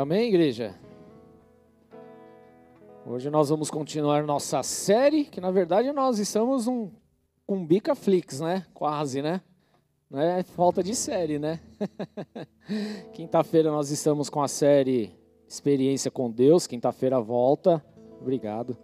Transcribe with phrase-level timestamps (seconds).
[0.00, 0.74] Amém, igreja?
[3.06, 6.88] Hoje nós vamos continuar nossa série, que na verdade nós estamos um,
[7.46, 8.64] com Bicaflix, né?
[8.72, 9.42] Quase, né?
[10.08, 11.60] Não é falta de série, né?
[13.12, 15.14] Quinta-feira nós estamos com a série
[15.46, 16.66] Experiência com Deus.
[16.66, 17.84] Quinta-feira volta.
[18.22, 18.78] Obrigado.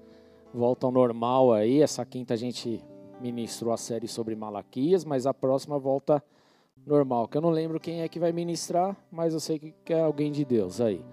[0.53, 1.81] Volta ao normal aí.
[1.81, 2.85] Essa quinta a gente
[3.23, 6.23] ministrou a série sobre Malaquias, mas a próxima volta
[6.87, 10.01] normal, que eu não lembro quem é que vai ministrar, mas eu sei que é
[10.01, 11.05] alguém de Deus aí.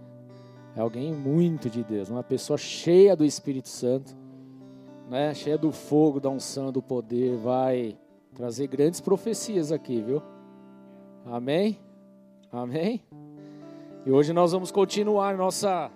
[0.76, 4.16] É alguém muito de Deus, uma pessoa cheia do Espírito Santo,
[5.09, 5.34] né?
[5.34, 7.98] cheia do fogo, da unção, do poder, vai
[8.34, 10.22] trazer grandes profecias aqui, viu?
[11.26, 11.80] Amém?
[12.52, 13.02] Amém?
[14.05, 15.92] E hoje nós vamos continuar nossa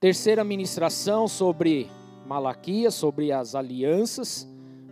[0.00, 1.88] terceira ministração sobre
[2.26, 4.48] Malaquias, sobre as alianças.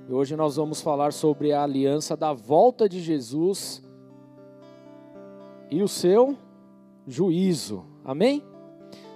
[0.08, 3.82] E hoje nós vamos falar sobre a aliança da volta de Jesus
[5.70, 6.36] e o seu
[7.06, 7.84] juízo.
[8.04, 8.42] Amém?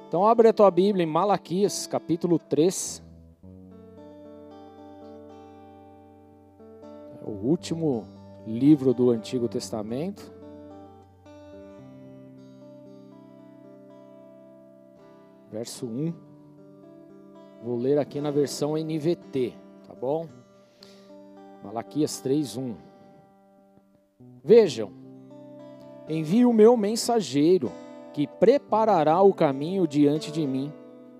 [0.07, 3.03] Então abre a tua Bíblia em Malaquias, capítulo 3.
[7.21, 8.07] É o último
[8.47, 10.33] livro do Antigo Testamento.
[15.51, 16.15] Verso 1.
[17.65, 19.53] Vou ler aqui na versão NVT,
[19.89, 20.29] tá bom?
[21.67, 22.77] Malaquias 3:1.
[24.45, 24.93] Vejam,
[26.09, 27.73] envio o meu mensageiro,
[28.13, 30.73] que preparará o caminho diante de mim.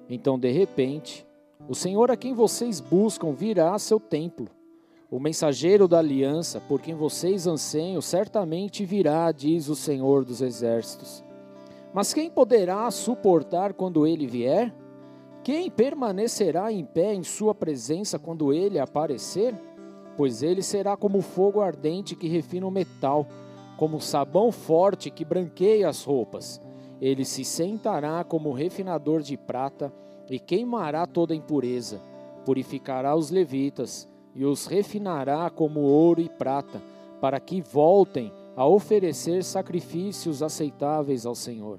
[0.09, 1.27] Então, de repente,
[1.69, 4.47] o Senhor a quem vocês buscam virá a seu templo.
[5.11, 11.25] O mensageiro da aliança, por quem vocês anseiam, certamente virá, diz o Senhor dos exércitos.
[11.93, 14.73] Mas quem poderá suportar quando ele vier?
[15.43, 19.55] Quem permanecerá em pé em sua presença quando ele aparecer?
[20.17, 23.27] Pois ele será como fogo ardente que refina o metal,
[23.77, 26.61] como sabão forte que branqueia as roupas.
[27.01, 29.93] Ele se sentará como refinador de prata
[30.31, 32.01] e queimará toda impureza,
[32.45, 36.81] purificará os levitas e os refinará como ouro e prata,
[37.21, 41.79] para que voltem a oferecer sacrifícios aceitáveis ao Senhor.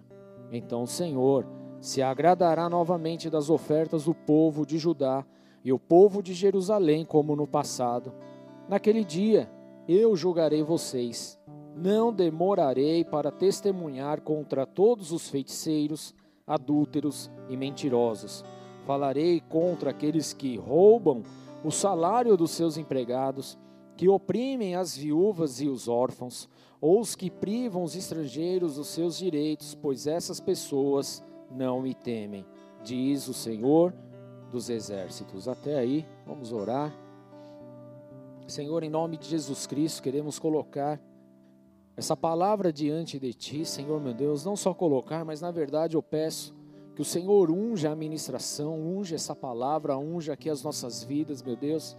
[0.51, 1.45] Então o Senhor
[1.79, 5.25] se agradará novamente das ofertas do povo de Judá
[5.63, 8.13] e o povo de Jerusalém, como no passado.
[8.67, 9.49] Naquele dia
[9.87, 11.39] eu julgarei vocês.
[11.75, 16.13] Não demorarei para testemunhar contra todos os feiticeiros,
[16.45, 18.43] adúlteros e mentirosos.
[18.85, 21.23] Falarei contra aqueles que roubam
[21.63, 23.57] o salário dos seus empregados,
[23.95, 29.17] que oprimem as viúvas e os órfãos, ou os que privam os estrangeiros dos seus
[29.17, 32.45] direitos, pois essas pessoas não me temem,
[32.83, 33.93] diz o Senhor
[34.51, 35.47] dos exércitos.
[35.47, 37.06] Até aí, vamos orar.
[38.47, 41.01] Senhor, em nome de Jesus Cristo, queremos colocar
[41.97, 46.01] essa palavra diante de Ti, Senhor meu Deus, não só colocar, mas na verdade eu
[46.01, 46.55] peço
[46.95, 51.57] que o Senhor unja a ministração, unja essa palavra, unja aqui as nossas vidas, meu
[51.57, 51.97] Deus,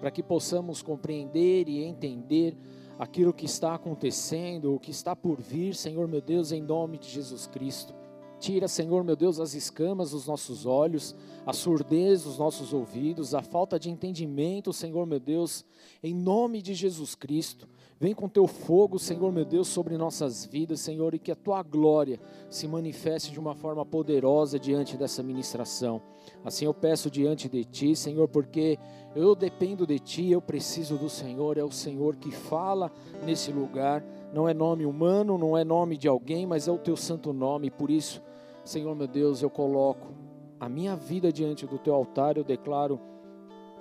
[0.00, 2.56] para que possamos compreender e entender
[2.98, 7.10] aquilo que está acontecendo, o que está por vir, Senhor meu Deus, em nome de
[7.10, 7.99] Jesus Cristo.
[8.40, 11.14] Tira, Senhor meu Deus, as escamas dos nossos olhos,
[11.44, 15.62] a surdez dos nossos ouvidos, a falta de entendimento, Senhor meu Deus,
[16.02, 17.68] em nome de Jesus Cristo.
[18.00, 21.62] Vem com teu fogo, Senhor meu Deus, sobre nossas vidas, Senhor, e que a tua
[21.62, 22.18] glória
[22.48, 26.00] se manifeste de uma forma poderosa diante dessa ministração.
[26.42, 28.78] Assim eu peço diante de ti, Senhor, porque
[29.14, 32.90] eu dependo de ti, eu preciso do Senhor, é o Senhor que fala
[33.22, 34.02] nesse lugar.
[34.32, 37.70] Não é nome humano, não é nome de alguém, mas é o teu santo nome,
[37.70, 38.22] por isso
[38.70, 40.14] Senhor meu Deus, eu coloco
[40.60, 43.00] a minha vida diante do teu altar, eu declaro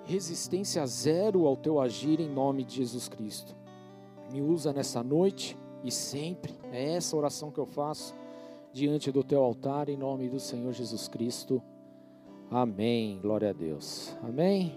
[0.03, 3.55] resistência zero ao teu agir em nome de Jesus Cristo.
[4.31, 8.15] Me usa nessa noite e sempre, é essa oração que eu faço
[8.73, 11.61] diante do teu altar em nome do Senhor Jesus Cristo.
[12.49, 13.19] Amém.
[13.21, 14.17] Glória a Deus.
[14.23, 14.75] Amém.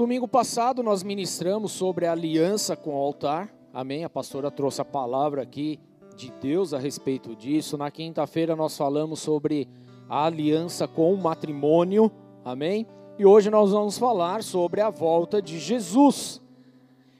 [0.00, 3.54] Domingo passado nós ministramos sobre a aliança com o altar.
[3.70, 4.02] Amém?
[4.02, 5.78] A pastora trouxe a palavra aqui
[6.16, 7.76] de Deus a respeito disso.
[7.76, 9.68] Na quinta-feira nós falamos sobre
[10.08, 12.10] a aliança com o matrimônio.
[12.42, 12.86] Amém?
[13.18, 16.40] E hoje nós vamos falar sobre a volta de Jesus.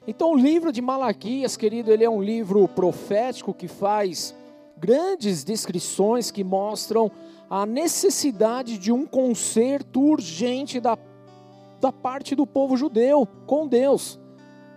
[0.07, 4.35] Então, o livro de Malaquias, querido, ele é um livro profético que faz
[4.75, 7.11] grandes descrições que mostram
[7.47, 10.97] a necessidade de um conserto urgente da
[11.81, 14.19] da parte do povo judeu com Deus.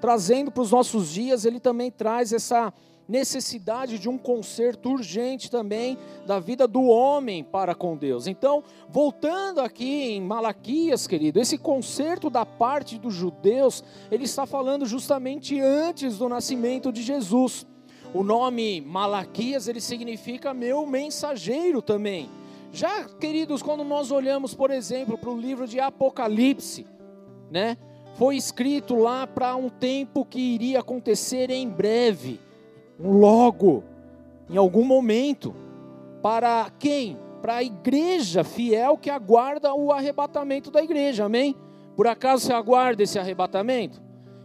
[0.00, 2.72] Trazendo para os nossos dias, ele também traz essa
[3.06, 8.26] necessidade de um conserto urgente também da vida do homem para com Deus.
[8.26, 14.86] Então, voltando aqui em Malaquias, querido, esse conserto da parte dos judeus, ele está falando
[14.86, 17.66] justamente antes do nascimento de Jesus.
[18.14, 22.30] O nome Malaquias, ele significa meu mensageiro também.
[22.72, 26.86] Já, queridos, quando nós olhamos, por exemplo, para o livro de Apocalipse,
[27.50, 27.76] né?
[28.14, 32.40] Foi escrito lá para um tempo que iria acontecer em breve
[32.98, 33.82] logo,
[34.48, 35.54] em algum momento.
[36.22, 37.18] Para quem?
[37.42, 41.56] Para a igreja fiel que aguarda o arrebatamento da igreja, amém?
[41.96, 44.02] Por acaso você aguarda esse arrebatamento?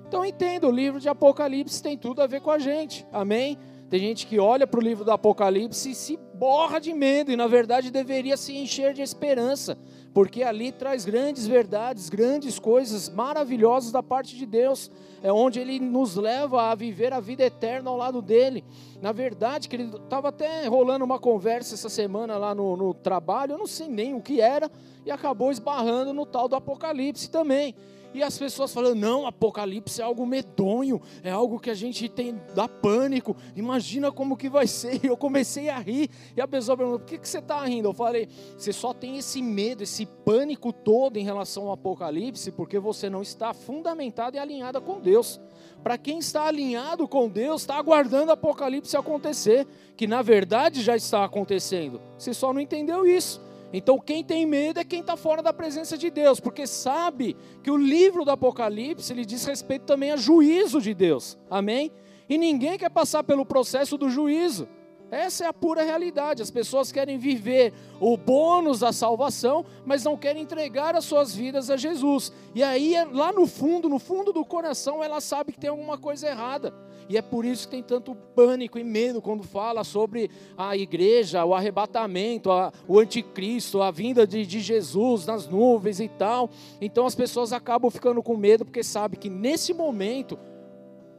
[0.07, 3.57] Então entenda, o livro de Apocalipse tem tudo a ver com a gente, amém?
[3.89, 7.35] Tem gente que olha para o livro do Apocalipse e se borra de medo, e
[7.35, 9.77] na verdade deveria se encher de esperança,
[10.13, 14.89] porque ali traz grandes verdades, grandes coisas maravilhosas da parte de Deus.
[15.21, 18.63] É onde Ele nos leva a viver a vida eterna ao lado dele.
[19.01, 23.57] Na verdade, querido, estava até rolando uma conversa essa semana lá no, no trabalho, eu
[23.57, 24.71] não sei nem o que era,
[25.05, 27.75] e acabou esbarrando no tal do Apocalipse também.
[28.13, 32.39] E as pessoas falando, não, Apocalipse é algo medonho, é algo que a gente tem,
[32.55, 35.03] dá pânico, imagina como que vai ser.
[35.05, 37.89] Eu comecei a rir, e a pessoa perguntou, por que, que você está rindo?
[37.89, 38.27] Eu falei,
[38.57, 43.21] você só tem esse medo, esse pânico todo em relação ao Apocalipse, porque você não
[43.21, 45.39] está fundamentado e alinhada com Deus.
[45.83, 50.95] Para quem está alinhado com Deus, está aguardando o Apocalipse acontecer, que na verdade já
[50.95, 52.01] está acontecendo.
[52.17, 53.48] Você só não entendeu isso.
[53.71, 57.69] Então, quem tem medo é quem está fora da presença de Deus, porque sabe que
[57.69, 61.91] o livro do Apocalipse ele diz respeito também a juízo de Deus, amém?
[62.27, 64.67] E ninguém quer passar pelo processo do juízo.
[65.11, 66.41] Essa é a pura realidade.
[66.41, 71.69] As pessoas querem viver o bônus da salvação, mas não querem entregar as suas vidas
[71.69, 72.31] a Jesus.
[72.53, 76.27] E aí, lá no fundo, no fundo do coração, ela sabe que tem alguma coisa
[76.27, 76.73] errada.
[77.09, 81.43] E é por isso que tem tanto pânico e medo quando fala sobre a igreja,
[81.43, 86.51] o arrebatamento, a, o anticristo, a vinda de, de Jesus nas nuvens e tal.
[86.79, 90.37] Então as pessoas acabam ficando com medo porque sabem que nesse momento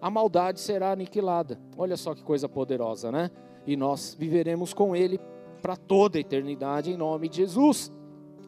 [0.00, 1.58] a maldade será aniquilada.
[1.76, 3.28] Olha só que coisa poderosa, né?
[3.66, 5.20] E nós viveremos com Ele
[5.60, 7.92] para toda a eternidade em nome de Jesus.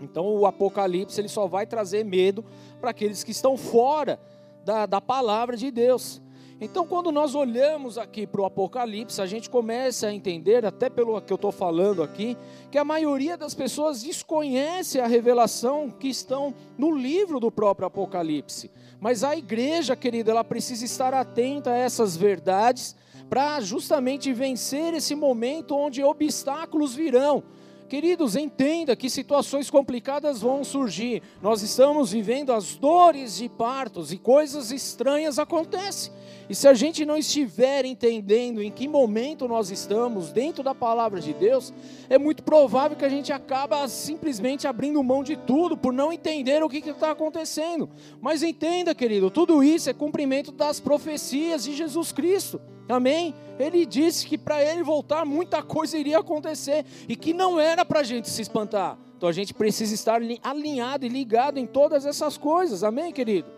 [0.01, 2.45] Então o Apocalipse ele só vai trazer medo
[2.81, 4.19] para aqueles que estão fora
[4.65, 6.21] da, da palavra de Deus.
[6.65, 11.21] Então, quando nós olhamos aqui para o Apocalipse, a gente começa a entender, até pelo
[11.21, 12.39] que eu estou falando aqui,
[12.71, 18.71] que a maioria das pessoas desconhece a revelação que estão no livro do próprio Apocalipse.
[19.01, 22.95] Mas a igreja, querida, ela precisa estar atenta a essas verdades
[23.33, 27.43] para justamente vencer esse momento onde obstáculos virão.
[27.89, 31.23] Queridos, entenda que situações complicadas vão surgir.
[31.41, 36.13] Nós estamos vivendo as dores de partos e coisas estranhas acontecem.
[36.53, 41.19] E se a gente não estiver entendendo em que momento nós estamos dentro da palavra
[41.19, 41.73] de Deus,
[42.11, 46.63] é muito provável que a gente acaba simplesmente abrindo mão de tudo por não entender
[46.63, 47.89] o que está acontecendo.
[48.21, 52.61] Mas entenda, querido, tudo isso é cumprimento das profecias de Jesus Cristo.
[52.87, 53.35] Amém?
[53.59, 58.01] Ele disse que para ele voltar muita coisa iria acontecer e que não era para
[58.01, 58.99] a gente se espantar.
[59.17, 62.85] Então a gente precisa estar alinhado e ligado em todas essas coisas.
[62.85, 63.49] Amém, querido?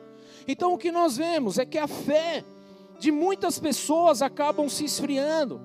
[0.46, 2.44] Então o que nós vemos é que a fé
[2.98, 5.60] de muitas pessoas acabam se esfriando.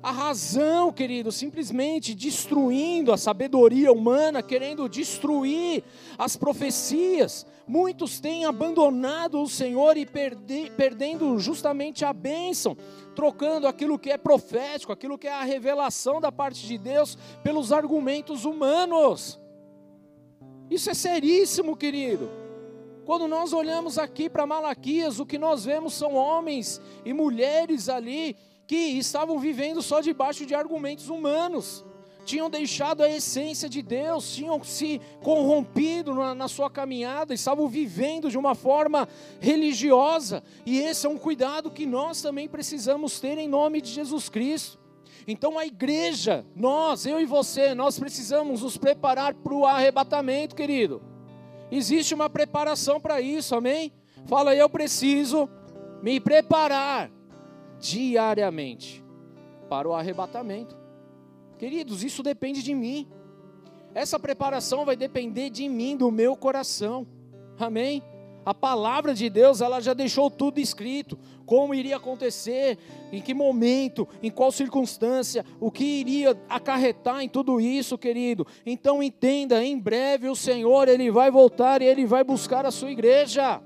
[0.00, 5.82] A razão, querido, simplesmente destruindo a sabedoria humana, querendo destruir
[6.16, 7.44] as profecias.
[7.66, 12.76] Muitos têm abandonado o Senhor e perde, perdendo justamente a bênção,
[13.14, 17.72] trocando aquilo que é profético, aquilo que é a revelação da parte de Deus, pelos
[17.72, 19.38] argumentos humanos.
[20.70, 22.47] Isso é seríssimo, querido.
[23.08, 28.36] Quando nós olhamos aqui para Malaquias, o que nós vemos são homens e mulheres ali
[28.66, 31.86] que estavam vivendo só debaixo de argumentos humanos,
[32.26, 38.28] tinham deixado a essência de Deus, tinham se corrompido na, na, sua caminhada, estavam vivendo
[38.28, 39.08] de uma forma
[39.40, 44.28] religiosa, e esse é um cuidado que nós também precisamos ter em nome de Jesus
[44.28, 44.78] Cristo.
[45.26, 51.16] Então a igreja, nós, eu e você, nós precisamos nos preparar para o arrebatamento, querido.
[51.70, 53.92] Existe uma preparação para isso, amém?
[54.26, 55.48] Fala, eu preciso
[56.02, 57.10] me preparar
[57.78, 59.04] diariamente
[59.68, 60.76] para o arrebatamento.
[61.58, 63.08] Queridos, isso depende de mim.
[63.94, 67.06] Essa preparação vai depender de mim, do meu coração.
[67.58, 68.02] Amém?
[68.44, 71.18] A palavra de Deus, ela já deixou tudo escrito,
[71.48, 72.76] como iria acontecer,
[73.10, 78.46] em que momento, em qual circunstância, o que iria acarretar em tudo isso, querido.
[78.66, 82.90] Então entenda, em breve o Senhor, ele vai voltar e ele vai buscar a sua
[82.90, 83.62] igreja.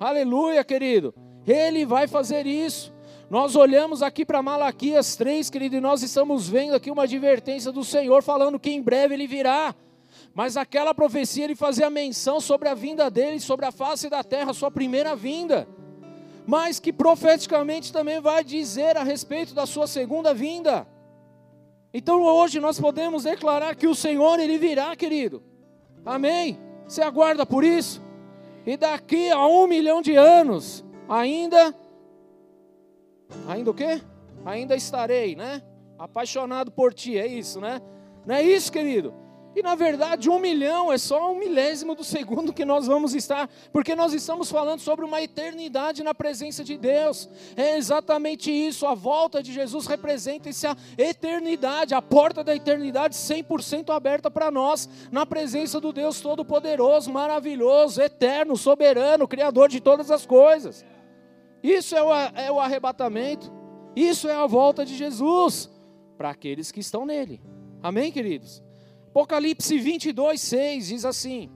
[0.00, 1.14] Aleluia, querido.
[1.46, 2.92] Ele vai fazer isso.
[3.30, 7.84] Nós olhamos aqui para Malaquias 3, querido, e nós estamos vendo aqui uma advertência do
[7.84, 9.76] Senhor falando que em breve ele virá.
[10.34, 14.52] Mas aquela profecia ele fazia menção sobre a vinda dele, sobre a face da terra,
[14.52, 15.68] sua primeira vinda.
[16.46, 20.86] Mas que profeticamente também vai dizer a respeito da sua segunda vinda.
[21.94, 25.42] Então hoje nós podemos declarar que o Senhor ele virá, querido.
[26.04, 26.58] Amém?
[26.86, 28.02] Você aguarda por isso?
[28.66, 31.74] E daqui a um milhão de anos, ainda,
[33.46, 34.00] ainda o quê?
[34.44, 35.62] Ainda estarei, né?
[35.98, 37.80] Apaixonado por ti, é isso, né?
[38.24, 39.14] Não é isso, querido?
[39.54, 43.50] E na verdade, um milhão é só um milésimo do segundo que nós vamos estar,
[43.70, 47.28] porque nós estamos falando sobre uma eternidade na presença de Deus.
[47.54, 48.86] É exatamente isso.
[48.86, 54.88] A volta de Jesus representa essa eternidade, a porta da eternidade 100% aberta para nós,
[55.10, 60.82] na presença do Deus Todo-Poderoso, maravilhoso, eterno, soberano, Criador de todas as coisas.
[61.62, 63.52] Isso é o, é o arrebatamento,
[63.94, 65.70] isso é a volta de Jesus
[66.16, 67.40] para aqueles que estão nele.
[67.82, 68.62] Amém, queridos?
[69.12, 71.50] Apocalipse 22, 6 diz assim: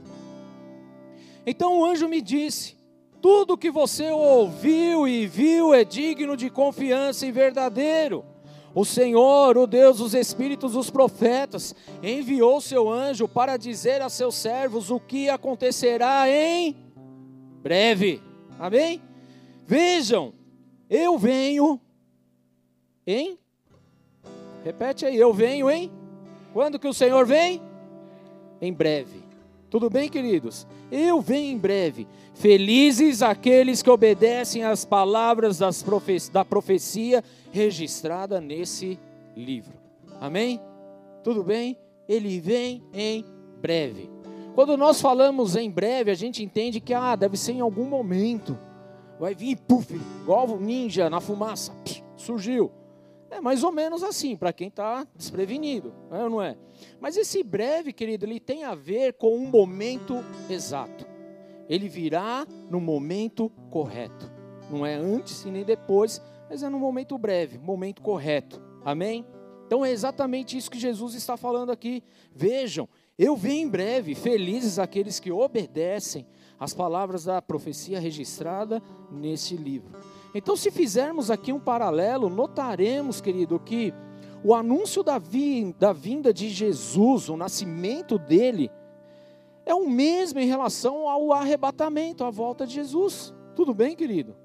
[1.46, 2.76] Então o anjo me disse:
[3.22, 8.26] Tudo que você ouviu e viu é digno de confiança e verdadeiro.
[8.74, 14.34] O Senhor, o Deus dos Espíritos dos profetas, enviou seu anjo para dizer a seus
[14.34, 16.76] servos o que acontecerá em
[17.62, 18.20] breve.
[18.58, 19.00] Amém?
[19.66, 20.34] Vejam,
[20.90, 21.80] eu venho
[23.06, 23.38] em.
[24.62, 25.95] Repete aí, eu venho em
[26.56, 27.60] quando que o Senhor vem?
[28.62, 29.22] Em breve.
[29.68, 30.66] Tudo bem, queridos?
[30.90, 32.08] Eu venho em breve.
[32.32, 37.22] Felizes aqueles que obedecem às palavras profe da profecia
[37.52, 38.98] registrada nesse
[39.36, 39.74] livro.
[40.18, 40.58] Amém?
[41.22, 41.76] Tudo bem?
[42.08, 43.22] Ele vem em
[43.60, 44.08] breve.
[44.54, 48.56] Quando nós falamos em breve, a gente entende que ah, deve ser em algum momento.
[49.20, 51.74] Vai vir, puf, igual ninja na fumaça,
[52.16, 52.72] surgiu.
[53.36, 56.56] É mais ou menos assim, para quem está desprevenido, não é, não é?
[56.98, 61.06] Mas esse breve, querido, ele tem a ver com um momento exato.
[61.68, 64.32] Ele virá no momento correto.
[64.70, 68.58] Não é antes e nem depois, mas é no momento breve, momento correto.
[68.82, 69.26] Amém?
[69.66, 72.02] Então é exatamente isso que Jesus está falando aqui.
[72.34, 72.88] Vejam,
[73.18, 76.26] eu venho em breve, felizes aqueles que obedecem
[76.58, 79.98] às palavras da profecia registrada nesse livro.
[80.36, 83.94] Então, se fizermos aqui um paralelo, notaremos, querido, que
[84.44, 85.18] o anúncio da,
[85.78, 88.70] da vinda de Jesus, o nascimento dele,
[89.64, 93.32] é o mesmo em relação ao arrebatamento, à volta de Jesus.
[93.54, 94.36] Tudo bem, querido?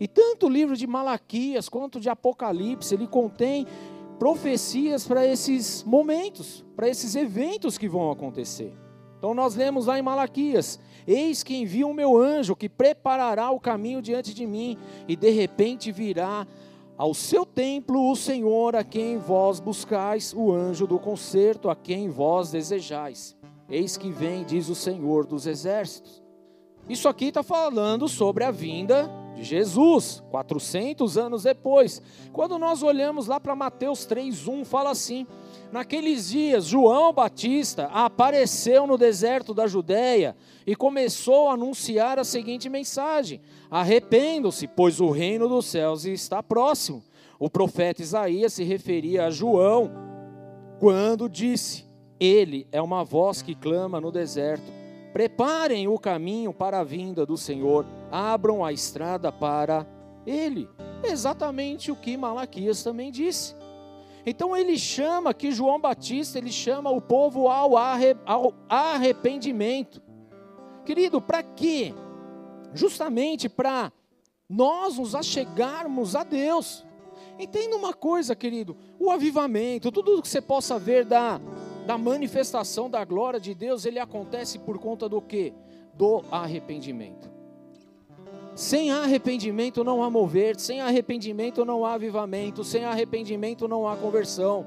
[0.00, 3.66] E tanto o livro de Malaquias quanto de Apocalipse, ele contém
[4.18, 8.74] profecias para esses momentos, para esses eventos que vão acontecer.
[9.18, 13.60] Então nós lemos lá em Malaquias: Eis que envia o meu anjo que preparará o
[13.60, 16.46] caminho diante de mim, e de repente virá
[16.96, 22.08] ao seu templo o Senhor a quem vós buscais, o anjo do concerto a quem
[22.08, 23.36] vós desejais.
[23.68, 26.22] Eis que vem, diz o Senhor dos exércitos.
[26.88, 32.00] Isso aqui está falando sobre a vinda de Jesus, 400 anos depois.
[32.32, 35.26] Quando nós olhamos lá para Mateus 3:1, fala assim:
[35.72, 42.68] Naqueles dias, João Batista apareceu no deserto da Judéia e começou a anunciar a seguinte
[42.68, 47.02] mensagem: Arrependam-se, pois o reino dos céus está próximo.
[47.38, 49.90] O profeta Isaías se referia a João
[50.78, 51.84] quando disse:
[52.18, 54.76] Ele é uma voz que clama no deserto
[55.16, 59.86] Preparem o caminho para a vinda do Senhor, abram a estrada para
[60.26, 60.68] Ele.
[61.02, 63.54] Exatamente o que Malaquias também disse.
[64.26, 70.02] Então ele chama que João Batista, ele chama o povo ao, arre, ao arrependimento.
[70.84, 71.94] Querido, para quê?
[72.74, 73.92] Justamente para
[74.48, 76.84] nós nos achegarmos a Deus.
[77.38, 81.40] Entenda uma coisa, querido: o avivamento, tudo que você possa ver da
[81.86, 85.54] da manifestação da glória de Deus, ele acontece por conta do que?
[85.94, 87.30] Do arrependimento.
[88.56, 94.64] Sem arrependimento não há mover, sem arrependimento não há avivamento, sem arrependimento não há conversão.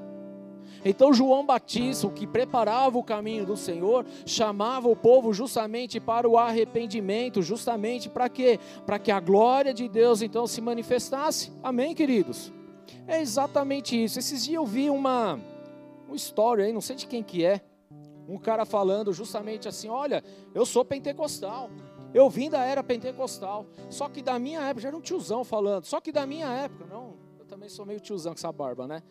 [0.84, 6.28] Então João Batista, o que preparava o caminho do Senhor, chamava o povo justamente para
[6.28, 8.60] o arrependimento, justamente para quê?
[8.86, 11.52] Para que a glória de Deus então se manifestasse.
[11.60, 12.52] Amém, queridos?
[13.08, 14.20] É exatamente isso.
[14.20, 15.36] Esses dias eu vi uma
[16.08, 17.60] um story aí, não sei de quem que é,
[18.28, 20.22] um cara falando justamente assim, olha,
[20.54, 21.68] eu sou pentecostal,
[22.12, 25.84] eu vim da era pentecostal, só que da minha época, já era um tiozão falando,
[25.84, 29.02] só que da minha época, não, eu também sou meio tiozão com essa barba, né?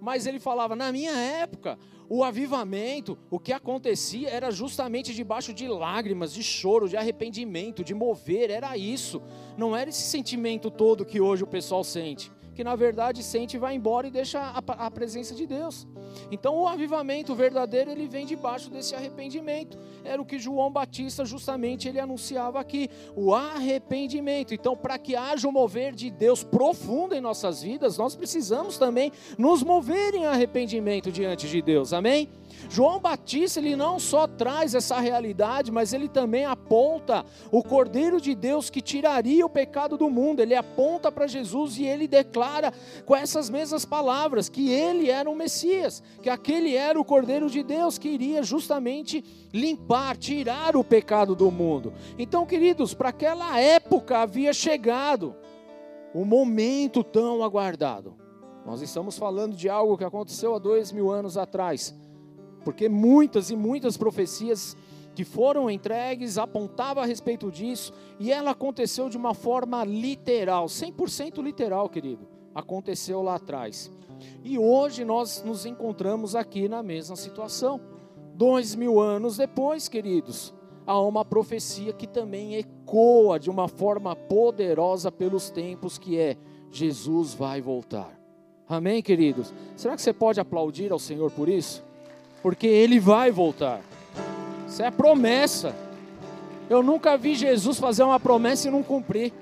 [0.00, 1.76] Mas ele falava, na minha época,
[2.08, 7.94] o avivamento, o que acontecia era justamente debaixo de lágrimas, de choro, de arrependimento, de
[7.94, 9.20] mover, era isso.
[9.56, 13.60] Não era esse sentimento todo que hoje o pessoal sente que na verdade sente e
[13.60, 15.86] vai embora e deixa a, a presença de Deus.
[16.30, 19.78] Então o avivamento verdadeiro ele vem debaixo desse arrependimento.
[20.04, 24.54] Era o que João Batista justamente ele anunciava aqui, o arrependimento.
[24.54, 29.12] Então para que haja o mover de Deus profundo em nossas vidas, nós precisamos também
[29.36, 31.92] nos mover em arrependimento diante de Deus.
[31.92, 32.28] Amém?
[32.68, 38.34] João Batista, ele não só traz essa realidade, mas ele também aponta o Cordeiro de
[38.34, 40.40] Deus que tiraria o pecado do mundo.
[40.40, 42.72] Ele aponta para Jesus e ele declara
[43.04, 47.62] com essas mesmas palavras que ele era o Messias, que aquele era o Cordeiro de
[47.62, 51.92] Deus que iria justamente limpar, tirar o pecado do mundo.
[52.18, 55.34] Então, queridos, para aquela época havia chegado
[56.14, 58.14] o momento tão aguardado.
[58.64, 61.94] Nós estamos falando de algo que aconteceu há dois mil anos atrás
[62.64, 64.76] porque muitas e muitas profecias
[65.14, 71.42] que foram entregues apontavam a respeito disso, e ela aconteceu de uma forma literal, 100%
[71.42, 72.28] literal, querido.
[72.54, 73.90] Aconteceu lá atrás.
[74.44, 77.80] E hoje nós nos encontramos aqui na mesma situação.
[78.34, 80.54] Dois mil anos depois, queridos,
[80.86, 86.36] há uma profecia que também ecoa de uma forma poderosa pelos tempos, que é
[86.70, 88.16] Jesus vai voltar.
[88.68, 89.52] Amém, queridos?
[89.76, 91.87] Será que você pode aplaudir ao Senhor por isso?
[92.42, 93.80] Porque ele vai voltar.
[94.66, 95.74] Isso é promessa.
[96.68, 99.32] Eu nunca vi Jesus fazer uma promessa e não cumprir.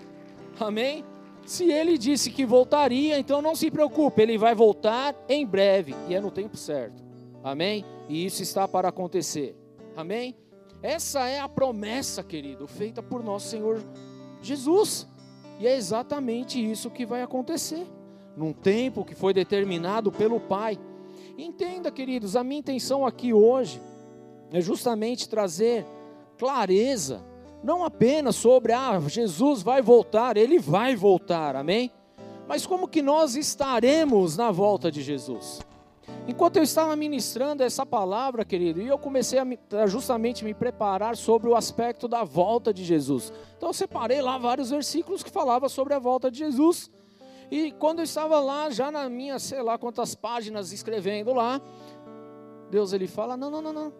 [0.58, 1.04] Amém?
[1.44, 6.14] Se ele disse que voltaria, então não se preocupe, ele vai voltar em breve e
[6.14, 7.02] é no tempo certo.
[7.42, 7.84] Amém?
[8.08, 9.56] E isso está para acontecer.
[9.96, 10.34] Amém?
[10.82, 13.82] Essa é a promessa, querido, feita por nosso Senhor
[14.42, 15.06] Jesus.
[15.58, 17.86] E é exatamente isso que vai acontecer.
[18.36, 20.78] Num tempo que foi determinado pelo Pai.
[21.38, 23.80] Entenda, queridos, a minha intenção aqui hoje
[24.50, 25.84] é justamente trazer
[26.38, 27.22] clareza,
[27.62, 31.92] não apenas sobre, ah, Jesus vai voltar, ele vai voltar, amém?
[32.48, 35.60] Mas como que nós estaremos na volta de Jesus?
[36.28, 41.48] Enquanto eu estava ministrando essa palavra, querido, e eu comecei a justamente me preparar sobre
[41.48, 43.32] o aspecto da volta de Jesus.
[43.56, 46.90] Então eu separei lá vários versículos que falavam sobre a volta de Jesus.
[47.50, 51.60] E quando eu estava lá, já na minha, sei lá quantas páginas escrevendo lá,
[52.70, 53.92] Deus ele fala: não, não, não, não,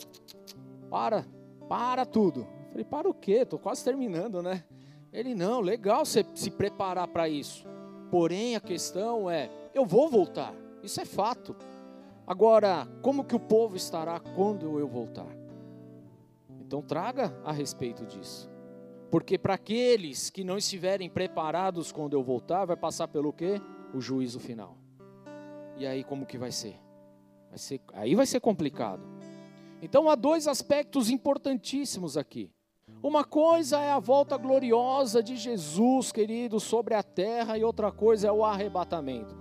[0.91, 1.25] para,
[1.69, 2.41] para tudo.
[2.41, 3.43] Eu falei: para o quê?
[3.43, 4.65] Estou quase terminando, né?
[5.13, 7.65] Ele: não, legal você se preparar para isso.
[8.11, 11.55] Porém, a questão é: eu vou voltar, isso é fato.
[12.27, 15.29] Agora, como que o povo estará quando eu voltar?
[16.61, 18.51] Então, traga a respeito disso.
[19.11, 23.61] Porque para aqueles que não estiverem preparados quando eu voltar, vai passar pelo quê?
[23.95, 24.77] O juízo final.
[25.77, 26.77] E aí como que vai ser?
[27.49, 29.03] Vai ser aí vai ser complicado.
[29.81, 32.51] Então há dois aspectos importantíssimos aqui.
[33.03, 38.29] Uma coisa é a volta gloriosa de Jesus, querido, sobre a terra, e outra coisa
[38.29, 39.37] é o arrebatamento.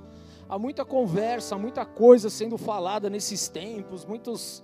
[0.47, 4.63] Há muita conversa, muita coisa sendo falada nesses tempos, muitos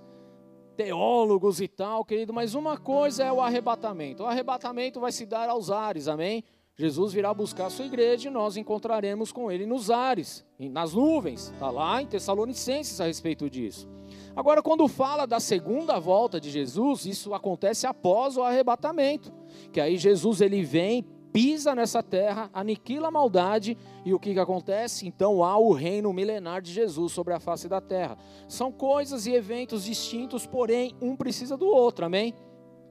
[0.82, 4.24] teólogos e tal, querido, mas uma coisa é o arrebatamento.
[4.24, 6.42] O arrebatamento vai se dar aos ares, amém?
[6.74, 11.50] Jesus virá buscar a sua igreja e nós encontraremos com ele nos ares, nas nuvens.
[11.52, 13.88] Está lá em Tessalonicenses a respeito disso.
[14.34, 19.32] Agora, quando fala da segunda volta de Jesus, isso acontece após o arrebatamento,
[19.70, 24.40] que aí Jesus ele vem, pisa nessa terra, aniquila a maldade e o que, que
[24.40, 25.06] acontece?
[25.06, 28.18] Então há o reino milenar de Jesus sobre a face da terra.
[28.46, 32.34] São coisas e eventos distintos, porém um precisa do outro, amém?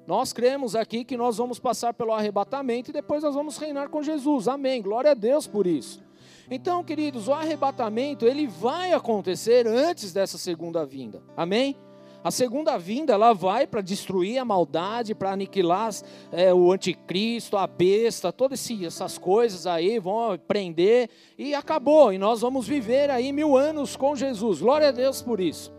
[0.08, 4.02] Nós cremos aqui que nós vamos passar pelo arrebatamento e depois nós vamos reinar com
[4.02, 4.82] Jesus, amém?
[4.82, 6.04] Glória a Deus por isso.
[6.50, 11.78] Então, queridos, o arrebatamento ele vai acontecer antes dessa segunda vinda, amém?
[12.24, 15.90] A segunda vinda, ela vai para destruir a maldade, para aniquilar
[16.32, 22.14] é, o anticristo, a besta, todas essas coisas aí vão prender e acabou.
[22.14, 24.62] E nós vamos viver aí mil anos com Jesus.
[24.62, 25.74] Glória a Deus por isso.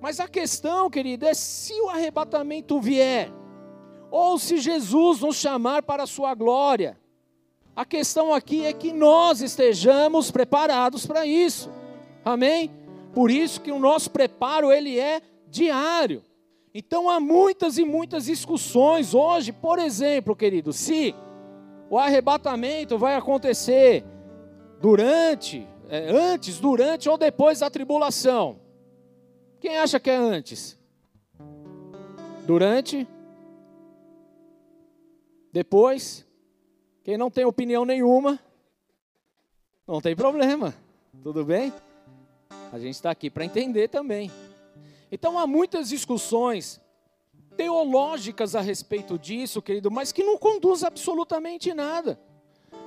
[0.00, 3.30] Mas a questão, querido, é se o arrebatamento vier,
[4.10, 6.98] ou se Jesus nos chamar para a sua glória.
[7.76, 11.70] A questão aqui é que nós estejamos preparados para isso.
[12.24, 12.70] Amém?
[13.14, 15.22] Por isso que o nosso preparo ele é
[15.54, 16.22] diário.
[16.74, 21.14] Então há muitas e muitas discussões hoje, por exemplo, querido, se
[21.88, 24.04] o arrebatamento vai acontecer
[24.80, 28.58] durante, é, antes, durante ou depois da tribulação.
[29.60, 30.76] Quem acha que é antes?
[32.44, 33.06] Durante?
[35.52, 36.26] Depois?
[37.04, 38.40] Quem não tem opinião nenhuma?
[39.86, 40.74] Não tem problema,
[41.22, 41.72] tudo bem?
[42.72, 44.30] A gente está aqui para entender também.
[45.10, 46.80] Então há muitas discussões
[47.56, 52.20] teológicas a respeito disso, querido, mas que não conduz absolutamente nada.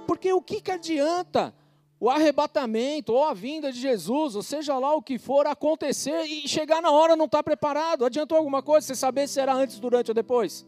[0.05, 1.53] Porque o que, que adianta
[1.99, 6.47] o arrebatamento ou a vinda de Jesus, ou seja lá o que for acontecer e
[6.47, 8.05] chegar na hora não está preparado.
[8.05, 10.65] Adiantou alguma coisa você saber se era antes, durante ou depois?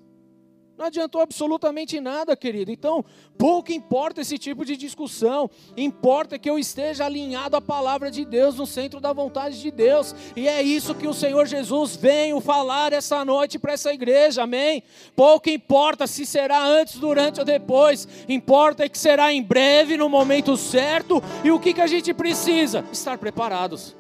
[0.80, 2.72] Não adiantou absolutamente nada, querido.
[2.72, 3.04] Então,
[3.38, 5.52] pouco importa esse tipo de discussão.
[5.76, 10.16] Importa que eu esteja alinhado à palavra de Deus, no centro da vontade de Deus.
[10.38, 14.82] E é isso que o Senhor Jesus veio falar essa noite para essa igreja, amém?
[15.18, 18.08] Pouco importa se será antes, durante ou depois.
[18.30, 21.22] Importa que será em breve, no momento certo.
[21.44, 22.86] E o que, que a gente precisa?
[22.90, 23.98] Estar preparados.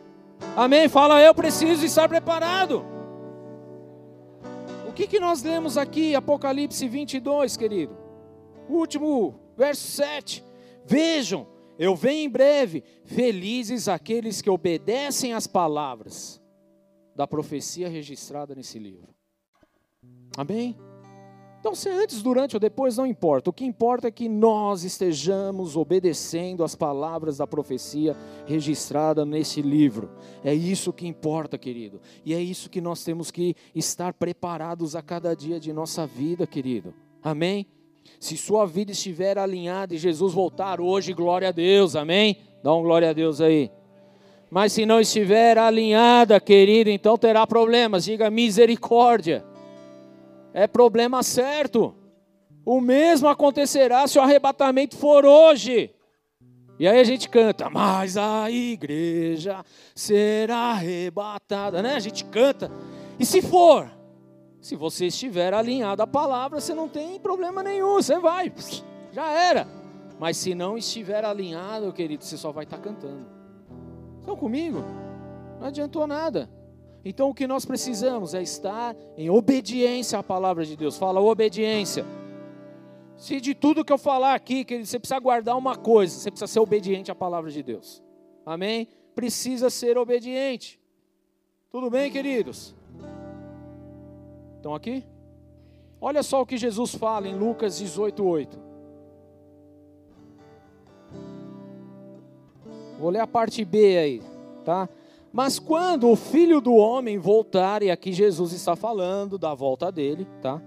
[0.55, 0.87] Amém?
[0.87, 2.98] Fala, eu preciso estar preparado
[4.99, 7.95] que, que nós lemos aqui, Apocalipse 22, querido?
[8.67, 10.43] O último, verso 7.
[10.85, 16.41] Vejam, eu venho em breve, felizes aqueles que obedecem às palavras
[17.15, 19.15] da profecia registrada nesse livro.
[20.35, 20.77] Amém?
[21.59, 23.49] Então, se é antes, durante ou depois, não importa.
[23.49, 30.09] O que importa é que nós estejamos obedecendo às palavras da profecia registrada nesse livro.
[30.41, 31.99] É isso que importa, querido.
[32.25, 36.47] E é isso que nós temos que estar preparados a cada dia de nossa vida,
[36.47, 36.93] querido.
[37.21, 37.67] Amém?
[38.21, 41.93] Se sua vida estiver alinhada e Jesus voltar hoje, glória a Deus.
[41.93, 42.37] Amém?
[42.63, 43.69] Dá um glória a Deus aí.
[44.49, 48.05] Mas se não estiver alinhada, querido, então terá problemas.
[48.05, 49.43] Diga misericórdia
[50.53, 51.95] é problema certo.
[52.65, 55.93] O mesmo acontecerá se o arrebatamento for hoje.
[56.77, 61.95] E aí a gente canta, mas a igreja será arrebatada, né?
[61.95, 62.71] A gente canta.
[63.19, 63.91] E se for,
[64.61, 68.51] se você estiver alinhado à palavra, você não tem problema nenhum, você vai,
[69.11, 69.67] já era.
[70.19, 73.25] Mas se não estiver alinhado, querido, você só vai estar cantando.
[74.19, 74.83] Estão comigo?
[75.59, 76.49] Não adiantou nada.
[77.03, 80.97] Então o que nós precisamos é estar em obediência à palavra de Deus.
[80.97, 82.05] Fala obediência.
[83.17, 86.47] Se de tudo que eu falar aqui, que você precisa guardar uma coisa, você precisa
[86.47, 88.01] ser obediente à palavra de Deus.
[88.45, 88.87] Amém?
[89.13, 90.79] Precisa ser obediente.
[91.69, 92.75] Tudo bem, queridos?
[94.55, 95.03] Estão aqui?
[96.01, 98.59] Olha só o que Jesus fala em Lucas 18, 8.
[102.99, 104.21] Vou ler a parte B aí,
[104.65, 104.89] tá?
[105.31, 110.27] Mas quando o filho do homem voltar, e aqui Jesus está falando da volta dele,
[110.41, 110.61] tá?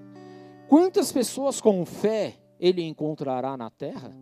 [0.69, 4.17] Quantas pessoas com fé ele encontrará na terra?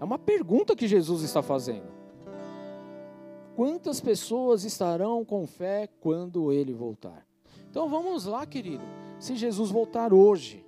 [0.00, 1.94] É uma pergunta que Jesus está fazendo.
[3.54, 7.24] Quantas pessoas estarão com fé quando ele voltar?
[7.70, 8.84] Então vamos lá, querido.
[9.18, 10.66] Se Jesus voltar hoje,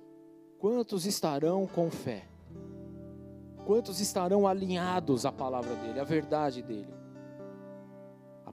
[0.57, 2.23] quantos estarão com fé?
[3.65, 6.96] Quantos estarão alinhados à palavra dele, à verdade dele?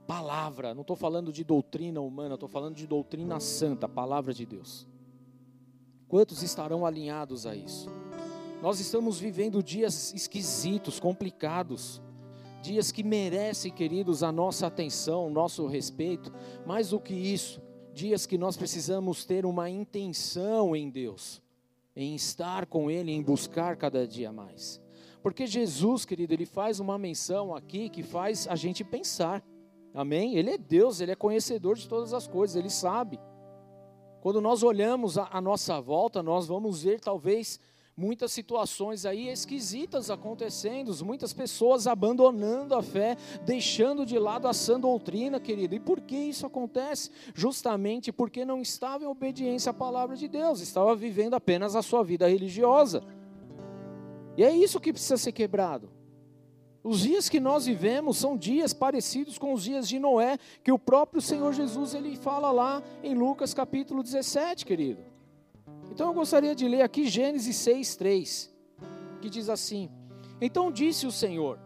[0.06, 4.86] Palavra, não estou falando de doutrina humana, estou falando de doutrina santa, palavra de Deus.
[6.08, 7.88] Quantos estarão alinhados a isso?
[8.62, 12.00] Nós estamos vivendo dias esquisitos, complicados,
[12.62, 16.32] dias que merecem, queridos, a nossa atenção, o nosso respeito,
[16.64, 17.60] mais do que isso,
[17.92, 21.42] dias que nós precisamos ter uma intenção em Deus,
[21.94, 24.82] em estar com Ele, em buscar cada dia mais.
[25.24, 29.42] Porque Jesus, querido, ele faz uma menção aqui que faz a gente pensar.
[29.94, 30.36] Amém?
[30.36, 33.20] Ele é Deus, ele é conhecedor de todas as coisas, ele sabe.
[34.20, 37.60] Quando nós olhamos a nossa volta, nós vamos ver talvez
[37.96, 44.80] muitas situações aí esquisitas acontecendo, muitas pessoas abandonando a fé, deixando de lado a sã
[44.80, 45.76] doutrina, querido.
[45.76, 47.10] E por que isso acontece?
[47.34, 52.02] Justamente porque não estava em obediência à palavra de Deus, estava vivendo apenas a sua
[52.02, 53.02] vida religiosa.
[54.36, 55.93] E é isso que precisa ser quebrado.
[56.84, 60.78] Os dias que nós vivemos são dias parecidos com os dias de Noé, que o
[60.78, 65.00] próprio Senhor Jesus ele fala lá em Lucas capítulo 17, querido.
[65.90, 68.50] Então eu gostaria de ler aqui Gênesis 6:3,
[69.22, 69.88] que diz assim:
[70.38, 71.58] Então disse o Senhor: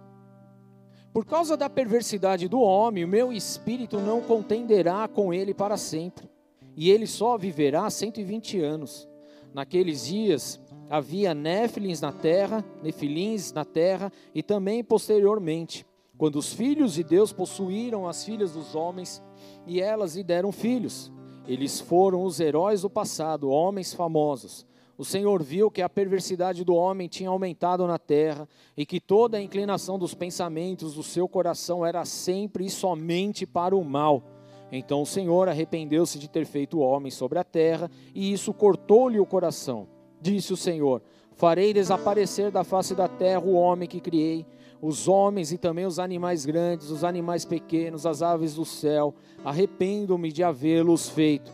[1.12, 6.30] Por causa da perversidade do homem, o meu espírito não contenderá com ele para sempre,
[6.76, 9.08] e ele só viverá 120 anos.
[9.52, 16.94] Naqueles dias havia néfilins na terra, nefilins na terra, e também posteriormente, quando os filhos
[16.94, 19.22] de Deus possuíram as filhas dos homens,
[19.66, 21.12] e elas lhe deram filhos.
[21.46, 24.66] Eles foram os heróis do passado, homens famosos.
[24.98, 29.38] O Senhor viu que a perversidade do homem tinha aumentado na terra e que toda
[29.38, 34.24] a inclinação dos pensamentos do seu coração era sempre e somente para o mal.
[34.72, 39.20] Então o Senhor arrependeu-se de ter feito o homem sobre a terra e isso cortou-lhe
[39.20, 39.86] o coração.
[40.20, 41.02] Disse o Senhor:
[41.34, 44.44] Farei desaparecer da face da terra o homem que criei,
[44.80, 49.14] os homens e também os animais grandes, os animais pequenos, as aves do céu.
[49.44, 51.52] Arrependo-me de havê-los feito.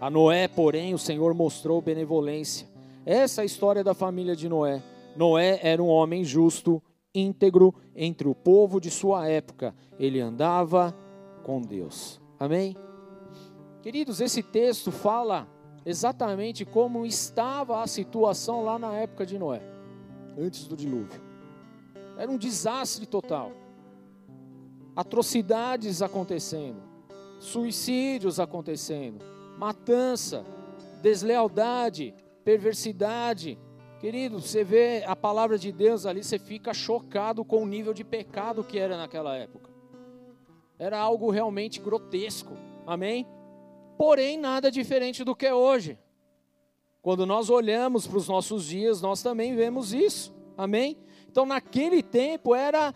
[0.00, 2.68] A Noé, porém, o Senhor mostrou benevolência.
[3.06, 4.82] Essa é a história da família de Noé.
[5.16, 6.82] Noé era um homem justo
[7.14, 9.74] íntegro entre o povo de sua época.
[9.98, 10.94] Ele andava
[11.44, 12.20] com Deus.
[12.38, 12.76] Amém?
[13.82, 15.46] Queridos, esse texto fala
[15.84, 19.62] exatamente como estava a situação lá na época de Noé,
[20.38, 21.20] antes do dilúvio.
[22.16, 23.52] Era um desastre total.
[24.96, 26.80] Atrocidades acontecendo,
[27.40, 29.24] suicídios acontecendo,
[29.58, 30.44] matança,
[31.02, 33.58] deslealdade, perversidade.
[33.98, 38.04] Querido, você vê a palavra de Deus ali, você fica chocado com o nível de
[38.04, 39.70] pecado que era naquela época.
[40.78, 42.52] Era algo realmente grotesco.
[42.86, 43.26] Amém?
[44.04, 45.98] Porém, nada diferente do que é hoje.
[47.00, 50.30] Quando nós olhamos para os nossos dias, nós também vemos isso.
[50.58, 50.98] Amém?
[51.26, 52.92] Então, naquele tempo, era,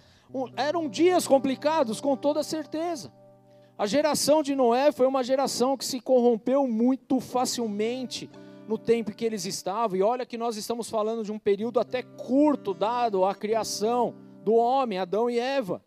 [0.55, 3.11] eram dias complicados, com toda certeza.
[3.79, 8.29] A geração de Noé foi uma geração que se corrompeu muito facilmente
[8.69, 9.97] no tempo que eles estavam.
[9.97, 14.53] E olha que nós estamos falando de um período até curto dado à criação do
[14.53, 15.83] homem, Adão e Eva.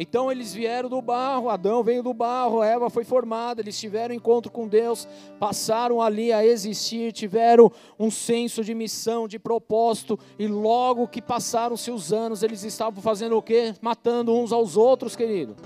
[0.00, 4.48] Então eles vieram do barro, Adão veio do barro, Eva foi formada, eles tiveram encontro
[4.48, 5.08] com Deus,
[5.40, 11.90] passaram ali a existir, tiveram um senso de missão, de propósito, e logo que passaram-se
[11.90, 13.74] os anos, eles estavam fazendo o quê?
[13.82, 15.56] Matando uns aos outros, querido.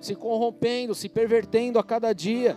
[0.00, 2.56] Se corrompendo, se pervertendo a cada dia.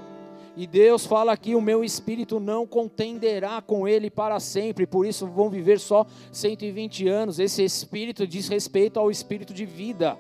[0.56, 5.28] E Deus fala aqui: o meu espírito não contenderá com ele para sempre, por isso
[5.28, 7.40] vão viver só 120 anos.
[7.40, 10.18] Esse espírito diz respeito ao espírito de vida.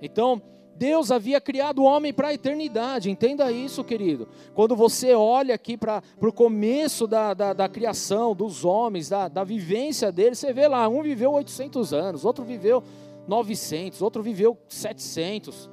[0.00, 0.42] Então,
[0.80, 4.26] Deus havia criado o homem para a eternidade, entenda isso, querido.
[4.54, 9.44] Quando você olha aqui para o começo da, da, da, criação dos homens, da, da
[9.44, 12.82] vivência deles, você vê lá, um viveu 800 anos, outro viveu
[13.28, 15.68] 900, outro viveu 700.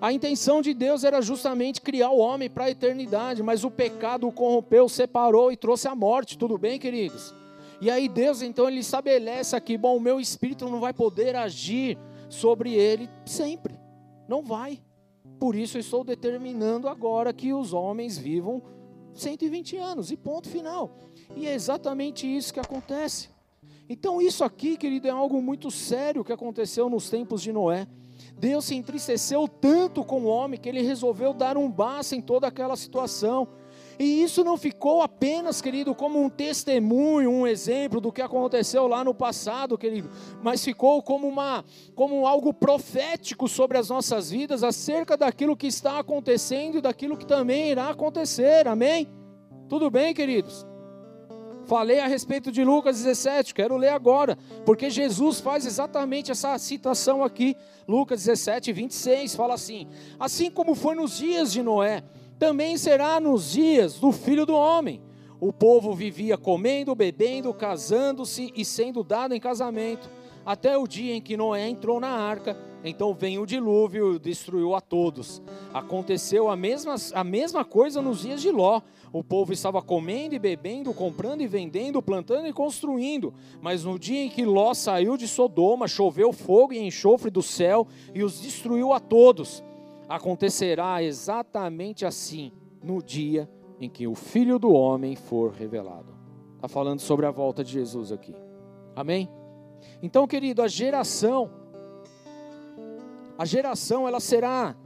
[0.00, 4.26] A intenção de Deus era justamente criar o homem para a eternidade, mas o pecado
[4.26, 7.34] o corrompeu, separou e trouxe a morte, tudo bem, queridos?
[7.82, 11.98] E aí Deus então ele estabelece aqui, bom, o meu espírito não vai poder agir
[12.32, 13.78] sobre ele sempre.
[14.28, 14.80] Não vai.
[15.38, 18.62] Por isso eu estou determinando agora que os homens vivam
[19.14, 20.98] 120 anos e ponto final.
[21.36, 23.28] E é exatamente isso que acontece.
[23.88, 27.86] Então, isso aqui, querido, é algo muito sério que aconteceu nos tempos de Noé.
[28.38, 32.46] Deus se entristeceu tanto com o homem que ele resolveu dar um basta em toda
[32.46, 33.48] aquela situação.
[33.98, 39.04] E isso não ficou apenas, querido, como um testemunho, um exemplo do que aconteceu lá
[39.04, 40.10] no passado, querido,
[40.42, 45.98] mas ficou como uma como algo profético sobre as nossas vidas acerca daquilo que está
[45.98, 48.66] acontecendo e daquilo que também irá acontecer.
[48.66, 49.08] Amém?
[49.68, 50.66] Tudo bem, queridos?
[51.64, 57.22] Falei a respeito de Lucas 17, quero ler agora, porque Jesus faz exatamente essa citação
[57.22, 57.56] aqui.
[57.86, 62.02] Lucas 17, 26 fala assim: Assim como foi nos dias de Noé,
[62.42, 65.00] também será nos dias do filho do homem.
[65.38, 70.10] O povo vivia comendo, bebendo, casando-se e sendo dado em casamento,
[70.44, 72.58] até o dia em que Noé entrou na arca.
[72.82, 75.40] Então vem o dilúvio e destruiu a todos.
[75.72, 78.80] Aconteceu a mesma, a mesma coisa nos dias de Ló.
[79.12, 83.32] O povo estava comendo e bebendo, comprando e vendendo, plantando e construindo.
[83.60, 87.86] Mas no dia em que Ló saiu de Sodoma, choveu fogo e enxofre do céu
[88.12, 89.62] e os destruiu a todos
[90.16, 93.48] acontecerá exatamente assim no dia
[93.80, 96.14] em que o Filho do Homem for revelado.
[96.56, 98.34] Está falando sobre a volta de Jesus aqui.
[98.94, 99.26] Amém?
[100.02, 101.50] Então, querido, a geração,
[103.38, 104.76] a geração, ela será.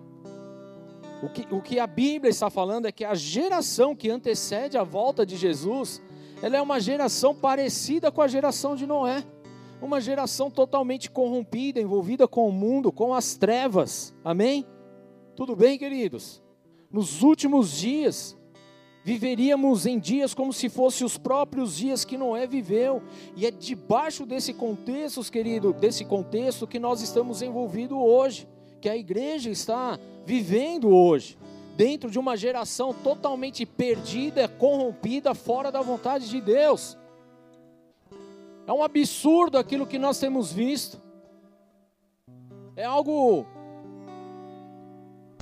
[1.20, 4.84] O que, o que a Bíblia está falando é que a geração que antecede a
[4.84, 6.00] volta de Jesus,
[6.40, 9.24] ela é uma geração parecida com a geração de Noé.
[9.82, 14.14] Uma geração totalmente corrompida, envolvida com o mundo, com as trevas.
[14.24, 14.64] Amém?
[15.36, 16.42] Tudo bem, queridos?
[16.90, 18.34] Nos últimos dias,
[19.04, 23.02] viveríamos em dias como se fossem os próprios dias que Noé viveu.
[23.36, 28.48] E é debaixo desse contexto, querido, desse contexto que nós estamos envolvidos hoje,
[28.80, 31.36] que a igreja está vivendo hoje,
[31.76, 36.96] dentro de uma geração totalmente perdida, corrompida, fora da vontade de Deus.
[38.66, 40.98] É um absurdo aquilo que nós temos visto.
[42.74, 43.46] É algo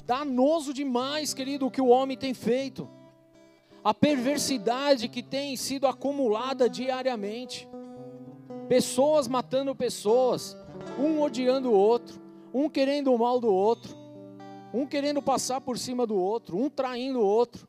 [0.07, 2.88] Danoso demais, querido, o que o homem tem feito.
[3.83, 7.67] A perversidade que tem sido acumulada diariamente.
[8.69, 10.57] Pessoas matando pessoas,
[10.99, 12.21] um odiando o outro,
[12.53, 13.97] um querendo o mal do outro,
[14.73, 17.67] um querendo passar por cima do outro, um traindo o outro.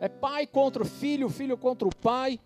[0.00, 2.38] É pai contra filho, filho contra o pai,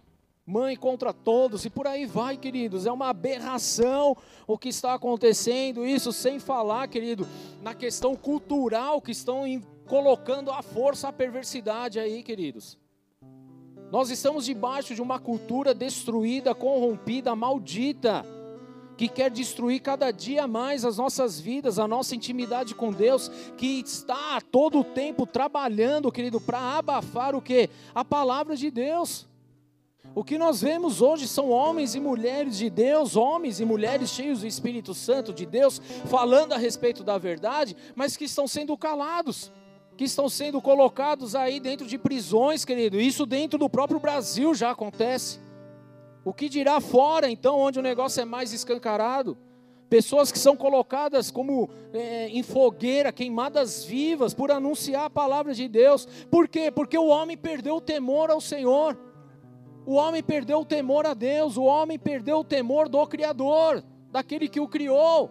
[0.49, 2.87] mãe contra todos, e por aí vai, queridos.
[2.87, 7.29] É uma aberração o que está acontecendo, isso sem falar, querido,
[7.61, 9.45] na questão cultural que estão
[9.87, 12.79] colocando a força, a perversidade aí, queridos.
[13.93, 18.25] Nós estamos debaixo de uma cultura destruída, corrompida, maldita,
[18.97, 23.81] que quer destruir cada dia mais as nossas vidas, a nossa intimidade com Deus, que
[23.81, 27.69] está todo o tempo trabalhando, querido, para abafar o que?
[27.95, 29.28] A palavra de Deus.
[30.15, 34.41] O que nós vemos hoje são homens e mulheres de Deus, homens e mulheres cheios
[34.41, 39.53] do Espírito Santo de Deus, falando a respeito da verdade, mas que estão sendo calados,
[39.97, 43.01] que estão sendo colocados aí dentro de prisões, querido.
[43.01, 45.41] Isso dentro do próprio Brasil já acontece.
[46.25, 49.37] O que dirá fora, então, onde o negócio é mais escancarado?
[49.89, 55.67] Pessoas que são colocadas como é, em fogueira, queimadas vivas, por anunciar a palavra de
[55.67, 56.07] Deus.
[56.31, 56.71] Por quê?
[56.71, 58.99] Porque o homem perdeu o temor ao Senhor.
[59.89, 61.57] O homem perdeu o temor a Deus.
[61.57, 65.31] O homem perdeu o temor do Criador, daquele que o criou.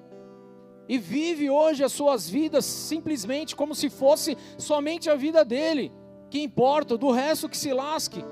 [0.89, 5.91] E vive hoje as suas vidas simplesmente como se fosse somente a vida dele.
[6.31, 8.25] Que importa, do resto que se lasque.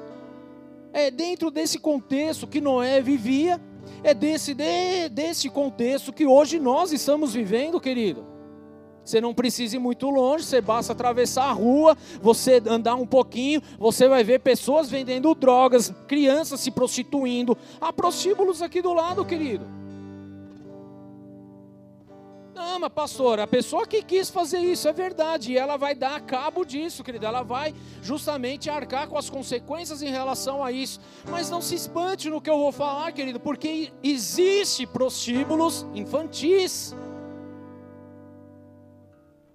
[0.92, 3.62] É dentro desse contexto que Noé vivia,
[4.04, 8.35] é desse, de, desse contexto que hoje nós estamos vivendo, querido.
[9.06, 13.62] Você não precisa ir muito longe, você basta atravessar a rua, você andar um pouquinho,
[13.78, 17.56] você vai ver pessoas vendendo drogas, crianças se prostituindo.
[17.80, 19.66] Há prostíbulos aqui do lado, querido.
[22.56, 26.20] Não, mas pastor, a pessoa que quis fazer isso é verdade, e ela vai dar
[26.22, 31.00] cabo disso, querida, ela vai justamente arcar com as consequências em relação a isso.
[31.30, 36.96] Mas não se espante no que eu vou falar, querido, porque existe prostíbulos infantis.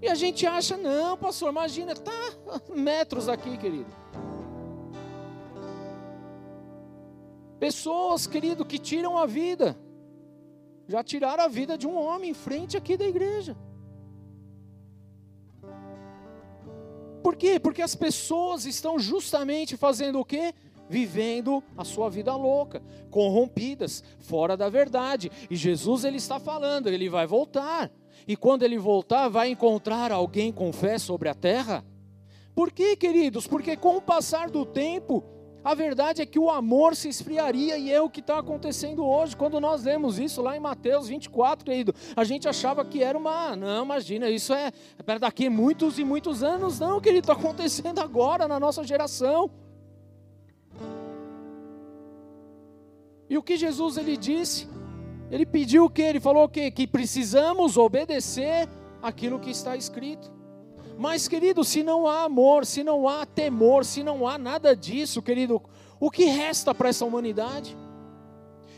[0.00, 2.12] E a gente acha, não, pastor, imagina, tá
[2.74, 3.90] metros aqui, querido.
[7.58, 9.76] Pessoas, querido, que tiram a vida
[10.90, 13.56] já tiraram a vida de um homem em frente aqui da igreja.
[17.22, 17.60] Por quê?
[17.60, 20.52] Porque as pessoas estão justamente fazendo o quê?
[20.88, 25.30] Vivendo a sua vida louca, corrompidas, fora da verdade.
[25.48, 27.88] E Jesus ele está falando, ele vai voltar.
[28.27, 31.85] E quando ele voltar, vai encontrar alguém com fé sobre a terra?
[32.55, 33.46] Por quê, queridos?
[33.46, 35.25] Porque com o passar do tempo,
[35.62, 39.37] a verdade é que o amor se esfriaria e é o que está acontecendo hoje.
[39.37, 43.55] Quando nós lemos isso lá em Mateus 24, querido, a gente achava que era uma.
[43.55, 46.81] Não, imagina, isso é, é para daqui muitos e muitos anos.
[46.81, 49.51] Não, querido, está acontecendo agora na nossa geração.
[53.29, 54.66] E o que Jesus ele disse?
[55.31, 56.03] Ele pediu o que?
[56.03, 56.71] Ele falou o quê?
[56.71, 58.69] Que precisamos obedecer
[59.03, 60.31] aquilo que está escrito.
[60.99, 65.23] Mas, querido, se não há amor, se não há temor, se não há nada disso,
[65.23, 65.62] querido,
[65.99, 67.77] o que resta para essa humanidade?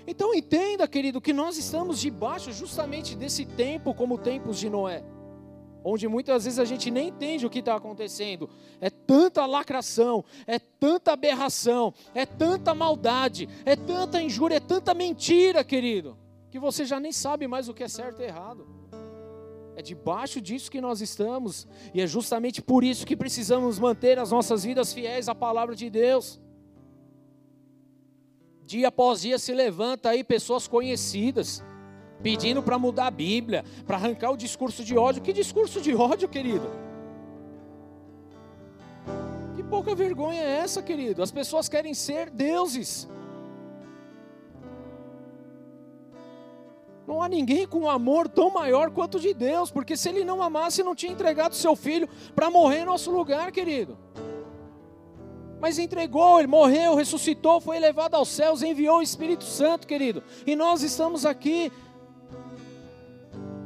[0.07, 5.03] Então entenda, querido, que nós estamos debaixo justamente desse tempo, como tempos de Noé,
[5.85, 8.51] onde muitas vezes a gente nem entende o que está acontecendo.
[8.81, 15.63] É tanta lacração, é tanta aberração, é tanta maldade, é tanta injúria, é tanta mentira,
[15.63, 16.17] querido,
[16.53, 18.67] que você já nem sabe mais o que é certo e errado.
[19.75, 24.31] É debaixo disso que nós estamos, e é justamente por isso que precisamos manter as
[24.31, 26.39] nossas vidas fiéis à palavra de Deus.
[28.67, 31.65] Dia após dia se levanta aí pessoas conhecidas,
[32.23, 35.23] pedindo para mudar a Bíblia, para arrancar o discurso de ódio.
[35.23, 36.71] Que discurso de ódio, querido?
[39.57, 41.23] Que pouca vergonha é essa, querido?
[41.23, 43.09] As pessoas querem ser deuses.
[47.07, 50.83] Não há ninguém com amor tão maior quanto de Deus, porque se Ele não amasse,
[50.83, 53.99] não tinha entregado seu filho para morrer em nosso lugar, querido.
[55.61, 60.23] Mas entregou, Ele morreu, ressuscitou, foi elevado aos céus, enviou o Espírito Santo, querido.
[60.47, 61.73] E nós estamos aqui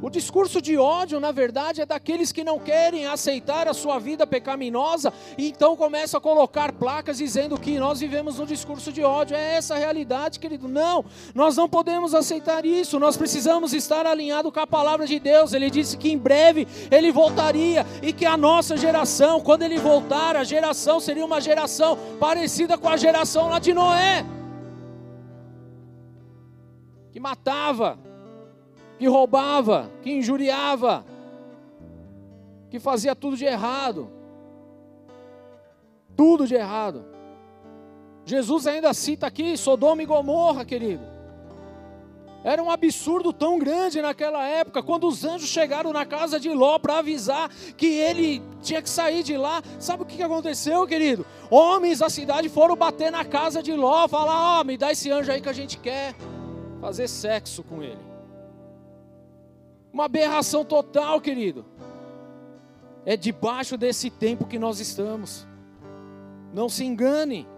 [0.02, 4.26] o discurso de ódio, na verdade, é daqueles que não querem aceitar a sua vida
[4.26, 9.36] pecaminosa e então começam a colocar placas dizendo que nós vivemos um discurso de ódio.
[9.36, 10.68] É essa a realidade, querido.
[10.68, 11.04] Não,
[11.34, 13.00] nós não podemos aceitar isso.
[13.00, 15.52] Nós precisamos estar alinhados com a palavra de Deus.
[15.52, 20.36] Ele disse que em breve ele voltaria e que a nossa geração, quando ele voltar,
[20.36, 24.24] a geração seria uma geração parecida com a geração lá de Noé
[27.16, 27.98] que matava,
[28.98, 31.04] que roubava, que injuriava,
[32.70, 34.10] que fazia tudo de errado.
[36.16, 37.04] Tudo de errado.
[38.24, 41.16] Jesus ainda cita aqui Sodoma e Gomorra, querido.
[42.42, 46.78] Era um absurdo tão grande naquela época, quando os anjos chegaram na casa de Ló
[46.78, 49.60] para avisar que ele tinha que sair de lá.
[49.80, 51.26] Sabe o que aconteceu, querido?
[51.50, 55.10] Homens da cidade foram bater na casa de Ló, falar: Ó, oh, me dá esse
[55.10, 56.14] anjo aí que a gente quer
[56.80, 58.05] fazer sexo com ele.
[59.96, 61.64] Uma aberração total, querido.
[63.06, 65.46] É debaixo desse tempo que nós estamos.
[66.52, 67.48] Não se engane.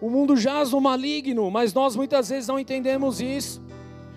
[0.00, 3.62] O mundo jaz no maligno, mas nós muitas vezes não entendemos isso.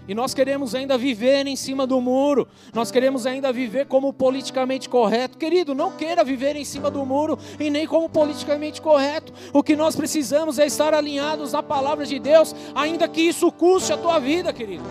[0.08, 2.48] E nós queremos ainda viver em cima do muro.
[2.74, 5.38] Nós queremos ainda viver como politicamente correto.
[5.38, 9.34] Querido, não queira viver em cima do muro e nem como politicamente correto.
[9.52, 13.92] O que nós precisamos é estar alinhados na palavra de Deus, ainda que isso custe
[13.92, 14.86] a tua vida, querido.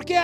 [0.00, 0.14] Porque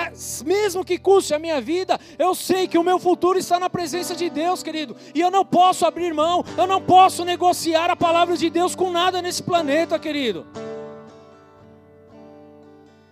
[0.46, 4.16] mesmo que custe a minha vida, eu sei que o meu futuro está na presença
[4.16, 4.96] de Deus, querido.
[5.14, 8.90] E eu não posso abrir mão, eu não posso negociar a palavra de Deus com
[8.90, 10.46] nada nesse planeta, querido.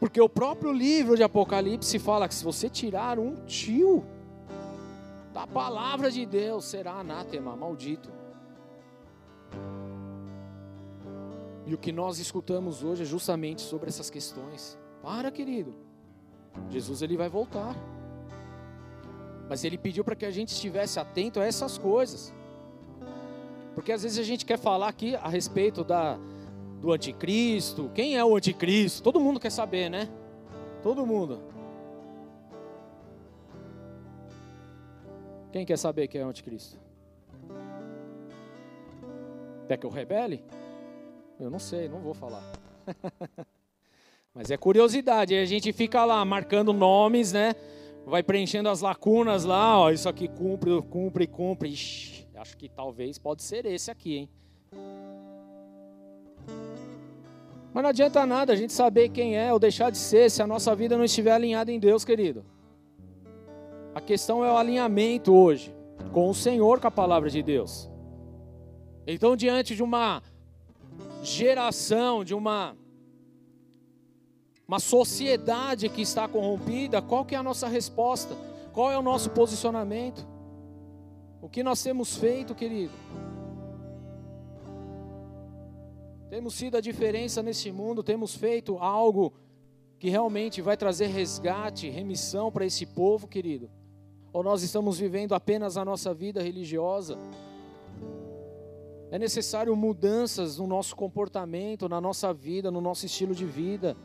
[0.01, 4.03] Porque o próprio livro de Apocalipse fala que se você tirar um tio
[5.35, 8.11] da palavra de Deus, será anátema, maldito.
[11.67, 14.79] E o que nós escutamos hoje é justamente sobre essas questões.
[15.03, 15.84] Para, querido.
[16.71, 17.75] Jesus ele vai voltar.
[19.49, 22.33] Mas ele pediu para que a gente estivesse atento a essas coisas.
[23.75, 26.19] Porque às vezes a gente quer falar aqui a respeito da
[26.81, 27.91] do anticristo.
[27.95, 29.03] Quem é o anticristo?
[29.03, 30.09] Todo mundo quer saber, né?
[30.83, 31.41] Todo mundo.
[35.51, 36.79] Quem quer saber quem é o anticristo?
[39.67, 40.45] Quer que eu rebele?
[41.41, 42.43] Eu não sei, não vou falar.
[44.35, 47.55] Mas é curiosidade, a gente fica lá marcando nomes, né?
[48.05, 51.69] Vai preenchendo as lacunas lá, ó, isso aqui cumpre, cumpre, cumpre.
[51.69, 54.29] Ixi, acho que talvez pode ser esse aqui, hein?
[57.73, 60.47] Mas não adianta nada a gente saber quem é ou deixar de ser se a
[60.49, 62.45] nossa vida não estiver alinhada em Deus, querido.
[63.95, 65.73] A questão é o alinhamento hoje
[66.13, 67.89] com o Senhor, com a palavra de Deus.
[69.07, 70.23] Então, diante de uma
[71.23, 72.77] geração, de uma
[74.67, 78.35] uma sociedade que está corrompida, qual que é a nossa resposta?
[78.73, 80.27] Qual é o nosso posicionamento?
[81.41, 82.93] O que nós temos feito, querido?
[86.31, 89.35] Temos sido a diferença nesse mundo, temos feito algo
[89.99, 93.71] que realmente vai trazer resgate, remissão para esse povo, querido?
[94.33, 97.17] Ou nós estamos vivendo apenas a nossa vida religiosa?
[99.11, 103.97] É necessário mudanças no nosso comportamento, na nossa vida, no nosso estilo de vida.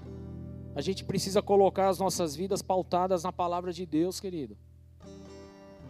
[0.75, 4.55] A gente precisa colocar as nossas vidas pautadas na palavra de Deus, querido.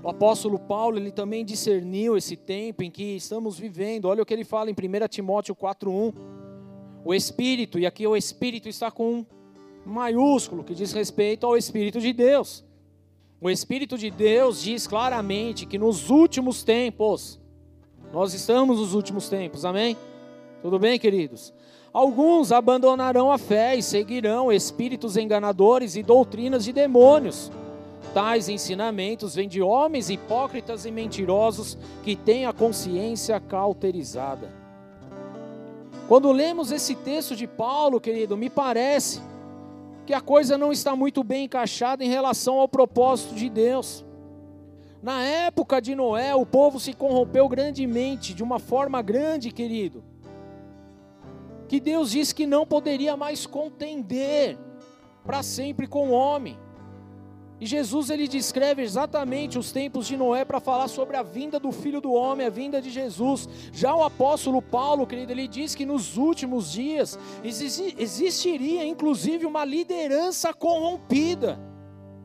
[0.02, 4.06] O apóstolo Paulo, ele também discerniu esse tempo em que estamos vivendo.
[4.06, 6.14] Olha o que ele fala em 1 Timóteo 4:1.
[7.04, 9.26] O espírito, e aqui o espírito está com
[9.86, 12.64] um maiúsculo que diz respeito ao espírito de Deus.
[13.42, 17.40] O espírito de Deus diz claramente que nos últimos tempos
[18.12, 19.66] nós estamos nos últimos tempos.
[19.66, 19.98] Amém?
[20.62, 21.54] Tudo bem, queridos?
[21.92, 27.52] Alguns abandonarão a fé e seguirão espíritos enganadores e doutrinas de demônios
[28.14, 34.52] Tais ensinamentos vêm de homens hipócritas e mentirosos que têm a consciência cauterizada.
[36.08, 39.22] Quando lemos esse texto de Paulo, querido, me parece
[40.08, 44.04] que a coisa não está muito bem encaixada em relação ao propósito de Deus.
[45.04, 50.04] Na época de Noé, o povo se corrompeu grandemente, de uma forma grande, querido,
[51.70, 54.58] que Deus disse que não poderia mais contender
[55.24, 56.58] para sempre com o homem.
[57.62, 61.72] E Jesus ele descreve exatamente os tempos de Noé para falar sobre a vinda do
[61.72, 63.48] Filho do Homem, a vinda de Jesus.
[63.72, 70.52] Já o apóstolo Paulo, querido, ele diz que nos últimos dias existiria inclusive uma liderança
[70.52, 71.60] corrompida,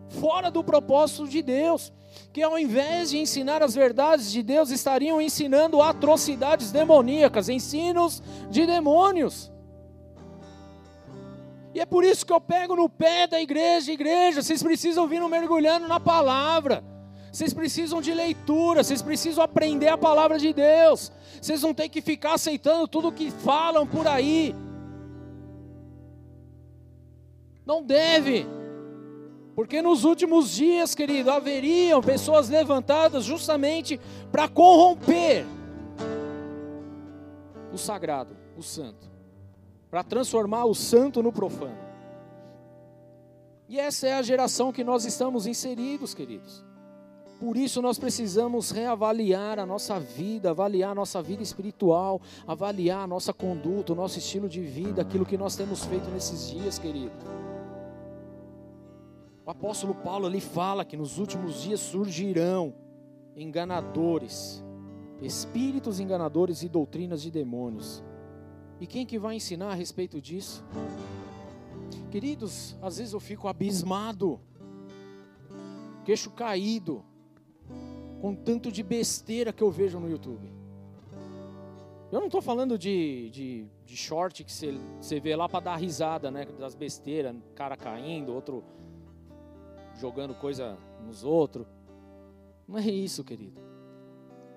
[0.09, 1.93] fora do propósito de Deus,
[2.33, 8.67] que ao invés de ensinar as verdades de Deus, estariam ensinando atrocidades demoníacas, ensinos de
[8.67, 9.53] demônios.
[11.75, 15.21] E é por isso que eu pego no pé da igreja, igreja, vocês precisam vir
[15.29, 16.85] mergulhando na palavra.
[17.33, 21.11] Vocês precisam de leitura, vocês precisam aprender a palavra de Deus.
[21.43, 24.55] Vocês não têm que ficar aceitando tudo que falam por aí.
[27.67, 28.47] Não deve.
[29.55, 34.01] Porque nos últimos dias, querido, haveriam pessoas levantadas justamente
[34.33, 35.47] para corromper
[37.73, 39.15] o sagrado, o santo
[39.95, 41.79] para transformar o santo no profano.
[43.69, 46.65] E essa é a geração que nós estamos inseridos, queridos.
[47.39, 53.07] Por isso nós precisamos reavaliar a nossa vida, avaliar a nossa vida espiritual, avaliar a
[53.07, 57.13] nossa conduta, o nosso estilo de vida, aquilo que nós temos feito nesses dias, querido.
[59.45, 62.75] O apóstolo Paulo ali fala que nos últimos dias surgirão
[63.37, 64.65] enganadores,
[65.21, 68.03] espíritos enganadores e doutrinas de demônios
[68.81, 70.65] e quem que vai ensinar a respeito disso?
[72.11, 74.41] Queridos, às vezes eu fico abismado,
[76.05, 77.05] queixo caído,
[78.21, 80.53] com tanto de besteira que eu vejo no YouTube.
[82.11, 86.31] Eu não estou falando de, de, de, short que você, vê lá para dar risada,
[86.31, 86.47] né?
[86.59, 88.63] Das besteiras, cara caindo, outro
[89.99, 91.67] jogando coisa nos outros.
[92.67, 93.61] Não é isso, querido.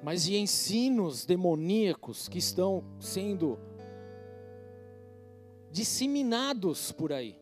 [0.03, 3.59] Mas de ensinos demoníacos que estão sendo
[5.71, 7.39] disseminados por aí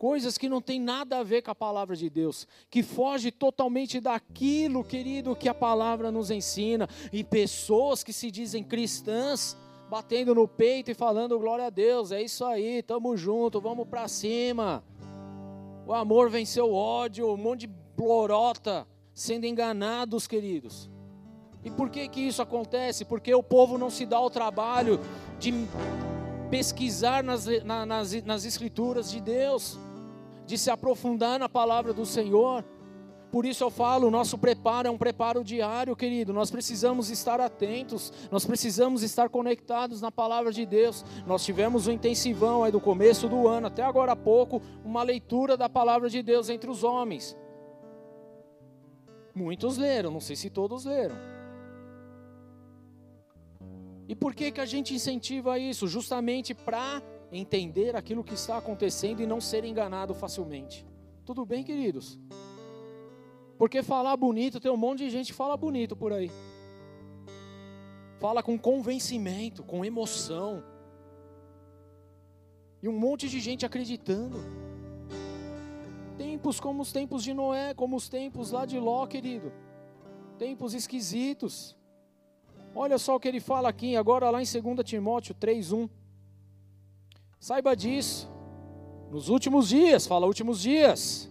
[0.00, 4.00] coisas que não tem nada a ver com a palavra de Deus, que foge totalmente
[4.00, 9.54] daquilo, querido, que a palavra nos ensina, e pessoas que se dizem cristãs,
[9.90, 14.08] batendo no peito e falando glória a Deus, é isso aí, tamo junto, vamos para
[14.08, 14.82] cima.
[15.90, 20.88] O amor venceu o ódio, um monte de blorota sendo enganados, queridos.
[21.64, 23.04] E por que que isso acontece?
[23.04, 25.00] Porque o povo não se dá o trabalho
[25.40, 25.52] de
[26.48, 29.80] pesquisar nas, nas, nas escrituras de Deus
[30.46, 32.64] de se aprofundar na palavra do Senhor.
[33.30, 36.32] Por isso eu falo, o nosso preparo é um preparo diário, querido.
[36.32, 41.04] Nós precisamos estar atentos, nós precisamos estar conectados na palavra de Deus.
[41.26, 45.56] Nós tivemos um intensivão aí do começo do ano até agora há pouco, uma leitura
[45.56, 47.36] da palavra de Deus entre os homens.
[49.32, 51.16] Muitos leram, não sei se todos leram.
[54.08, 55.86] E por que que a gente incentiva isso?
[55.86, 57.00] Justamente para
[57.30, 60.84] entender aquilo que está acontecendo e não ser enganado facilmente.
[61.24, 62.18] Tudo bem, queridos?
[63.60, 66.30] Porque falar bonito, tem um monte de gente que fala bonito por aí.
[68.18, 70.64] Fala com convencimento, com emoção.
[72.82, 74.38] E um monte de gente acreditando.
[76.16, 79.52] Tempos como os tempos de Noé, como os tempos lá de Ló, querido.
[80.38, 81.76] Tempos esquisitos.
[82.74, 85.86] Olha só o que ele fala aqui, agora lá em 2 Timóteo 3:1.
[87.38, 88.26] Saiba disso.
[89.10, 91.29] Nos últimos dias, fala últimos dias.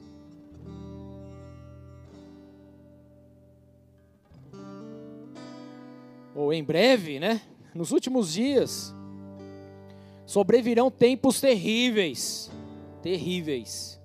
[6.36, 7.42] Ou em breve, né?
[7.74, 8.94] Nos últimos dias
[10.26, 12.52] sobrevirão tempos terríveis,
[13.02, 14.00] terríveis.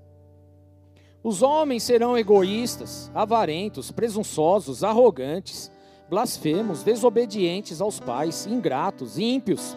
[1.22, 5.70] Os homens serão egoístas, avarentos, presunçosos, arrogantes,
[6.08, 9.76] blasfemos, desobedientes aos pais, ingratos, ímpios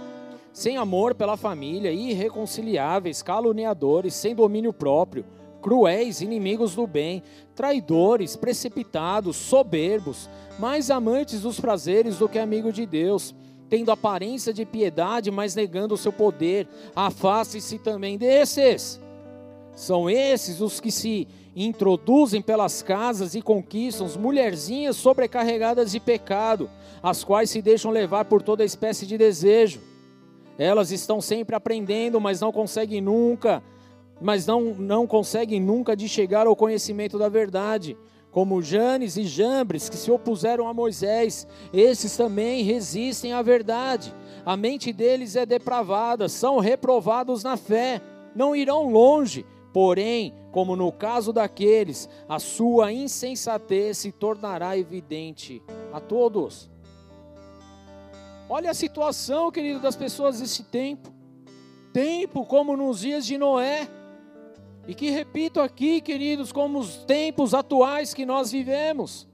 [0.58, 5.24] sem amor pela família, irreconciliáveis, caluniadores, sem domínio próprio,
[5.68, 7.22] cruéis, inimigos do bem,
[7.54, 13.36] traidores, precipitados, soberbos, mais amantes dos prazeres do que amigos de Deus,
[13.68, 16.70] tendo aparência de piedade, mas negando o seu poder.
[16.96, 18.98] Afaste-se também desses.
[19.76, 26.70] São esses os que se introduzem pelas casas e conquistam as mulherzinhas sobrecarregadas de pecado,
[27.04, 29.82] as quais se deixam levar por toda espécie de desejo
[30.58, 33.62] elas estão sempre aprendendo, mas não conseguem nunca,
[34.20, 37.98] mas não, não conseguem nunca de chegar ao conhecimento da verdade.
[38.32, 44.14] Como Janes e Jambres, que se opuseram a Moisés, esses também resistem à verdade.
[44.46, 48.02] A mente deles é depravada, são reprovados na fé,
[48.36, 49.46] não irão longe.
[49.74, 55.62] Porém, como no caso daqueles, a sua insensatez se tornará evidente
[55.94, 56.70] a todos.
[58.50, 61.14] Olha a situação, querido, das pessoas desse tempo.
[61.92, 63.88] Tempo como nos dias de Noé.
[64.88, 69.28] E que repito aqui, queridos, como os tempos atuais que nós vivemos.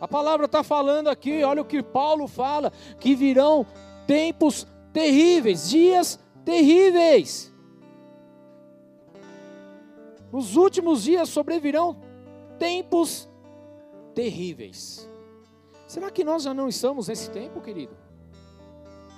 [0.00, 3.66] A palavra está falando aqui, olha o que Paulo fala: que virão
[4.06, 7.52] tempos terríveis, dias terríveis.
[10.30, 11.96] Nos últimos dias sobrevirão
[12.58, 13.28] tempos
[14.14, 15.08] terríveis.
[15.88, 17.94] Será que nós já não estamos nesse tempo, querido?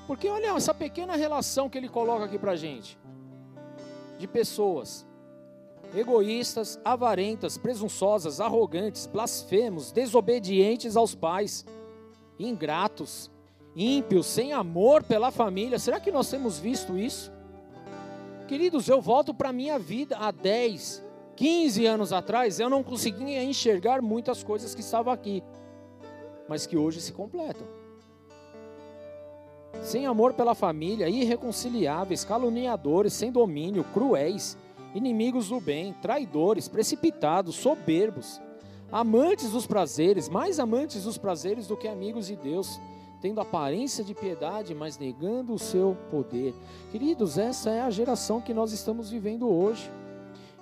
[0.06, 2.98] Porque olha essa pequena relação que ele coloca aqui para gente,
[4.18, 5.06] de pessoas
[5.94, 11.64] egoístas, avarentas, presunçosas, arrogantes, blasfemos, desobedientes aos pais,
[12.38, 13.30] ingratos,
[13.76, 15.78] ímpios, sem amor pela família.
[15.78, 17.32] Será que nós temos visto isso?
[18.48, 21.02] Queridos, eu volto para a minha vida há 10,
[21.36, 25.42] 15 anos atrás, eu não conseguia enxergar muitas coisas que estavam aqui,
[26.48, 27.66] mas que hoje se completam
[29.82, 34.56] sem amor pela família, irreconciliáveis, caluniadores, sem domínio, cruéis,
[34.94, 38.40] inimigos do bem, traidores, precipitados, soberbos,
[38.90, 42.80] amantes dos prazeres, mais amantes dos prazeres do que amigos de Deus,
[43.20, 46.54] tendo aparência de piedade, mas negando o seu poder.
[46.92, 49.90] Queridos, essa é a geração que nós estamos vivendo hoje.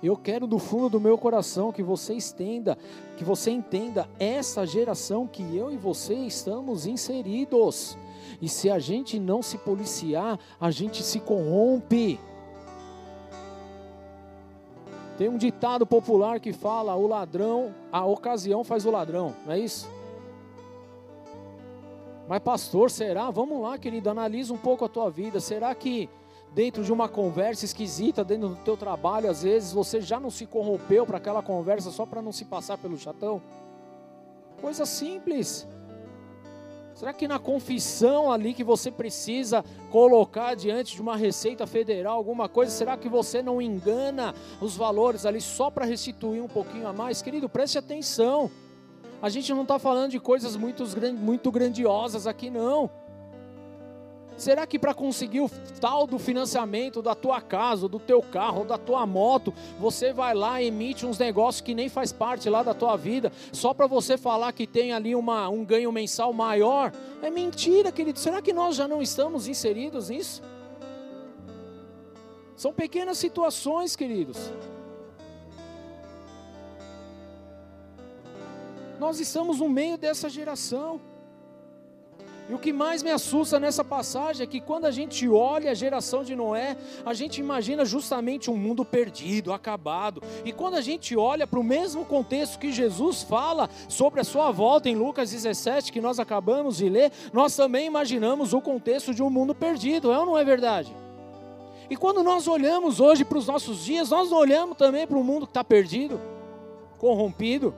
[0.01, 2.77] Eu quero do fundo do meu coração que você estenda,
[3.15, 7.97] que você entenda essa geração que eu e você estamos inseridos.
[8.41, 12.19] E se a gente não se policiar, a gente se corrompe.
[15.23, 19.59] Tem um ditado popular que fala: o ladrão, a ocasião faz o ladrão, não é
[19.59, 19.89] isso?
[22.27, 23.31] Mas pastor, será?
[23.31, 25.39] Vamos lá, querido, analisa um pouco a tua vida.
[25.39, 26.09] Será que
[26.53, 30.45] dentro de uma conversa esquisita, dentro do teu trabalho, às vezes você já não se
[30.45, 33.41] corrompeu para aquela conversa só para não se passar pelo chatão?
[34.59, 35.65] Coisa simples.
[36.95, 42.47] Será que na confissão ali que você precisa colocar diante de uma receita federal alguma
[42.47, 46.93] coisa, será que você não engana os valores ali só para restituir um pouquinho a
[46.93, 47.21] mais?
[47.21, 48.49] Querido, preste atenção.
[49.21, 50.83] A gente não está falando de coisas muito,
[51.15, 52.91] muito grandiosas aqui, não.
[54.35, 58.77] Será que para conseguir o tal do financiamento da tua casa, do teu carro, da
[58.77, 62.73] tua moto, você vai lá e emite uns negócios que nem faz parte lá da
[62.73, 66.91] tua vida, só para você falar que tem ali uma, um ganho mensal maior?
[67.21, 68.17] É mentira, querido.
[68.19, 70.41] Será que nós já não estamos inseridos nisso?
[72.55, 74.51] São pequenas situações, queridos.
[78.99, 81.12] Nós estamos no meio dessa geração.
[82.49, 85.73] E o que mais me assusta nessa passagem é que quando a gente olha a
[85.73, 86.75] geração de Noé,
[87.05, 90.21] a gente imagina justamente um mundo perdido, acabado.
[90.43, 94.51] E quando a gente olha para o mesmo contexto que Jesus fala sobre a sua
[94.51, 99.23] volta em Lucas 17, que nós acabamos de ler, nós também imaginamos o contexto de
[99.23, 100.93] um mundo perdido, é ou não é verdade?
[101.89, 105.45] E quando nós olhamos hoje para os nossos dias, nós olhamos também para o mundo
[105.45, 106.19] que está perdido,
[106.97, 107.73] corrompido.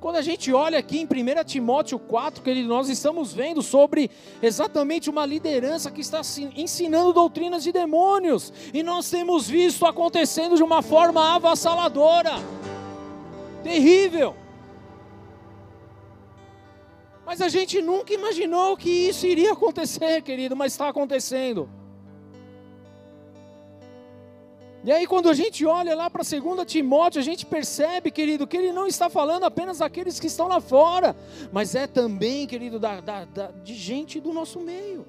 [0.00, 4.10] Quando a gente olha aqui em 1 Timóteo 4, que nós estamos vendo sobre
[4.42, 6.20] exatamente uma liderança que está
[6.54, 12.32] ensinando doutrinas de demônios, e nós temos visto acontecendo de uma forma avassaladora,
[13.62, 14.36] terrível.
[17.24, 21.68] Mas a gente nunca imaginou que isso iria acontecer, querido, mas está acontecendo.
[24.86, 28.56] E aí, quando a gente olha lá para 2 Timóteo, a gente percebe, querido, que
[28.56, 31.16] ele não está falando apenas daqueles que estão lá fora,
[31.52, 35.04] mas é também, querido, da, da, da, de gente do nosso meio,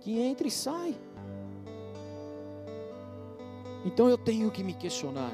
[0.00, 0.96] que entra e sai.
[3.84, 5.32] Então eu tenho que me questionar,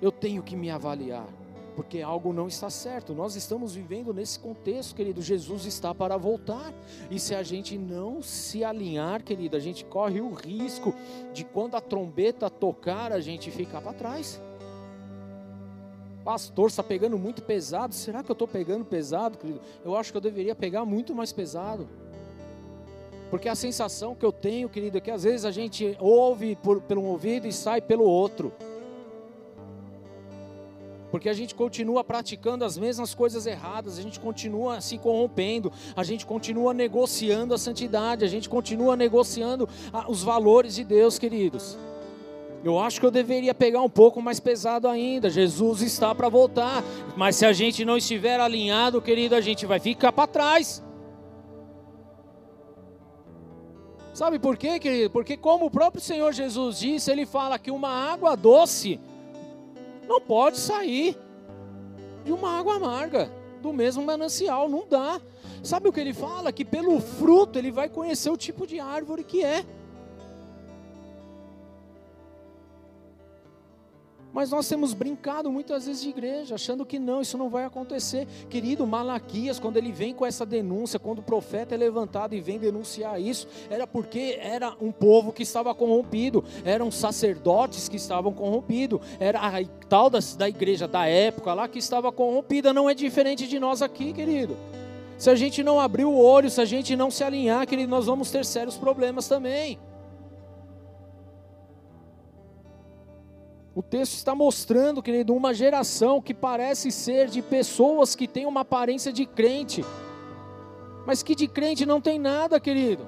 [0.00, 1.26] eu tenho que me avaliar
[1.74, 3.14] porque algo não está certo.
[3.14, 5.22] Nós estamos vivendo nesse contexto, querido.
[5.22, 6.72] Jesus está para voltar.
[7.10, 10.94] E se a gente não se alinhar, querido, a gente corre o risco
[11.32, 14.40] de quando a trombeta tocar, a gente ficar para trás.
[16.24, 17.94] Pastor, está pegando muito pesado.
[17.94, 19.60] Será que eu estou pegando pesado, querido?
[19.84, 21.88] Eu acho que eu deveria pegar muito mais pesado.
[23.30, 26.82] Porque a sensação que eu tenho, querido, é que às vezes a gente ouve por,
[26.82, 28.52] pelo um ouvido e sai pelo outro
[31.12, 36.02] porque a gente continua praticando as mesmas coisas erradas, a gente continua se corrompendo, a
[36.02, 39.68] gente continua negociando a santidade, a gente continua negociando
[40.08, 41.76] os valores de Deus, queridos.
[42.64, 45.28] Eu acho que eu deveria pegar um pouco mais pesado ainda.
[45.28, 46.82] Jesus está para voltar,
[47.14, 50.82] mas se a gente não estiver alinhado, querido, a gente vai ficar para trás.
[54.14, 55.10] Sabe por quê, querido?
[55.10, 58.98] Porque, como o próprio Senhor Jesus disse, ele fala que uma água doce
[60.12, 61.16] não pode sair
[62.22, 63.32] de uma água amarga,
[63.62, 65.18] do mesmo manancial, não dá.
[65.62, 66.52] Sabe o que ele fala?
[66.52, 69.64] Que pelo fruto ele vai conhecer o tipo de árvore que é.
[74.32, 78.26] Mas nós temos brincado muitas vezes de igreja, achando que não, isso não vai acontecer.
[78.48, 82.58] Querido, Malaquias, quando ele vem com essa denúncia, quando o profeta é levantado e vem
[82.58, 89.00] denunciar isso, era porque era um povo que estava corrompido, eram sacerdotes que estavam corrompidos,
[89.20, 93.46] era a tal da, da igreja da época lá que estava corrompida, não é diferente
[93.46, 94.56] de nós aqui, querido.
[95.18, 98.06] Se a gente não abrir o olho, se a gente não se alinhar, querido, nós
[98.06, 99.78] vamos ter sérios problemas também.
[103.74, 108.60] O texto está mostrando, querido, uma geração que parece ser de pessoas que têm uma
[108.60, 109.82] aparência de crente,
[111.06, 113.06] mas que de crente não tem nada, querido.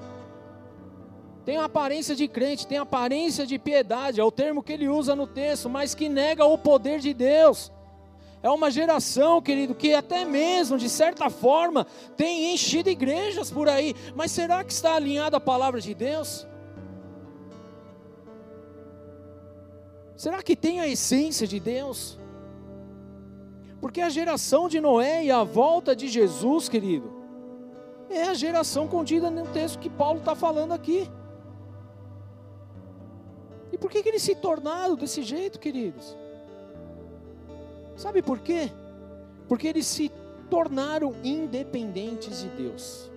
[1.45, 5.27] Tem aparência de crente, tem aparência de piedade, é o termo que ele usa no
[5.27, 7.71] texto, mas que nega o poder de Deus.
[8.43, 11.87] É uma geração, querido, que até mesmo, de certa forma,
[12.17, 16.47] tem enchido igrejas por aí, mas será que está alinhada a palavra de Deus?
[20.25, 22.19] Será que tem a essência de Deus?
[23.79, 27.13] Porque a geração de Noé e a volta de Jesus, querido,
[28.09, 31.07] é a geração contida no texto que Paulo está falando aqui.
[33.71, 36.17] E por que, que eles se tornaram desse jeito, queridos?
[37.95, 38.73] Sabe por quê?
[39.47, 40.11] Porque eles se
[40.49, 43.11] tornaram independentes de Deus.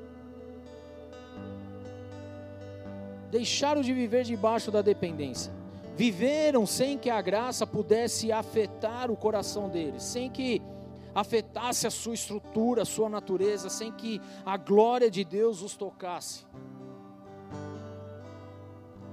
[3.32, 5.57] Deixaram de viver debaixo da dependência
[5.98, 10.62] viveram sem que a graça pudesse afetar o coração deles, sem que
[11.14, 16.46] afetasse a sua estrutura, a sua natureza, sem que a glória de Deus os tocasse.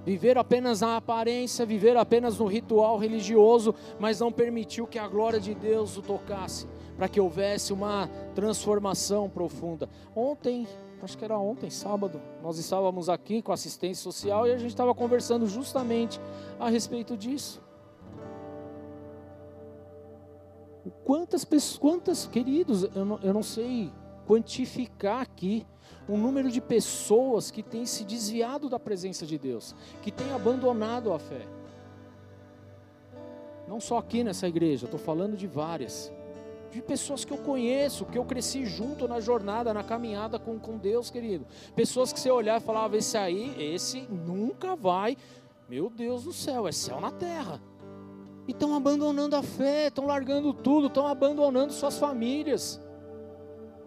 [0.04, 5.40] Viver apenas na aparência, viver apenas no ritual religioso, mas não permitiu que a glória
[5.40, 6.68] de Deus o tocasse,
[6.98, 9.88] para que houvesse uma transformação profunda.
[10.14, 10.68] Ontem,
[11.04, 14.94] acho que era ontem, sábado, nós estávamos aqui com assistência social e a gente estava
[14.94, 16.18] conversando justamente
[16.58, 17.62] a respeito disso.
[21.04, 23.92] Quantas pessoas, quantas, queridos, eu não, eu não sei
[24.26, 25.66] quantificar aqui
[26.08, 31.12] um número de pessoas que têm se desviado da presença de Deus, que têm abandonado
[31.12, 31.46] a fé.
[33.68, 36.12] Não só aqui nessa igreja, estou falando de várias.
[36.74, 40.76] De pessoas que eu conheço, que eu cresci junto na jornada, na caminhada com, com
[40.76, 41.46] Deus, querido.
[41.76, 45.16] Pessoas que você olhar e falava, esse aí, esse nunca vai.
[45.68, 47.62] Meu Deus do céu, é céu na terra.
[48.48, 52.80] E estão abandonando a fé, estão largando tudo, estão abandonando suas famílias.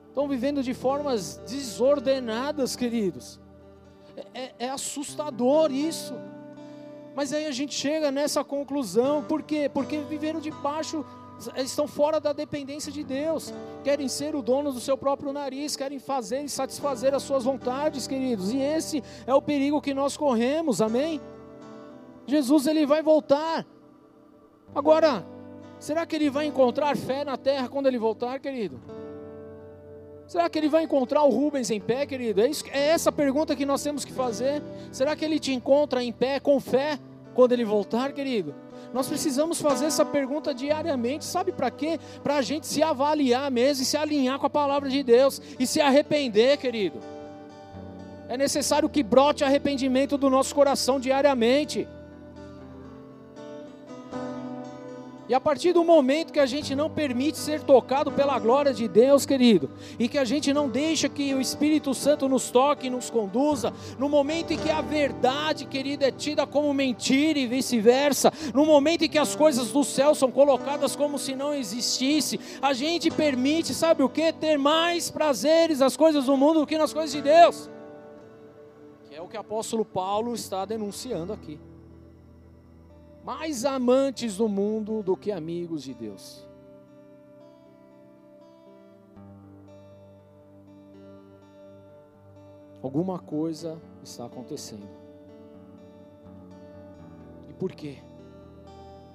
[0.07, 3.37] Estão vivendo de formas desordenadas, queridos.
[4.15, 6.13] É, é, é assustador isso.
[7.13, 9.69] Mas aí a gente chega nessa conclusão, por quê?
[9.73, 11.03] Porque viveram debaixo,
[11.55, 15.99] estão fora da dependência de Deus, querem ser o dono do seu próprio nariz, querem
[15.99, 20.81] fazer e satisfazer as suas vontades, queridos, e esse é o perigo que nós corremos,
[20.81, 21.21] amém?
[22.25, 23.65] Jesus ele vai voltar,
[24.73, 25.25] agora,
[25.79, 28.79] será que ele vai encontrar fé na terra quando ele voltar, querido?
[30.27, 32.41] Será que ele vai encontrar o Rubens em pé, querido?
[32.41, 34.61] É, isso, é essa pergunta que nós temos que fazer.
[34.91, 36.99] Será que ele te encontra em pé, com fé,
[37.33, 38.53] quando ele voltar, querido?
[38.93, 41.99] Nós precisamos fazer essa pergunta diariamente, sabe para quê?
[42.23, 45.67] Para a gente se avaliar mesmo e se alinhar com a palavra de Deus e
[45.67, 46.99] se arrepender, querido.
[48.29, 51.87] É necessário que brote arrependimento do nosso coração diariamente.
[55.29, 58.87] E a partir do momento que a gente não permite ser tocado pela glória de
[58.87, 59.69] Deus, querido,
[59.99, 63.73] e que a gente não deixa que o Espírito Santo nos toque e nos conduza,
[63.99, 69.03] no momento em que a verdade, querido, é tida como mentira e vice-versa, no momento
[69.03, 73.73] em que as coisas do céu são colocadas como se não existisse, a gente permite,
[73.73, 74.31] sabe o que?
[74.31, 77.69] Ter mais prazeres nas coisas do mundo do que nas coisas de Deus.
[79.09, 81.59] Que é o que o apóstolo Paulo está denunciando aqui
[83.27, 86.47] mais amantes do mundo do que amigos de Deus.
[92.81, 94.87] Alguma coisa está acontecendo.
[97.49, 97.97] E por quê?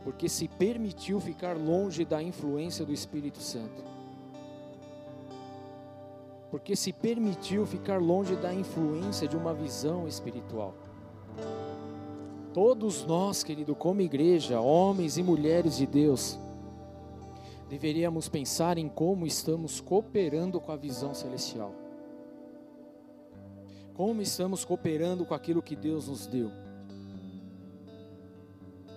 [0.05, 3.83] Porque se permitiu ficar longe da influência do Espírito Santo.
[6.51, 10.75] Porque se permitiu ficar longe da influência de uma visão espiritual.
[12.53, 16.39] Todos nós, querido, como igreja, homens e mulheres de Deus,
[17.71, 21.73] deveríamos pensar em como estamos cooperando com a visão celestial.
[23.95, 26.51] Como estamos cooperando com aquilo que Deus nos deu.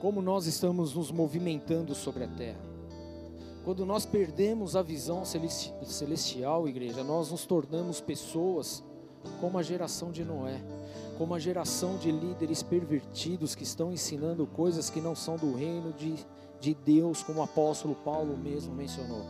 [0.01, 2.59] Como nós estamos nos movimentando sobre a terra.
[3.63, 8.83] Quando nós perdemos a visão celestial, igreja, nós nos tornamos pessoas
[9.39, 10.61] como a geração de Noé
[11.18, 15.93] como a geração de líderes pervertidos que estão ensinando coisas que não são do reino
[15.93, 16.16] de,
[16.59, 19.24] de Deus, como o apóstolo Paulo mesmo mencionou.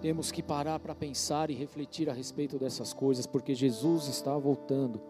[0.00, 5.00] Temos que parar para pensar e refletir a respeito dessas coisas, porque Jesus está voltando.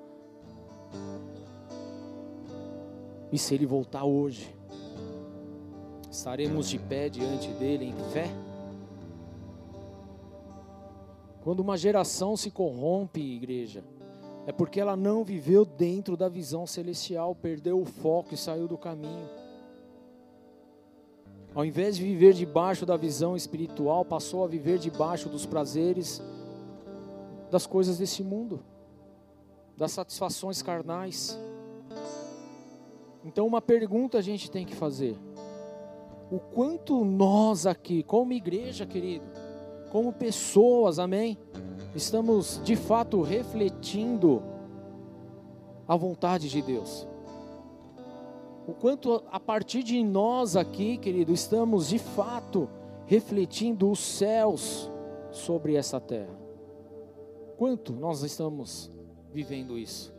[3.32, 4.54] E se Ele voltar hoje,
[6.10, 8.28] estaremos de pé diante dele em fé?
[11.42, 13.82] Quando uma geração se corrompe, igreja,
[14.46, 18.76] é porque ela não viveu dentro da visão celestial, perdeu o foco e saiu do
[18.76, 19.28] caminho.
[21.54, 26.22] Ao invés de viver debaixo da visão espiritual, passou a viver debaixo dos prazeres
[27.50, 28.64] das coisas desse mundo,
[29.76, 31.38] das satisfações carnais.
[33.22, 35.16] Então, uma pergunta a gente tem que fazer:
[36.30, 39.26] o quanto nós aqui, como igreja, querido,
[39.90, 41.38] como pessoas, amém?
[41.94, 44.42] Estamos de fato refletindo
[45.86, 47.06] a vontade de Deus.
[48.66, 52.68] O quanto a partir de nós aqui, querido, estamos de fato
[53.06, 54.90] refletindo os céus
[55.30, 56.38] sobre essa terra.
[57.56, 58.90] Quanto nós estamos
[59.32, 60.14] vivendo isso?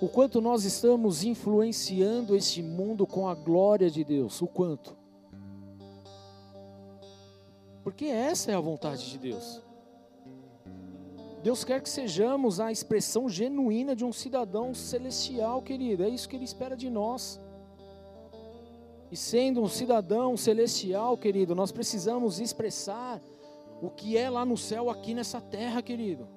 [0.00, 4.40] O quanto nós estamos influenciando este mundo com a glória de Deus?
[4.40, 4.96] O quanto?
[7.84, 9.62] Porque essa é a vontade de Deus.
[11.42, 16.04] Deus quer que sejamos a expressão genuína de um cidadão celestial, querido.
[16.04, 17.40] É isso que Ele espera de nós.
[19.10, 23.20] E sendo um cidadão celestial, querido, nós precisamos expressar
[23.82, 26.28] o que é lá no céu, aqui nessa terra, querido.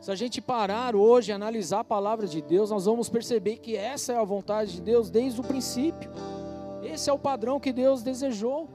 [0.00, 3.76] Se a gente parar hoje e analisar a palavra de Deus, nós vamos perceber que
[3.76, 6.10] essa é a vontade de Deus desde o princípio.
[6.82, 8.66] Esse é o padrão que Deus desejou.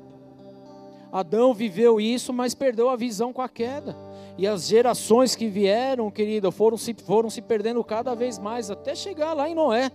[1.12, 4.05] Adão viveu isso, mas perdeu a visão com a queda.
[4.38, 8.94] E as gerações que vieram, querido, foram se, foram se perdendo cada vez mais, até
[8.94, 9.92] chegar lá em Noé.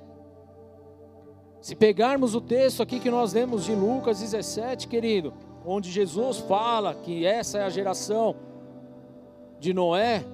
[1.60, 5.34] Se pegarmos o texto aqui que nós lemos de Lucas 17, querido,
[5.64, 8.34] onde Jesus fala que essa é a geração
[9.58, 10.24] de Noé,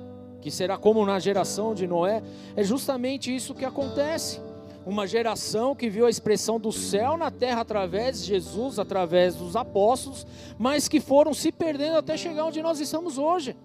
[0.40, 2.22] que será como na geração de Noé,
[2.54, 4.40] é justamente isso que acontece.
[4.86, 9.56] Uma geração que viu a expressão do céu na terra através de Jesus, através dos
[9.56, 10.24] apóstolos,
[10.56, 13.56] mas que foram se perdendo até chegar onde nós estamos hoje.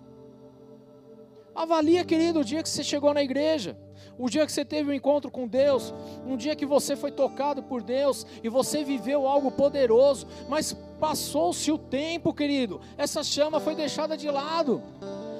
[1.53, 3.77] Avalia, querido, o dia que você chegou na igreja,
[4.17, 5.93] o dia que você teve um encontro com Deus,
[6.25, 11.69] um dia que você foi tocado por Deus e você viveu algo poderoso, mas passou-se
[11.71, 14.81] o tempo, querido, essa chama foi deixada de lado.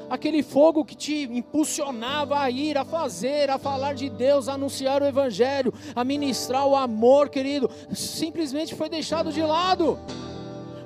[0.10, 5.02] Aquele fogo que te impulsionava a ir, a fazer, a falar de Deus, a anunciar
[5.02, 9.98] o Evangelho, a ministrar o amor, querido, simplesmente foi deixado de lado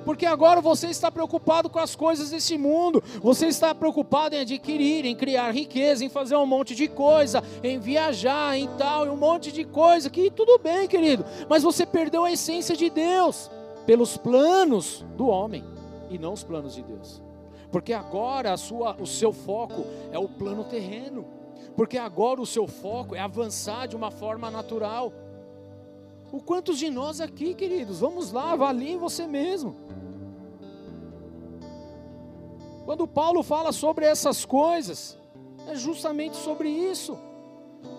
[0.06, 5.04] porque agora você está preocupado com as coisas desse mundo, você está preocupado em adquirir,
[5.04, 9.16] em criar riqueza, em fazer um monte de coisa, em viajar, em tal, em um
[9.16, 13.50] monte de coisa, que tudo bem, querido, mas você perdeu a essência de Deus
[13.84, 15.64] pelos planos do homem
[16.08, 17.20] e não os planos de Deus.
[17.72, 21.26] Porque agora a sua, o seu foco é o plano terreno.
[21.76, 25.12] Porque agora o seu foco é avançar de uma forma natural.
[26.32, 29.76] O quantos de nós aqui, queridos, vamos lá, avalie você mesmo.
[32.84, 35.18] Quando Paulo fala sobre essas coisas,
[35.66, 37.18] é justamente sobre isso.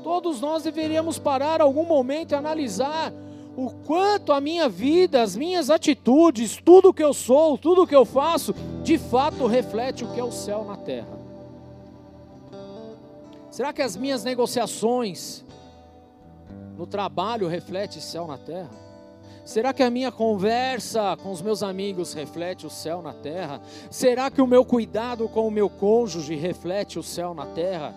[0.03, 3.11] Todos nós deveríamos parar algum momento e analisar
[3.57, 8.05] o quanto a minha vida, as minhas atitudes, tudo que eu sou, tudo que eu
[8.05, 8.53] faço,
[8.83, 11.17] de fato reflete o que é o céu na terra.
[13.49, 15.43] Será que as minhas negociações,
[16.77, 18.87] no trabalho reflete céu na terra?
[19.43, 23.61] Será que a minha conversa com os meus amigos reflete o céu na terra?
[23.89, 27.95] Será que o meu cuidado com o meu cônjuge reflete o céu na terra?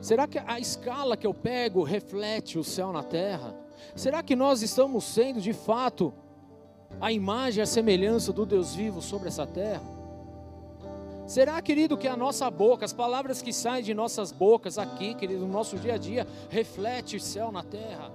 [0.00, 3.54] Será que a escala que eu pego reflete o céu na terra?
[3.94, 6.12] Será que nós estamos sendo de fato
[7.00, 10.01] a imagem e a semelhança do Deus vivo sobre essa terra?
[11.26, 15.46] Será, querido, que a nossa boca, as palavras que saem de nossas bocas aqui, querido,
[15.46, 18.10] no nosso dia a dia, reflete o céu na terra?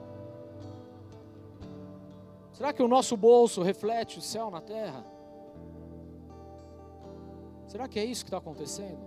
[2.54, 5.06] Será que o nosso bolso reflete o céu na terra?
[7.68, 8.98] Será que é isso que está acontecendo?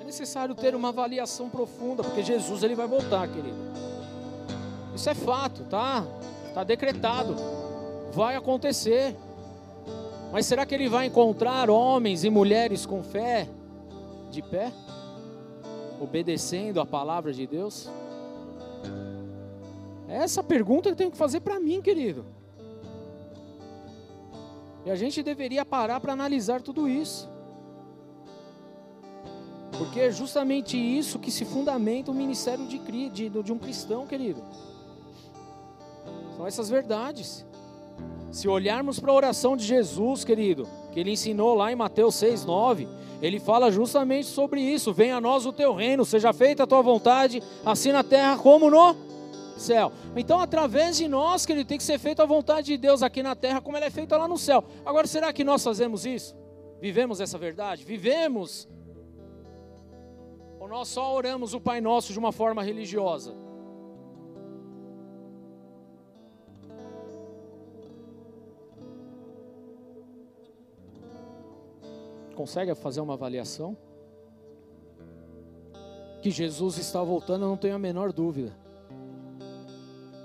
[0.00, 3.58] É necessário ter uma avaliação profunda, porque Jesus ele vai voltar, querido.
[4.94, 6.04] Isso é fato, tá?
[6.48, 7.36] Está decretado.
[8.12, 9.16] Vai acontecer.
[10.32, 13.48] Mas será que ele vai encontrar homens e mulheres com fé
[14.30, 14.72] de pé,
[16.00, 17.90] obedecendo a palavra de Deus?
[20.08, 22.24] É essa pergunta eu tenho que fazer para mim, querido.
[24.84, 27.28] E a gente deveria parar para analisar tudo isso.
[29.76, 32.78] Porque é justamente isso que se fundamenta o ministério de,
[33.10, 34.42] de, de um cristão, querido.
[36.36, 37.46] São essas verdades.
[38.30, 42.44] Se olharmos para a oração de Jesus, querido, que ele ensinou lá em Mateus 6,
[42.44, 42.88] 9,
[43.20, 46.80] ele fala justamente sobre isso: venha a nós o teu reino, seja feita a tua
[46.80, 48.94] vontade, assim na terra como no
[49.56, 49.92] céu.
[50.16, 53.34] Então, através de nós, querido, tem que ser feita a vontade de Deus aqui na
[53.34, 54.64] terra, como ela é feita lá no céu.
[54.84, 56.36] Agora, será que nós fazemos isso?
[56.80, 57.84] Vivemos essa verdade?
[57.84, 58.68] Vivemos?
[60.58, 63.34] Ou nós só oramos o Pai Nosso de uma forma religiosa?
[72.40, 73.76] Consegue fazer uma avaliação?
[76.22, 78.56] Que Jesus está voltando, eu não tenho a menor dúvida.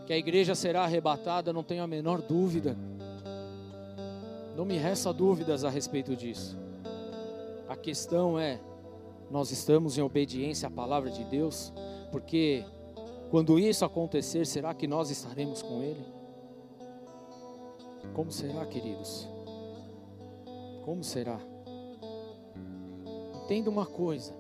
[0.08, 2.78] Que a igreja será arrebatada, eu não tenho a menor dúvida.
[4.56, 6.58] Não me resta dúvidas a respeito disso.
[7.68, 8.62] A questão é:
[9.30, 11.74] nós estamos em obediência à palavra de Deus?
[12.14, 12.64] Porque
[13.30, 16.06] quando isso acontecer, será que nós estaremos com Ele?
[18.14, 19.28] Como será, queridos?
[20.86, 21.55] Como será?
[23.46, 24.34] Entenda uma coisa: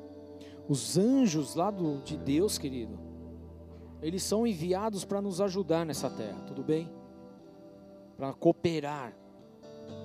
[0.68, 2.98] os anjos lá do, de Deus, querido,
[4.02, 6.92] eles são enviados para nos ajudar nessa terra, tudo bem?
[8.18, 9.16] Para cooperar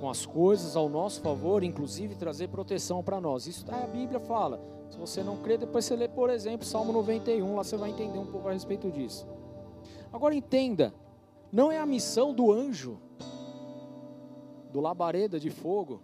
[0.01, 3.47] com as coisas ao nosso favor, inclusive trazer proteção para nós.
[3.47, 7.57] Isso a Bíblia fala, Se você não crê, depois você lê, por exemplo, Salmo 91,
[7.57, 9.27] lá você vai entender um pouco a respeito disso.
[10.13, 10.93] Agora entenda,
[11.51, 13.01] não é a missão do anjo,
[14.71, 16.03] do labareda de fogo,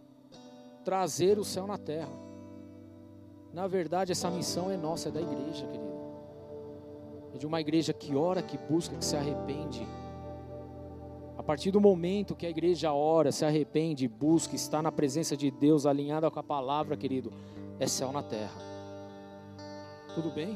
[0.83, 2.26] trazer o céu na terra.
[3.57, 5.97] Na verdade, essa missão é nossa, é da igreja, querido.
[7.35, 9.89] É de uma igreja que ora, que busca, que se arrepende.
[11.39, 15.51] A partir do momento que a igreja ora, se arrepende, busca, está na presença de
[15.51, 17.33] Deus, alinhada com a palavra, querido,
[17.81, 18.61] é céu na terra.
[20.15, 20.55] Tudo bem?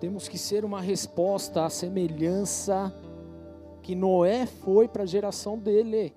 [0.00, 2.90] Temos que ser uma resposta à semelhança
[3.82, 6.14] que Noé foi para a geração dele.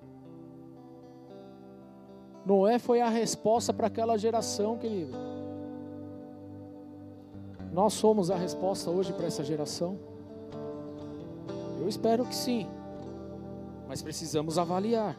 [2.46, 5.12] Noé foi a resposta para aquela geração, querido.
[7.72, 9.98] Nós somos a resposta hoje para essa geração?
[11.80, 12.68] Eu espero que sim,
[13.88, 15.16] mas precisamos avaliar.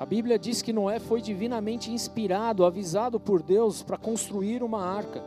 [0.00, 5.22] A Bíblia diz que Noé foi divinamente inspirado, avisado por Deus para construir uma arca.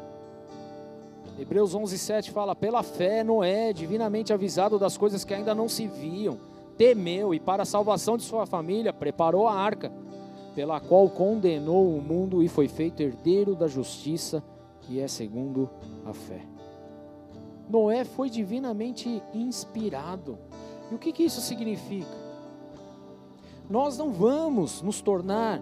[1.38, 6.40] Hebreus 11:7 fala: "Pela fé Noé, divinamente avisado das coisas que ainda não se viam,
[6.78, 9.92] temeu e para a salvação de sua família preparou a arca,
[10.54, 14.44] pela qual condenou o mundo e foi feito herdeiro da justiça,
[14.82, 15.70] que é segundo
[16.06, 16.42] a fé."
[17.70, 20.38] Noé foi divinamente inspirado.
[20.92, 22.32] E o que, que isso significa?
[23.70, 25.62] Nós não vamos nos tornar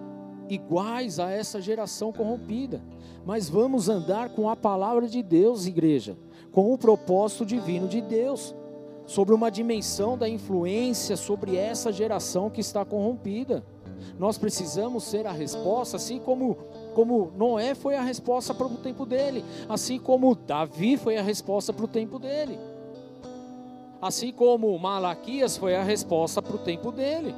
[0.49, 2.81] iguais a essa geração corrompida,
[3.23, 6.17] mas vamos andar com a palavra de Deus, igreja,
[6.51, 8.55] com o propósito divino de Deus,
[9.05, 13.63] sobre uma dimensão da influência sobre essa geração que está corrompida.
[14.17, 16.55] Nós precisamos ser a resposta, assim como,
[16.93, 21.73] como Noé foi a resposta para o tempo dele, assim como Davi foi a resposta
[21.73, 22.59] para o tempo dele,
[24.01, 27.33] assim como Malaquias foi a resposta para o tempo dele.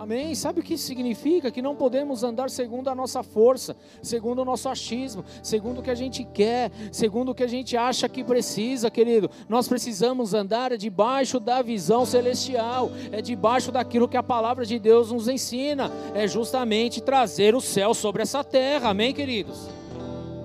[0.00, 0.34] Amém?
[0.34, 1.50] Sabe o que isso significa?
[1.50, 5.90] Que não podemos andar segundo a nossa força, segundo o nosso achismo, segundo o que
[5.90, 9.30] a gente quer, segundo o que a gente acha que precisa, querido.
[9.46, 15.12] Nós precisamos andar debaixo da visão celestial, é debaixo daquilo que a palavra de Deus
[15.12, 18.88] nos ensina, é justamente trazer o céu sobre essa terra.
[18.88, 19.68] Amém, queridos?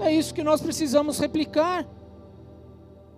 [0.01, 1.87] É isso que nós precisamos replicar.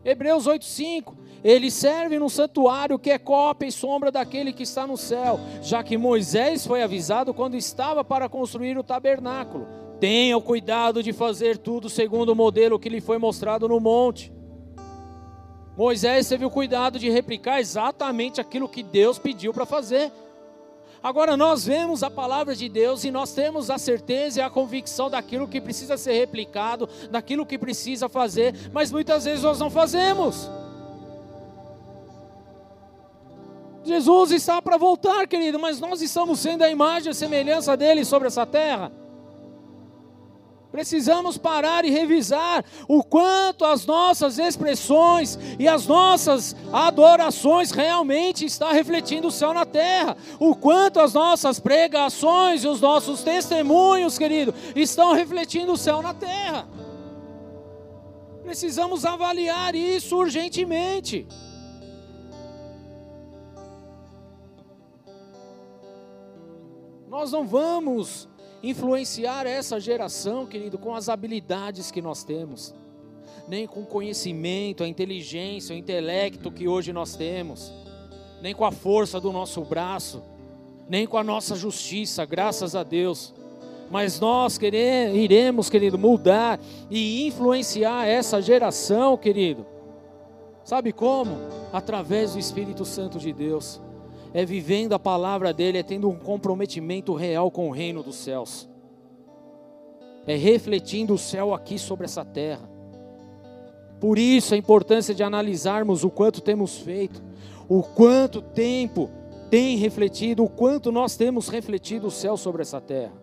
[0.05, 4.97] Hebreus 8:5 ele serve no santuário que é cópia e sombra daquele que está no
[4.97, 9.67] céu, já que Moisés foi avisado quando estava para construir o tabernáculo.
[9.99, 14.31] Tenha o cuidado de fazer tudo segundo o modelo que lhe foi mostrado no monte.
[15.75, 20.11] Moisés teve o cuidado de replicar exatamente aquilo que Deus pediu para fazer.
[21.01, 25.09] Agora nós vemos a palavra de Deus e nós temos a certeza e a convicção
[25.09, 30.49] daquilo que precisa ser replicado, daquilo que precisa fazer, mas muitas vezes nós não fazemos.
[33.87, 38.03] Jesus está para voltar, querido, mas nós estamos sendo a imagem e a semelhança dele
[38.03, 38.91] sobre essa terra.
[40.71, 48.71] Precisamos parar e revisar o quanto as nossas expressões e as nossas adorações realmente está
[48.71, 50.17] refletindo o céu na terra.
[50.39, 56.13] O quanto as nossas pregações e os nossos testemunhos, querido, estão refletindo o céu na
[56.13, 56.67] terra.
[58.43, 61.25] Precisamos avaliar isso urgentemente.
[67.09, 68.27] Nós não vamos
[68.61, 72.75] influenciar essa geração, querido, com as habilidades que nós temos,
[73.47, 77.71] nem com o conhecimento, a inteligência, o intelecto que hoje nós temos,
[78.41, 80.21] nem com a força do nosso braço,
[80.89, 83.33] nem com a nossa justiça, graças a Deus.
[83.89, 89.65] Mas nós queremos, iremos, querido, mudar e influenciar essa geração, querido.
[90.65, 91.37] Sabe como?
[91.71, 93.79] Através do Espírito Santo de Deus
[94.33, 98.69] é vivendo a palavra dele, é tendo um comprometimento real com o reino dos céus,
[100.25, 102.69] é refletindo o céu aqui sobre essa terra.
[103.99, 107.21] Por isso a importância de analisarmos o quanto temos feito,
[107.67, 109.09] o quanto tempo
[109.49, 113.13] tem refletido, o quanto nós temos refletido o céu sobre essa terra.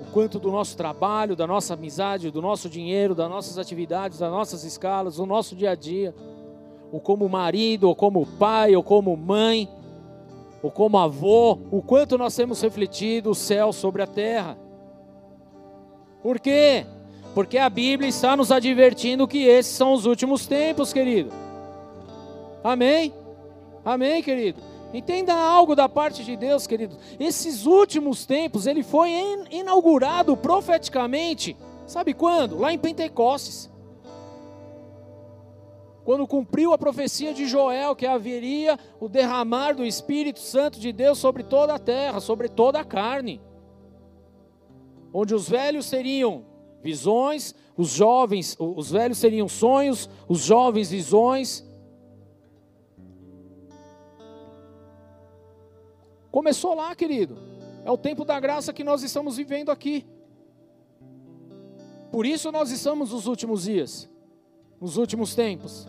[0.00, 4.30] O quanto do nosso trabalho, da nossa amizade, do nosso dinheiro, das nossas atividades, das
[4.30, 6.14] nossas escalas, do nosso dia a dia
[6.92, 9.68] ou como marido, ou como pai, ou como mãe,
[10.62, 14.56] ou como avô, o quanto nós temos refletido o céu sobre a terra.
[16.22, 16.84] Por quê?
[17.34, 21.30] Porque a Bíblia está nos advertindo que esses são os últimos tempos, querido.
[22.64, 23.14] Amém?
[23.84, 24.60] Amém, querido?
[24.92, 26.96] Entenda algo da parte de Deus, querido.
[27.20, 29.10] Esses últimos tempos, ele foi
[29.50, 32.58] inaugurado profeticamente, sabe quando?
[32.58, 33.70] Lá em Pentecostes.
[36.08, 41.18] Quando cumpriu a profecia de Joel que haveria o derramar do Espírito Santo de Deus
[41.18, 43.42] sobre toda a terra, sobre toda a carne.
[45.12, 46.46] Onde os velhos teriam
[46.82, 51.62] visões, os jovens, os velhos teriam sonhos, os jovens visões.
[56.30, 57.36] Começou lá, querido.
[57.84, 60.06] É o tempo da graça que nós estamos vivendo aqui.
[62.10, 64.08] Por isso nós estamos nos últimos dias,
[64.80, 65.86] nos últimos tempos.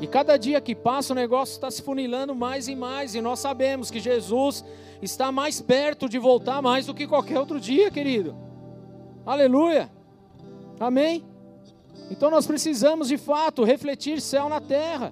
[0.00, 3.38] E cada dia que passa o negócio está se funilando mais e mais, e nós
[3.38, 4.64] sabemos que Jesus
[5.00, 8.36] está mais perto de voltar mais do que qualquer outro dia, querido.
[9.24, 9.90] Aleluia.
[10.80, 11.24] Amém.
[12.10, 15.10] Então nós precisamos de fato refletir céu na terra.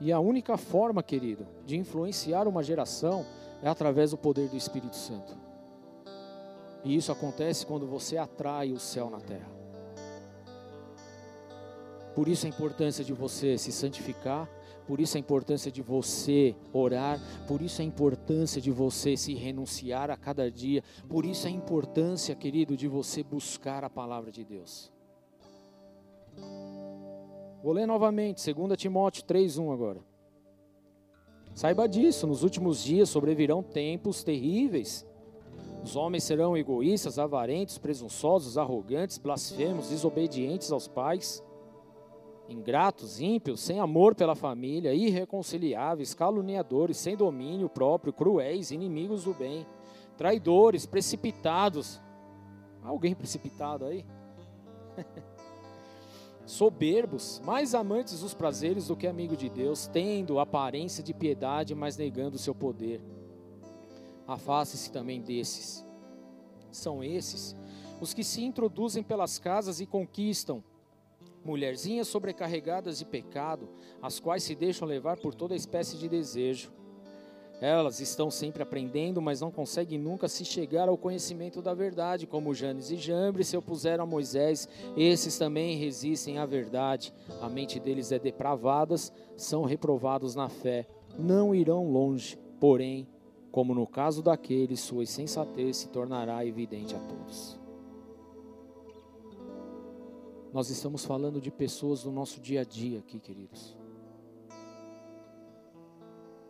[0.00, 3.26] E a única forma, querido, de influenciar uma geração
[3.62, 5.47] é através do poder do Espírito Santo.
[6.84, 9.50] E isso acontece quando você atrai o céu na terra.
[12.14, 14.48] Por isso a importância de você se santificar,
[14.86, 20.10] por isso a importância de você orar, por isso a importância de você se renunciar
[20.10, 24.90] a cada dia, por isso a importância, querido, de você buscar a palavra de Deus.
[27.62, 30.00] Vou ler novamente, 2 Timóteo 3,1 agora.
[31.54, 35.04] Saiba disso, nos últimos dias sobrevirão tempos terríveis.
[35.82, 41.42] Os homens serão egoístas, avarentos, presunçosos, arrogantes, blasfemos, desobedientes aos pais,
[42.48, 49.66] ingratos, ímpios, sem amor pela família, irreconciliáveis, caluniadores, sem domínio próprio, cruéis, inimigos do bem,
[50.16, 52.00] traidores, precipitados.
[52.82, 54.04] Alguém precipitado aí?
[56.48, 61.96] soberbos, mais amantes dos prazeres do que amigo de Deus, tendo aparência de piedade, mas
[61.96, 63.02] negando o seu poder.
[64.28, 65.84] Afaste-se também desses.
[66.70, 67.56] São esses
[68.00, 70.62] os que se introduzem pelas casas e conquistam
[71.44, 73.68] mulherzinhas sobrecarregadas de pecado,
[74.00, 76.70] as quais se deixam levar por toda espécie de desejo
[77.60, 82.54] elas estão sempre aprendendo, mas não conseguem nunca se chegar ao conhecimento da verdade, como
[82.54, 87.12] Janes e Jambres se opuseram a Moisés, esses também resistem à verdade.
[87.40, 88.94] A mente deles é depravada,
[89.36, 90.86] são reprovados na fé,
[91.18, 93.08] não irão longe, porém,
[93.58, 97.58] como no caso daqueles, sua insensatez se tornará evidente a todos.
[100.52, 103.76] Nós estamos falando de pessoas do nosso dia a dia aqui, queridos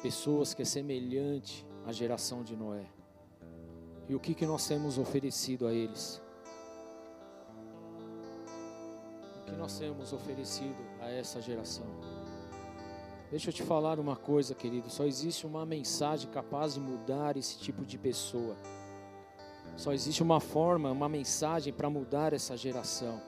[0.02, 2.84] pessoas que é semelhante à geração de Noé.
[4.06, 6.20] E o que, que nós temos oferecido a eles?
[9.40, 11.86] O que nós temos oferecido a essa geração?
[13.30, 14.88] Deixa eu te falar uma coisa, querido.
[14.88, 18.56] Só existe uma mensagem capaz de mudar esse tipo de pessoa.
[19.76, 23.20] Só existe uma forma, uma mensagem para mudar essa geração.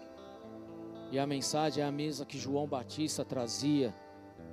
[1.12, 3.94] E a mensagem é a mesma que João Batista trazia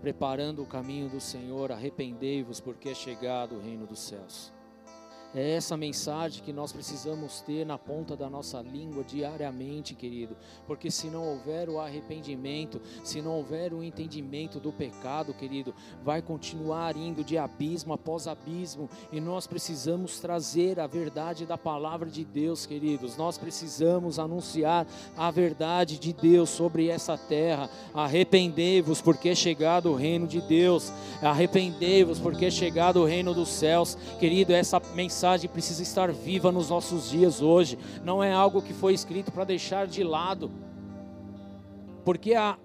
[0.01, 4.53] preparando o caminho do Senhor, arrependei-vos, porque é chegado o reino dos céus.
[5.35, 10.89] É essa mensagem que nós precisamos ter na ponta da nossa língua diariamente, querido, porque
[10.89, 16.95] se não houver o arrependimento, se não houver o entendimento do pecado, querido, vai continuar
[16.95, 22.65] indo de abismo após abismo, e nós precisamos trazer a verdade da palavra de Deus,
[22.65, 23.17] queridos.
[23.17, 27.69] Nós precisamos anunciar a verdade de Deus sobre essa terra.
[27.93, 30.91] Arrependei-vos, porque é chegado o reino de Deus.
[31.21, 34.53] Arrependei-vos, porque é chegado o reino dos céus, querido.
[34.53, 37.75] Essa mensagem mensagem precisa estar viva nos nossos dias hoje.
[38.05, 40.51] Não é algo que foi escrito para deixar de lado.
[42.05, 42.55] Porque a,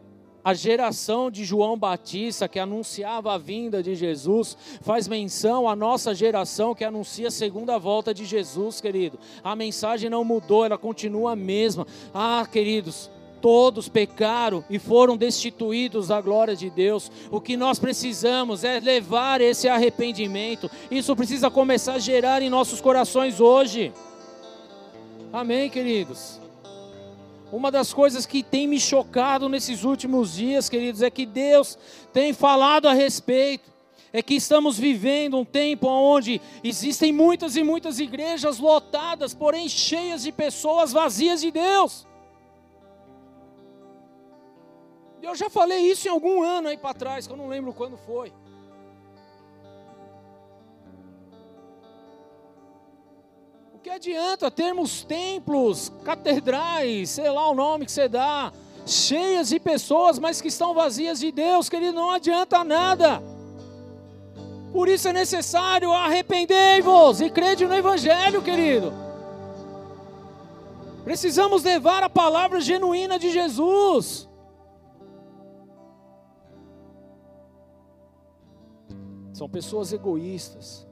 [0.45, 6.15] a geração de João Batista, que anunciava a vinda de Jesus, faz menção à nossa
[6.15, 9.19] geração que anuncia a segunda volta de Jesus, querido.
[9.43, 11.87] A mensagem não mudou, ela continua a mesma.
[12.12, 13.11] Ah, queridos,
[13.43, 17.10] todos pecaram e foram destituídos da glória de Deus.
[17.31, 20.70] O que nós precisamos é levar esse arrependimento.
[20.90, 23.93] Isso precisa começar a gerar em nossos corações hoje.
[25.32, 26.40] Amém, queridos.
[27.52, 31.77] Uma das coisas que tem me chocado nesses últimos dias, queridos, é que Deus
[32.12, 33.70] tem falado a respeito.
[34.14, 40.23] É que estamos vivendo um tempo onde existem muitas e muitas igrejas lotadas, porém cheias
[40.23, 42.06] de pessoas vazias de Deus.
[45.23, 47.97] Eu já falei isso em algum ano aí para trás, que eu não lembro quando
[47.97, 48.32] foi.
[53.73, 58.53] O que adianta termos templos, catedrais, sei lá o nome que você dá,
[58.85, 63.23] cheias de pessoas, mas que estão vazias de Deus, querido, não adianta nada.
[64.73, 68.93] Por isso é necessário arrependei-vos e crede no Evangelho, querido.
[71.05, 74.31] Precisamos levar a palavra genuína de Jesus.
[79.32, 80.86] São pessoas egoístas,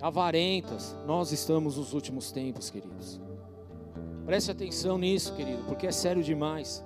[0.00, 0.96] avarentas.
[1.06, 3.20] Nós estamos nos últimos tempos, queridos.
[4.24, 6.84] Preste atenção nisso, querido, porque é sério demais.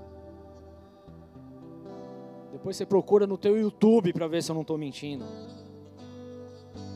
[2.51, 5.25] Depois você procura no teu YouTube para ver se eu não estou mentindo.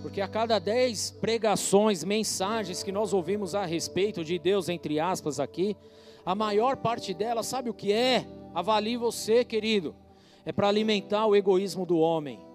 [0.02, 5.38] Porque a cada dez pregações, mensagens que nós ouvimos a respeito de Deus, entre aspas,
[5.38, 5.76] aqui,
[6.24, 8.26] a maior parte delas, sabe o que é?
[8.54, 9.94] Avalie você, querido.
[10.44, 12.47] É para alimentar o egoísmo do homem.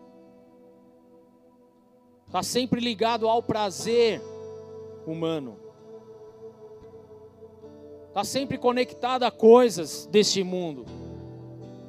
[2.34, 4.20] Está sempre ligado ao prazer
[5.06, 5.56] humano.
[8.08, 10.84] Está sempre conectado a coisas deste mundo.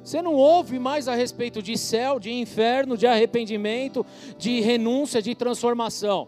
[0.03, 4.05] Você não ouve mais a respeito de céu, de inferno, de arrependimento,
[4.37, 6.27] de renúncia, de transformação.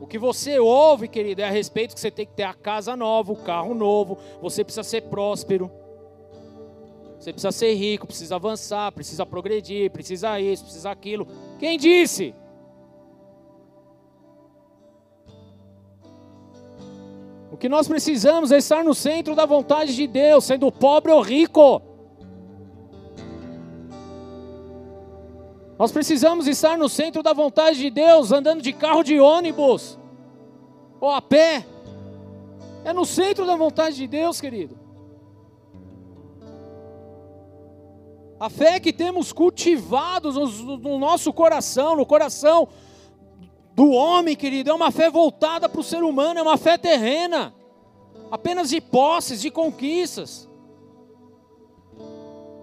[0.00, 2.96] O que você ouve, querido, é a respeito que você tem que ter a casa
[2.96, 5.70] nova, o carro novo, você precisa ser próspero.
[7.16, 11.28] Você precisa ser rico, precisa avançar, precisa progredir, precisa isso, precisa aquilo.
[11.60, 12.34] Quem disse?
[17.62, 21.80] Que nós precisamos é estar no centro da vontade de Deus, sendo pobre ou rico.
[25.78, 29.96] Nós precisamos estar no centro da vontade de Deus, andando de carro de ônibus
[31.00, 31.64] ou a pé.
[32.84, 34.76] É no centro da vontade de Deus, querido.
[38.40, 42.66] A fé que temos cultivado no, no nosso coração, no coração
[43.74, 47.54] do homem, querido, é uma fé voltada para o ser humano, é uma fé terrena,
[48.30, 50.48] apenas de posses, de conquistas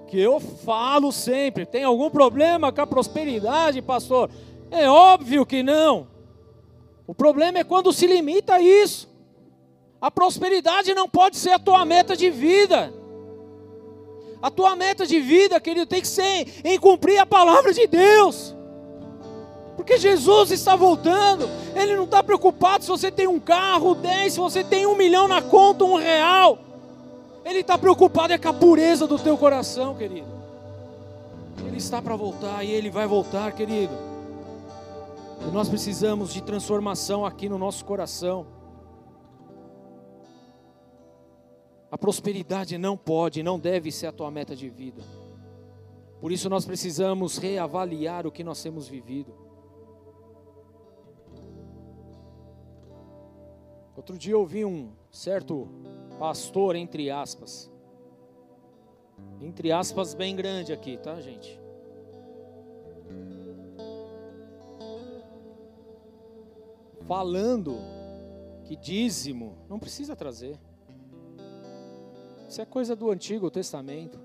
[0.09, 1.65] que eu falo sempre.
[1.65, 4.29] Tem algum problema com a prosperidade, pastor?
[4.71, 6.07] É óbvio que não.
[7.05, 9.07] O problema é quando se limita a isso.
[10.01, 12.93] A prosperidade não pode ser a tua meta de vida.
[14.41, 18.55] A tua meta de vida, querido, tem que ser em cumprir a palavra de Deus.
[19.79, 21.49] Porque Jesus está voltando.
[21.73, 25.25] Ele não está preocupado se você tem um carro, dez, se você tem um milhão
[25.25, 26.59] na conta, um real.
[27.45, 30.27] Ele está preocupado é com a pureza do teu coração, querido.
[31.65, 33.93] Ele está para voltar e ele vai voltar, querido.
[35.47, 38.47] E nós precisamos de transformação aqui no nosso coração.
[41.89, 45.01] A prosperidade não pode, não deve ser a tua meta de vida.
[46.19, 49.47] Por isso nós precisamos reavaliar o que nós temos vivido.
[53.99, 55.67] Outro dia eu ouvi um certo
[56.17, 57.69] pastor, entre aspas.
[59.41, 61.59] Entre aspas, bem grande aqui, tá, gente?
[67.05, 67.75] Falando
[68.63, 70.57] que dízimo não precisa trazer.
[72.47, 74.17] Isso é coisa do Antigo Testamento.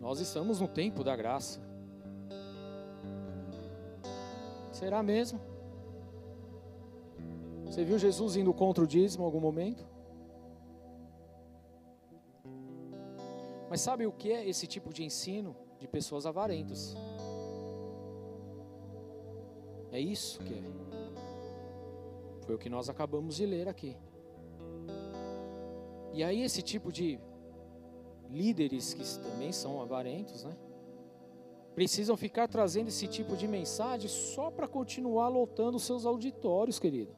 [0.00, 1.60] Nós estamos no tempo da graça.
[4.72, 5.55] Será mesmo?
[7.66, 9.86] Você viu Jesus indo contra o dízimo em algum momento?
[13.68, 16.96] Mas sabe o que é esse tipo de ensino de pessoas avarentas?
[19.90, 20.62] É isso que é.
[22.46, 23.96] Foi o que nós acabamos de ler aqui.
[26.12, 27.20] E aí esse tipo de
[28.30, 30.56] líderes que também são avarentos, né?
[31.74, 37.14] Precisam ficar trazendo esse tipo de mensagem só para continuar lotando seus auditórios, querido.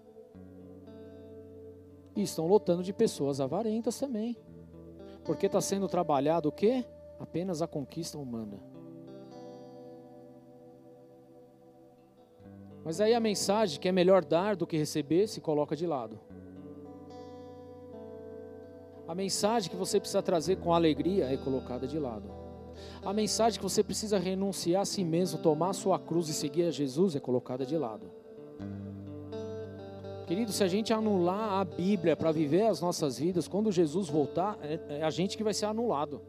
[2.18, 4.36] E estão lotando de pessoas avarentas também.
[5.24, 6.84] Porque está sendo trabalhado o quê?
[7.20, 8.58] Apenas a conquista humana.
[12.84, 16.18] Mas aí a mensagem que é melhor dar do que receber se coloca de lado.
[19.06, 22.28] A mensagem que você precisa trazer com alegria é colocada de lado.
[23.04, 26.64] A mensagem que você precisa renunciar a si mesmo, tomar a sua cruz e seguir
[26.64, 28.10] a Jesus é colocada de lado.
[30.28, 34.58] Querido, se a gente anular a Bíblia para viver as nossas vidas, quando Jesus voltar,
[34.60, 36.20] é, é a gente que vai ser anulado.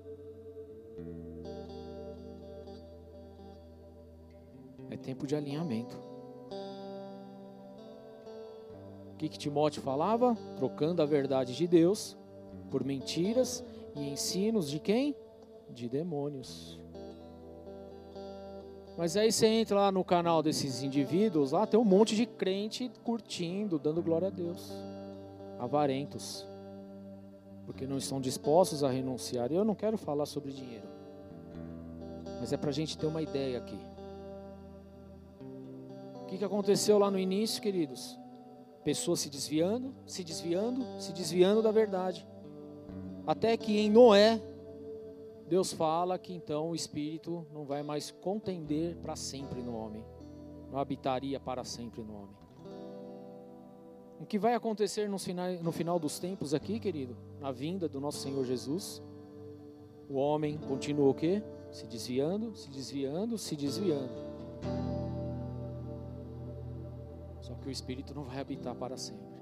[4.89, 5.97] É tempo de alinhamento.
[9.11, 10.34] O que, que Timóteo falava?
[10.55, 12.17] Trocando a verdade de Deus
[12.71, 13.61] por mentiras
[13.97, 15.13] e ensinos de quem?
[15.69, 16.80] De demônios.
[18.99, 22.91] Mas aí você entra lá no canal desses indivíduos, lá tem um monte de crente
[23.01, 24.73] curtindo, dando glória a Deus.
[25.57, 26.45] Avarentos.
[27.65, 29.53] Porque não estão dispostos a renunciar.
[29.53, 30.89] E eu não quero falar sobre dinheiro.
[32.41, 33.80] Mas é para a gente ter uma ideia aqui.
[36.21, 38.19] O que, que aconteceu lá no início, queridos?
[38.84, 42.27] Pessoas se desviando, se desviando, se desviando da verdade.
[43.26, 44.41] Até que em Noé,
[45.49, 50.05] Deus fala que então o Espírito não vai mais contender para sempre no homem,
[50.71, 52.38] não habitaria para sempre no homem.
[54.19, 57.17] O que vai acontecer no final, no final dos tempos aqui, querido?
[57.39, 59.01] Na vinda do nosso Senhor Jesus,
[60.07, 61.41] o homem continua o quê?
[61.71, 64.30] Se desviando, se desviando, se desviando.
[67.41, 69.39] Só que o Espírito não vai habitar para sempre.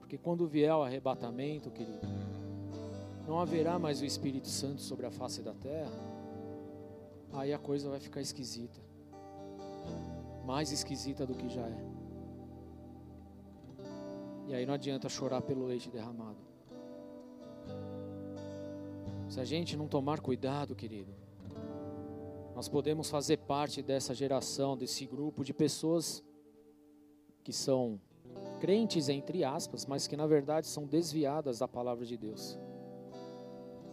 [0.00, 2.06] Porque quando vier o arrebatamento, querido,
[3.28, 5.92] não haverá mais o Espírito Santo sobre a face da terra,
[7.34, 8.80] aí a coisa vai ficar esquisita.
[10.46, 11.84] Mais esquisita do que já é.
[14.46, 16.38] E aí não adianta chorar pelo leite derramado.
[19.28, 21.12] Se a gente não tomar cuidado, querido,
[22.54, 26.24] nós podemos fazer parte dessa geração, desse grupo de pessoas
[27.44, 28.00] que são
[28.58, 32.58] crentes, entre aspas, mas que na verdade são desviadas da palavra de Deus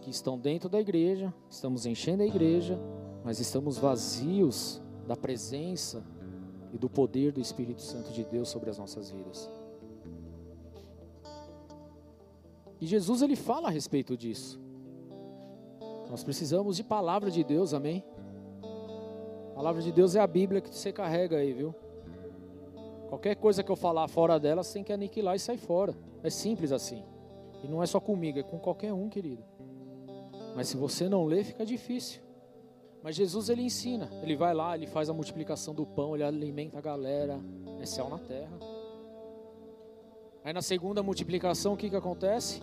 [0.06, 2.78] que estão dentro da igreja, estamos enchendo a igreja,
[3.24, 6.00] mas estamos vazios da presença
[6.72, 9.50] e do poder do Espírito Santo de Deus sobre as nossas vidas.
[12.80, 14.60] E Jesus ele fala a respeito disso.
[16.08, 18.04] Nós precisamos de palavra de Deus, amém?
[19.50, 21.74] A palavra de Deus é a Bíblia que você carrega aí, viu?
[23.08, 25.96] Qualquer coisa que eu falar fora dela, você tem que aniquilar e sair fora.
[26.22, 27.02] É simples assim.
[27.64, 29.42] E não é só comigo, é com qualquer um, querido.
[30.56, 32.22] Mas se você não lê, fica difícil.
[33.02, 36.78] Mas Jesus ele ensina, ele vai lá, ele faz a multiplicação do pão, ele alimenta
[36.78, 37.38] a galera,
[37.78, 38.58] é céu na terra.
[40.42, 42.62] Aí na segunda multiplicação, o que, que acontece?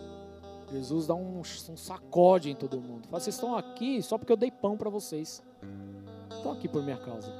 [0.72, 3.08] Jesus dá um, um sacode em todo mundo.
[3.08, 5.44] Fala, vocês estão aqui só porque eu dei pão para vocês.
[6.36, 7.32] Estão aqui por minha causa.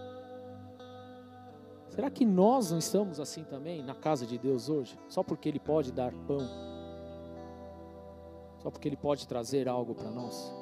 [1.90, 5.00] Será que nós não estamos assim também na casa de Deus hoje?
[5.10, 6.73] Só porque Ele pode dar pão
[8.64, 10.54] só porque Ele pode trazer algo para nós?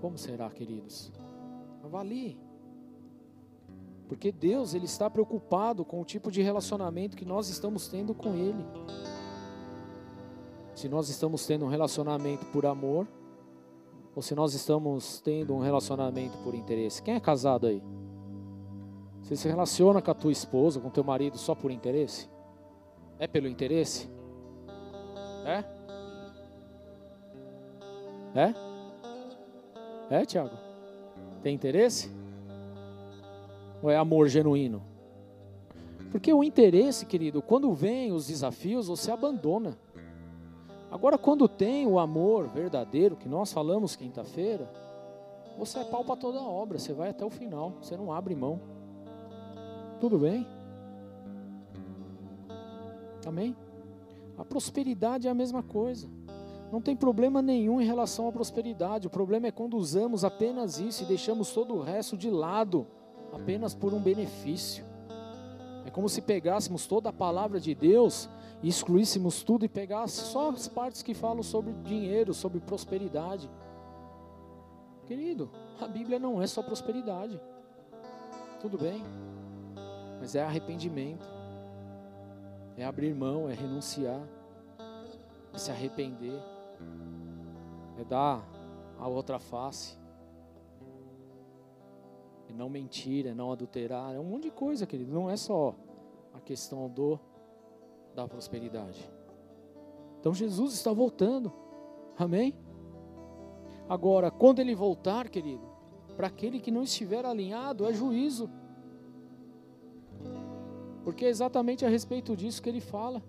[0.00, 1.12] Como será, queridos?
[1.82, 2.38] Avalie.
[4.06, 8.34] Porque Deus, Ele está preocupado com o tipo de relacionamento que nós estamos tendo com
[8.34, 8.64] Ele.
[10.76, 13.08] Se nós estamos tendo um relacionamento por amor,
[14.14, 17.02] ou se nós estamos tendo um relacionamento por interesse.
[17.02, 17.82] Quem é casado aí?
[19.22, 22.28] Você se relaciona com a tua esposa, com teu marido só por interesse?
[23.18, 24.13] É pelo interesse?
[25.44, 25.64] É?
[28.34, 28.54] É?
[30.10, 30.56] É, Tiago?
[31.42, 32.10] Tem interesse?
[33.82, 34.82] Ou é amor genuíno?
[36.10, 39.76] Porque o interesse, querido, quando vem os desafios, você abandona.
[40.90, 44.70] Agora, quando tem o amor verdadeiro, que nós falamos quinta-feira,
[45.58, 48.34] você é pau para toda a obra, você vai até o final, você não abre
[48.34, 48.60] mão.
[50.00, 50.46] Tudo bem?
[53.26, 53.56] Amém?
[54.36, 56.08] A prosperidade é a mesma coisa.
[56.72, 59.06] Não tem problema nenhum em relação à prosperidade.
[59.06, 62.86] O problema é quando usamos apenas isso e deixamos todo o resto de lado,
[63.32, 64.84] apenas por um benefício.
[65.86, 68.28] É como se pegássemos toda a palavra de Deus
[68.62, 73.48] e excluíssemos tudo e pegássemos só as partes que falam sobre dinheiro, sobre prosperidade.
[75.06, 75.50] Querido,
[75.80, 77.38] a Bíblia não é só prosperidade.
[78.60, 79.04] Tudo bem,
[80.18, 81.43] mas é arrependimento
[82.76, 84.26] é abrir mão, é renunciar,
[85.52, 86.40] é se arrepender,
[87.98, 88.46] é dar
[88.98, 89.96] a outra face,
[92.48, 95.12] é não mentir, é não adulterar, é um monte de coisa, querido.
[95.12, 95.74] Não é só
[96.32, 97.18] a questão do
[98.14, 99.10] da prosperidade.
[100.20, 101.52] Então Jesus está voltando,
[102.16, 102.54] amém?
[103.88, 105.68] Agora, quando ele voltar, querido,
[106.16, 108.48] para aquele que não estiver alinhado, é juízo.
[111.04, 113.22] Porque é exatamente a respeito disso que ele fala.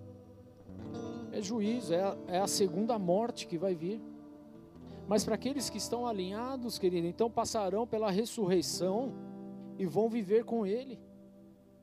[1.32, 4.02] É juízo, é a, é a segunda morte que vai vir.
[5.08, 9.14] Mas para aqueles que estão alinhados, querido, então passarão pela ressurreição
[9.78, 11.00] e vão viver com Ele.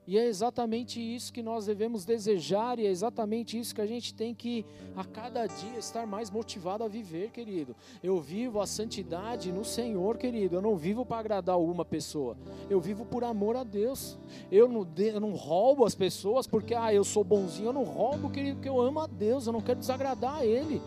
[0.06, 4.12] E é exatamente isso que nós devemos desejar, e é exatamente isso que a gente
[4.12, 4.66] tem que,
[4.96, 7.76] a cada dia, estar mais motivado a viver, querido.
[8.02, 10.56] Eu vivo a santidade no Senhor, querido.
[10.56, 12.36] Eu não vivo para agradar alguma pessoa,
[12.68, 14.18] eu vivo por amor a Deus.
[14.50, 17.68] Eu não, eu não roubo as pessoas porque, ah, eu sou bonzinho.
[17.68, 20.82] Eu não roubo, querido, porque eu amo a Deus, eu não quero desagradar a Ele.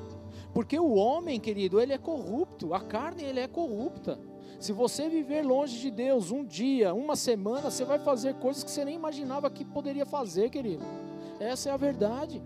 [0.54, 4.18] Porque o homem, querido, ele é corrupto, a carne, ele é corrupta.
[4.60, 8.72] Se você viver longe de Deus um dia, uma semana, você vai fazer coisas que
[8.72, 10.84] você nem imaginava que poderia fazer, querido.
[11.40, 12.42] Essa é a verdade.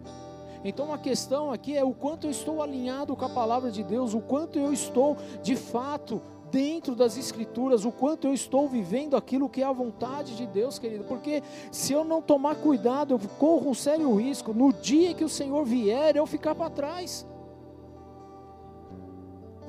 [0.64, 4.14] Então a questão aqui é o quanto eu estou alinhado com a palavra de Deus,
[4.14, 6.22] o quanto eu estou de fato
[6.52, 10.80] dentro das Escrituras o quanto eu estou vivendo aquilo que é a vontade de Deus,
[10.80, 11.04] querido.
[11.04, 15.30] Porque se eu não tomar cuidado, eu corro um sério risco no dia que o
[15.30, 17.26] Senhor vier eu ficar para trás.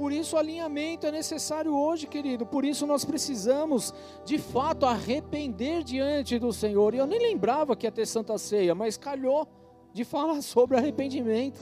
[0.01, 2.47] Por isso alinhamento é necessário hoje, querido.
[2.47, 3.93] Por isso nós precisamos,
[4.25, 6.95] de fato, arrepender diante do Senhor.
[6.95, 9.47] E eu nem lembrava que ia ter Santa Ceia, mas calhou
[9.93, 11.61] de falar sobre arrependimento.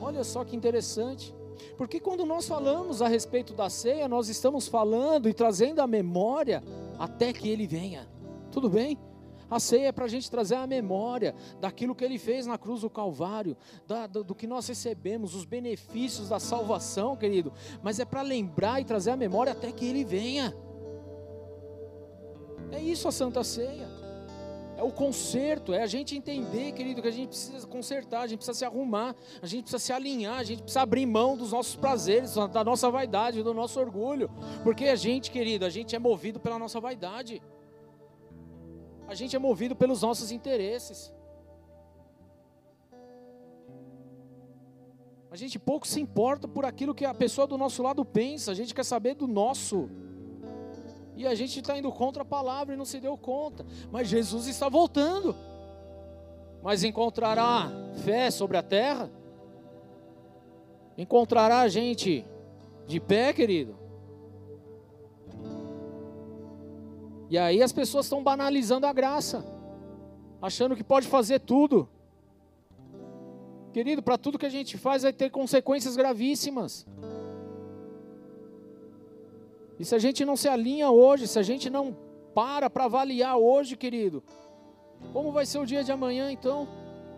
[0.00, 1.32] Olha só que interessante.
[1.78, 6.64] Porque quando nós falamos a respeito da ceia, nós estamos falando e trazendo a memória
[6.98, 8.08] até que ele venha.
[8.50, 8.98] Tudo bem?
[9.52, 12.80] A ceia é para a gente trazer a memória daquilo que ele fez na cruz
[12.80, 13.54] do Calvário,
[13.86, 17.52] da, do, do, que nós recebemos, os benefícios da salvação, querido.
[17.82, 20.56] Mas é para lembrar e trazer a memória até que ele venha.
[22.70, 23.90] É isso a Santa Ceia.
[24.74, 28.38] É o conserto, é a gente entender, querido, que a gente precisa consertar, a gente
[28.38, 31.76] precisa se arrumar, a gente precisa se alinhar, a gente precisa abrir mão dos nossos
[31.76, 34.30] prazeres, da nossa vaidade, do nosso orgulho.
[34.62, 37.42] Porque a gente, querido, a gente é movido pela nossa vaidade.
[39.12, 41.12] A gente é movido pelos nossos interesses.
[45.30, 48.54] A gente pouco se importa por aquilo que a pessoa do nosso lado pensa, a
[48.54, 49.90] gente quer saber do nosso.
[51.14, 53.66] E a gente está indo contra a palavra e não se deu conta.
[53.90, 55.36] Mas Jesus está voltando.
[56.62, 57.70] Mas encontrará
[58.06, 59.10] fé sobre a terra?
[60.96, 62.24] Encontrará a gente
[62.86, 63.81] de pé, querido?
[67.32, 69.42] E aí as pessoas estão banalizando a graça,
[70.42, 71.88] achando que pode fazer tudo.
[73.72, 76.86] Querido, para tudo que a gente faz vai ter consequências gravíssimas.
[79.80, 81.96] E se a gente não se alinha hoje, se a gente não
[82.34, 84.22] para para avaliar hoje, querido,
[85.14, 86.68] como vai ser o dia de amanhã então?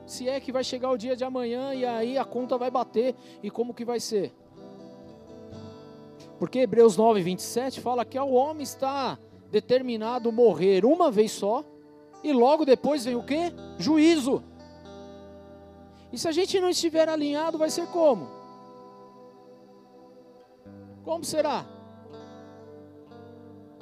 [0.06, 3.16] Se é que vai chegar o dia de amanhã e aí a conta vai bater,
[3.42, 4.32] e como que vai ser?
[6.38, 9.18] Porque Hebreus 9, 27 fala que o homem está
[9.54, 11.62] determinado morrer uma vez só,
[12.24, 13.52] e logo depois vem o que?
[13.78, 14.42] Juízo.
[16.12, 18.28] E se a gente não estiver alinhado, vai ser como?
[21.04, 21.64] Como será?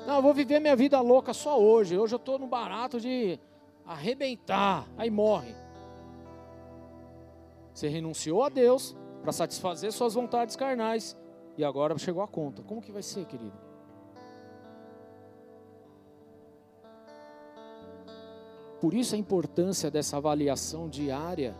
[0.06, 1.96] Não, eu vou viver minha vida louca só hoje.
[1.96, 3.38] Hoje eu estou no barato de
[3.86, 4.86] arrebentar.
[4.98, 5.54] Aí morre.
[7.72, 11.16] Você renunciou a Deus para satisfazer suas vontades carnais.
[11.56, 12.60] E agora chegou a conta.
[12.62, 13.56] Como que vai ser, querido?
[18.82, 21.56] Por isso a importância dessa avaliação diária.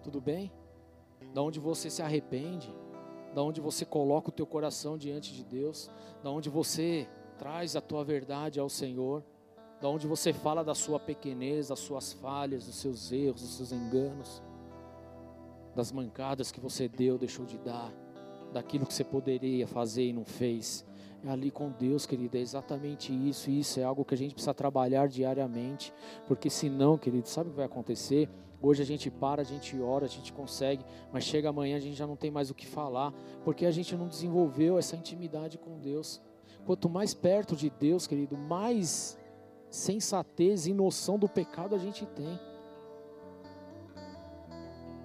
[0.00, 0.52] Tudo bem?
[1.34, 2.72] Da onde você se arrepende,
[3.34, 5.90] da onde você coloca o teu coração diante de Deus,
[6.22, 9.24] da onde você traz a tua verdade ao Senhor,
[9.80, 13.72] da onde você fala da sua pequenez, das suas falhas, dos seus erros, dos seus
[13.72, 14.40] enganos,
[15.74, 17.92] das mancadas que você deu, deixou de dar,
[18.52, 20.86] daquilo que você poderia fazer e não fez.
[21.24, 23.48] É ali com Deus, querido, é exatamente isso.
[23.50, 25.94] Isso é algo que a gente precisa trabalhar diariamente,
[26.26, 28.28] porque senão, querido, sabe o que vai acontecer?
[28.60, 31.96] Hoje a gente para, a gente ora, a gente consegue, mas chega amanhã a gente
[31.96, 33.12] já não tem mais o que falar,
[33.44, 36.20] porque a gente não desenvolveu essa intimidade com Deus.
[36.64, 39.18] Quanto mais perto de Deus, querido, mais
[39.68, 42.38] sensatez e noção do pecado a gente tem.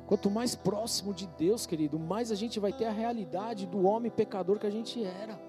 [0.06, 4.11] Quanto mais próximo de Deus, querido, mais a gente vai ter a realidade do homem
[4.11, 5.47] pecador que a gente era.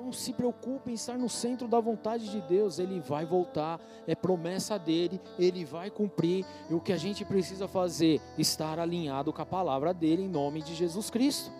[0.00, 4.14] Então se preocupe em estar no centro da vontade de Deus, Ele vai voltar, é
[4.14, 8.18] promessa dele, Ele vai cumprir, e o que a gente precisa fazer?
[8.38, 11.52] Estar alinhado com a palavra dele em nome de Jesus Cristo.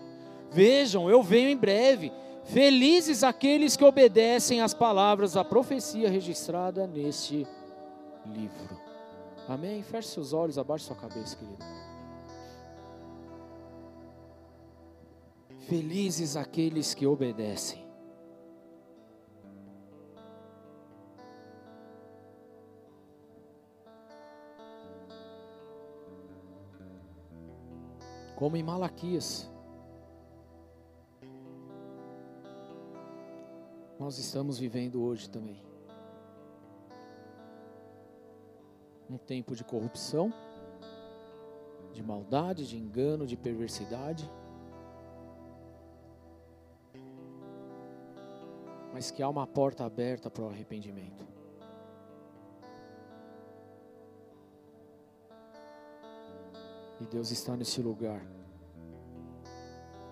[0.51, 2.11] Vejam, eu venho em breve.
[2.45, 7.47] Felizes aqueles que obedecem às palavras da profecia registrada neste
[8.25, 8.81] livro.
[9.47, 9.83] Amém?
[9.83, 11.63] Feche seus olhos, abaixe sua cabeça, querido.
[15.69, 17.90] Felizes aqueles que obedecem.
[28.41, 29.51] Como em Malaquias.
[33.99, 35.63] Nós estamos vivendo hoje também.
[39.11, 40.33] Um tempo de corrupção,
[41.93, 44.31] de maldade, de engano, de perversidade.
[48.91, 51.30] Mas que há uma porta aberta para o arrependimento.
[57.01, 58.21] E Deus está nesse lugar,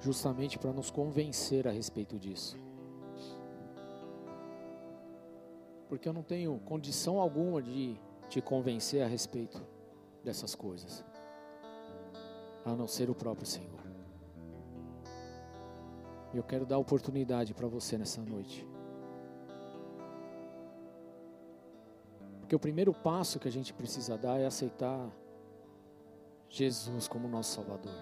[0.01, 2.57] justamente para nos convencer a respeito disso.
[5.89, 7.99] Porque eu não tenho condição alguma de
[8.29, 9.63] te convencer a respeito
[10.25, 11.05] dessas coisas,
[12.65, 13.79] a não ser o próprio Senhor.
[16.33, 18.67] Eu quero dar oportunidade para você nessa noite.
[22.41, 25.11] Porque o primeiro passo que a gente precisa dar é aceitar
[26.49, 27.95] Jesus como nosso Salvador.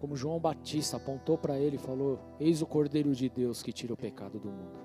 [0.00, 3.92] Como João Batista apontou para ele e falou: Eis o Cordeiro de Deus que tira
[3.92, 4.78] o pecado do mundo.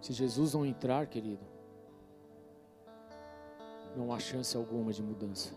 [0.00, 1.44] Se Jesus não entrar, querido,
[3.96, 5.54] não há chance alguma de mudança.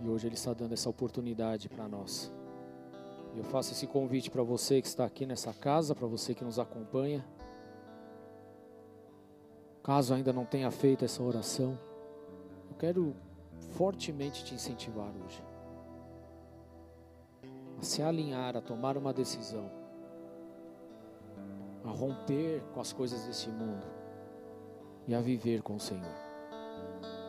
[0.00, 2.32] E hoje Ele está dando essa oportunidade para nós.
[3.36, 6.58] Eu faço esse convite para você que está aqui nessa casa, para você que nos
[6.58, 7.24] acompanha.
[9.88, 11.78] Caso ainda não tenha feito essa oração,
[12.68, 13.16] eu quero
[13.70, 15.42] fortemente te incentivar hoje
[17.78, 19.70] a se alinhar, a tomar uma decisão,
[21.82, 23.86] a romper com as coisas deste mundo
[25.06, 26.04] e a viver com o Senhor.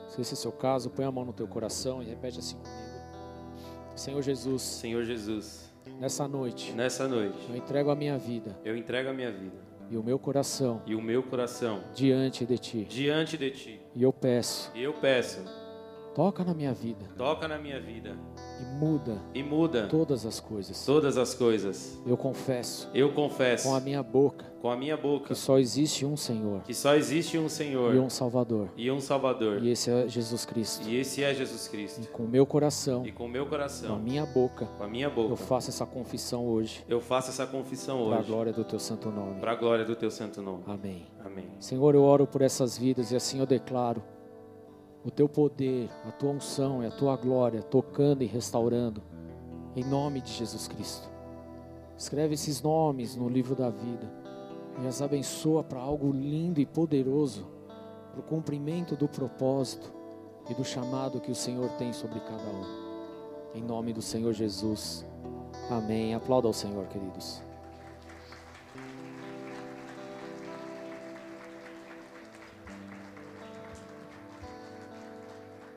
[0.10, 2.57] Se esse é o seu caso, põe a mão no teu coração e repete assim
[2.57, 3.95] comigo.
[3.95, 9.07] Senhor Jesus, Senhor Jesus, nessa noite, nessa noite, eu entrego a minha vida eu entrego
[9.07, 12.86] a minha vida e o meu coração e o meu coração diante de Ti.
[12.86, 13.80] diante de ti.
[13.95, 15.44] E eu peço, E eu peço,
[16.16, 18.18] toca na minha vida toca na minha vida
[18.60, 20.86] e muda e muda todas as coisas.
[20.86, 21.99] todas as coisas.
[22.06, 26.06] Eu confesso Eu confesso com a minha boca com a minha boca que só existe
[26.06, 28.69] um Senhor que só existe um Senhor e um Salvador.
[28.76, 29.64] e um Salvador.
[29.64, 30.86] E esse é Jesus Cristo.
[30.88, 32.07] E esse é Jesus E Cristo.
[32.11, 34.88] com o meu coração, E com o meu com a coração, minha boca, com a
[34.88, 38.52] minha eu boca, faço essa confissão hoje, eu faço essa confissão para a hoje, glória
[38.53, 39.40] do teu santo nome.
[39.40, 40.64] para a glória do teu santo nome.
[40.68, 41.06] Amém.
[41.23, 41.48] Amém.
[41.60, 44.03] Senhor, eu oro por essas vidas e assim eu declaro
[45.03, 49.01] o teu poder, a tua unção e a tua glória tocando e restaurando,
[49.76, 51.09] em nome de Jesus Cristo.
[51.97, 54.09] Escreve esses nomes no livro da vida
[54.81, 57.47] e as abençoa para algo lindo e poderoso,
[58.11, 59.91] para o cumprimento do propósito
[60.49, 62.89] e do chamado que o Senhor tem sobre cada um.
[63.53, 65.05] Em nome do Senhor Jesus.
[65.69, 66.13] Amém.
[66.13, 67.48] Aplauda ao Senhor, queridos.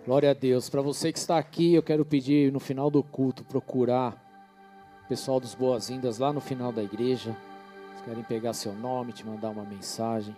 [0.05, 0.69] Glória a Deus.
[0.69, 4.21] Para você que está aqui, eu quero pedir no final do culto procurar
[5.05, 7.37] o pessoal dos boas-vindas lá no final da igreja.
[8.05, 10.37] Querem pegar seu nome, te mandar uma mensagem,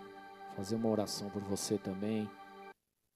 [0.55, 2.29] fazer uma oração por você também.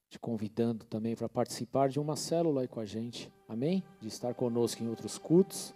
[0.09, 3.31] Te convidando também para participar de uma célula aí com a gente.
[3.47, 3.83] Amém?
[4.01, 5.71] De estar conosco em outros cultos.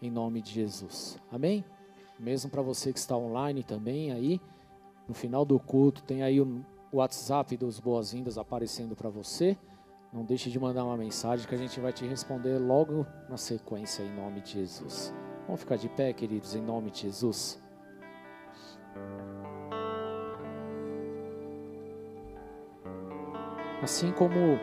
[0.00, 1.18] Em nome de Jesus.
[1.30, 1.62] Amém?
[2.18, 4.40] Mesmo para você que está online também aí.
[5.06, 9.58] No final do culto tem aí o WhatsApp dos boas-vindas aparecendo para você.
[10.16, 14.02] Não deixe de mandar uma mensagem que a gente vai te responder logo na sequência,
[14.02, 15.14] em nome de Jesus.
[15.44, 17.62] Vamos ficar de pé, queridos, em nome de Jesus.
[23.82, 24.58] Assim como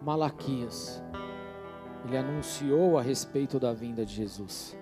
[0.00, 1.02] Malaquias,
[2.04, 4.78] ele anunciou a respeito da vinda de Jesus.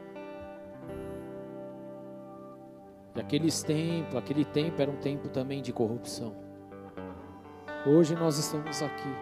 [3.16, 6.41] E aqueles tempos, aquele tempo era um tempo também de corrupção.
[7.84, 9.12] Hoje nós estamos aqui,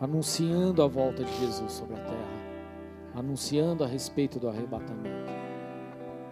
[0.00, 5.30] anunciando a volta de Jesus sobre a terra, anunciando a respeito do arrebatamento.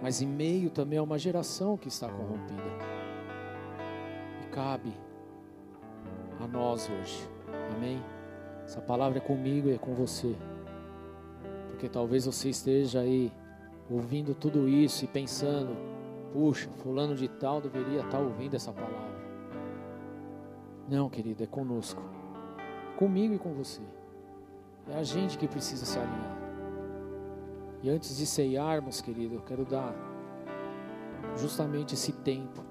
[0.01, 2.63] Mas em meio também a uma geração que está corrompida.
[4.43, 4.97] E cabe
[6.41, 7.29] a nós hoje,
[7.77, 8.03] amém?
[8.65, 10.35] Essa palavra é comigo e é com você,
[11.69, 13.31] porque talvez você esteja aí
[13.91, 15.77] ouvindo tudo isso e pensando:
[16.33, 19.12] puxa, Fulano de Tal deveria estar ouvindo essa palavra.
[20.93, 22.03] Não, querido, é conosco.
[22.99, 23.81] Comigo e com você.
[24.87, 26.37] É a gente que precisa se alinhar.
[27.83, 29.95] E antes de ceiarmos, querido, eu quero dar
[31.39, 32.63] justamente esse tempo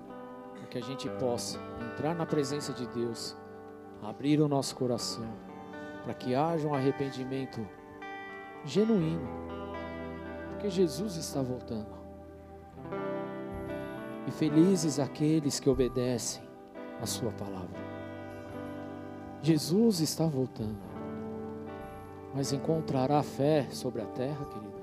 [0.53, 1.57] para que a gente possa
[1.91, 3.35] entrar na presença de Deus,
[4.03, 5.27] abrir o nosso coração,
[6.03, 7.67] para que haja um arrependimento
[8.63, 9.27] genuíno,
[10.51, 11.89] porque Jesus está voltando.
[14.27, 16.43] E felizes aqueles que obedecem
[17.01, 17.90] a Sua palavra.
[19.43, 20.77] Jesus está voltando.
[22.33, 24.81] Mas encontrará fé sobre a terra, querido?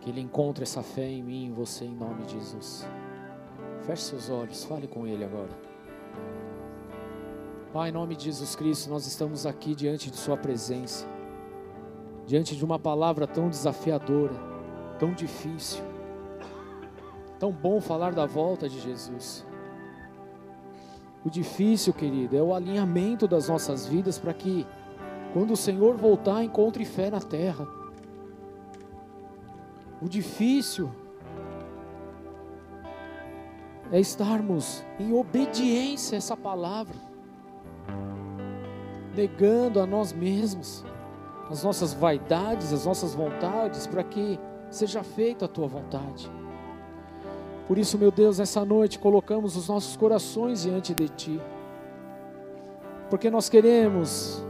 [0.00, 2.86] Que Ele encontre essa fé em mim, em você, em nome de Jesus.
[3.82, 5.50] Feche seus olhos, fale com Ele agora.
[7.72, 11.06] Pai, em nome de Jesus Cristo, nós estamos aqui diante de Sua presença,
[12.24, 14.34] diante de uma palavra tão desafiadora,
[14.98, 15.82] tão difícil,
[17.38, 19.47] tão bom falar da volta de Jesus.
[21.24, 24.66] O difícil, querido, é o alinhamento das nossas vidas para que,
[25.32, 27.66] quando o Senhor voltar, encontre fé na terra.
[30.00, 30.90] O difícil
[33.90, 36.94] é estarmos em obediência a essa palavra,
[39.14, 40.84] negando a nós mesmos,
[41.50, 44.38] as nossas vaidades, as nossas vontades, para que
[44.70, 46.30] seja feita a tua vontade.
[47.68, 51.40] Por isso, meu Deus, essa noite colocamos os nossos corações diante de Ti,
[53.10, 54.42] porque nós queremos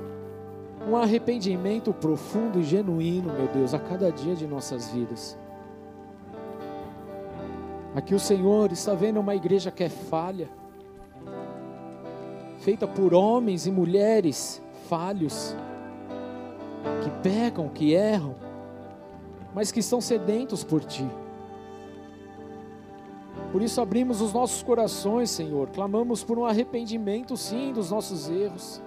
[0.88, 5.36] um arrependimento profundo e genuíno, meu Deus, a cada dia de nossas vidas.
[7.92, 10.48] Aqui o Senhor está vendo uma igreja que é falha,
[12.60, 15.56] feita por homens e mulheres falhos,
[17.02, 18.36] que pecam, que erram,
[19.52, 21.04] mas que estão sedentos por Ti.
[23.52, 28.82] Por isso abrimos os nossos corações, Senhor, clamamos por um arrependimento, sim, dos nossos erros.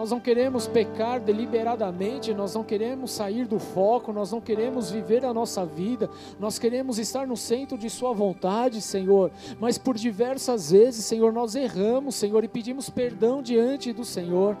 [0.00, 5.26] Nós não queremos pecar deliberadamente, nós não queremos sair do foco, nós não queremos viver
[5.26, 6.08] a nossa vida,
[6.38, 9.30] nós queremos estar no centro de Sua vontade, Senhor.
[9.60, 14.56] Mas por diversas vezes, Senhor, nós erramos, Senhor, e pedimos perdão diante do Senhor.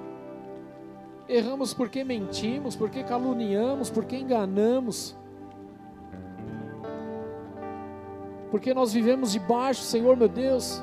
[1.26, 5.16] Erramos porque mentimos, porque caluniamos, porque enganamos.
[8.50, 10.82] Porque nós vivemos debaixo, Senhor meu Deus,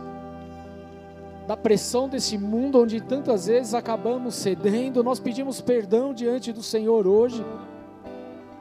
[1.48, 7.08] da pressão desse mundo onde tantas vezes acabamos cedendo, nós pedimos perdão diante do Senhor
[7.08, 7.46] hoje.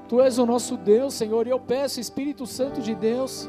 [0.09, 3.49] Tu és o nosso Deus, Senhor, e eu peço, Espírito Santo de Deus,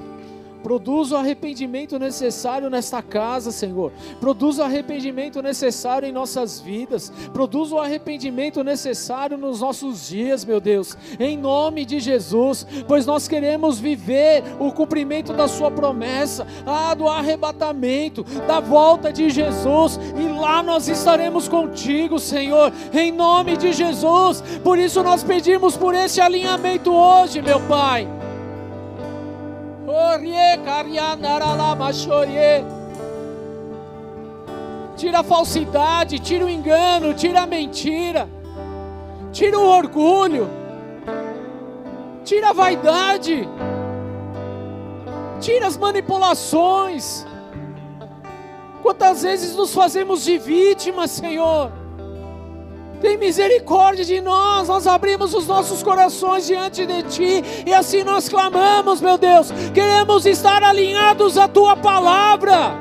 [0.64, 3.92] Produz o arrependimento necessário nesta casa, Senhor.
[4.20, 7.12] Produz o arrependimento necessário em nossas vidas.
[7.32, 10.98] Produz o arrependimento necessário nos nossos dias, meu Deus.
[11.20, 17.08] Em nome de Jesus, pois nós queremos viver o cumprimento da Sua promessa, ah, do
[17.08, 22.72] arrebatamento, da volta de Jesus, e lá nós estaremos contigo, Senhor.
[22.94, 24.42] Em nome de Jesus.
[24.64, 28.08] Por isso nós pedimos por esse alinhamento hoje, meu Pai.
[34.98, 38.28] Tira a falsidade, tira o engano, tira a mentira,
[39.32, 40.50] tira o orgulho,
[42.26, 43.48] tira a vaidade,
[45.40, 47.26] tira as manipulações.
[48.82, 51.72] Quantas vezes nos fazemos de vítimas, Senhor?
[53.02, 58.28] Tem misericórdia de nós, nós abrimos os nossos corações diante de Ti e assim nós
[58.28, 59.52] clamamos, meu Deus.
[59.74, 62.76] Queremos estar alinhados à Tua palavra.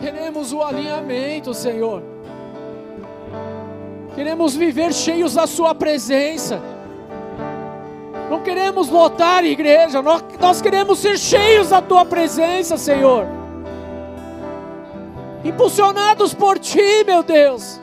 [0.00, 2.02] Queremos o alinhamento, Senhor.
[4.14, 6.75] Queremos viver cheios da Sua presença.
[8.28, 13.26] Não queremos lotar a igreja, nós, nós queremos ser cheios da tua presença, Senhor.
[15.44, 17.80] Impulsionados por ti, meu Deus.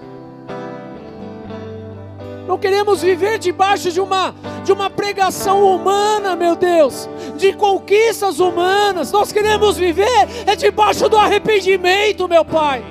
[2.45, 9.11] Não queremos viver debaixo de uma de uma pregação humana, meu Deus, de conquistas humanas.
[9.11, 12.83] Nós queremos viver é debaixo do arrependimento, meu Pai.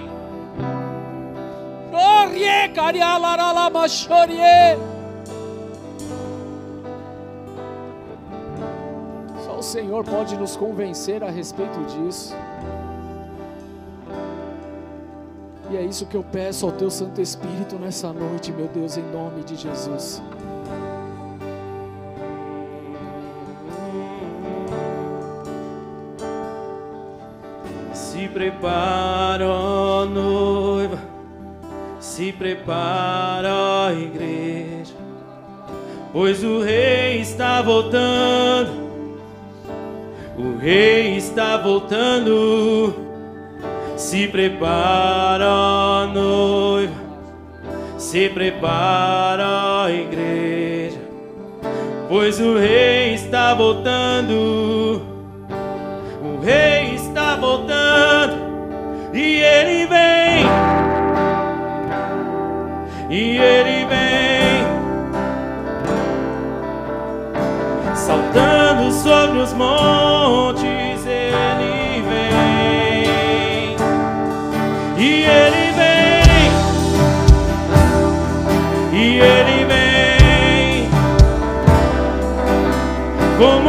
[9.62, 12.34] O Senhor pode nos convencer a respeito disso.
[15.70, 19.04] E é isso que eu peço ao Teu Santo Espírito nessa noite, meu Deus, em
[19.12, 20.20] nome de Jesus.
[27.94, 30.98] Se prepara, ó noiva,
[32.00, 34.94] se prepara, ó igreja,
[36.12, 38.81] pois o Rei está voltando
[40.36, 42.94] o rei está voltando.
[43.96, 46.94] Se prepara, noiva.
[47.98, 50.98] Se prepara, igreja.
[52.08, 55.02] Pois o rei está voltando.
[56.22, 58.36] O rei está voltando.
[59.14, 60.46] E ele vem.
[63.10, 64.02] E ele vem.
[67.94, 70.21] Saltando sobre os montes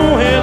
[0.04, 0.43] como um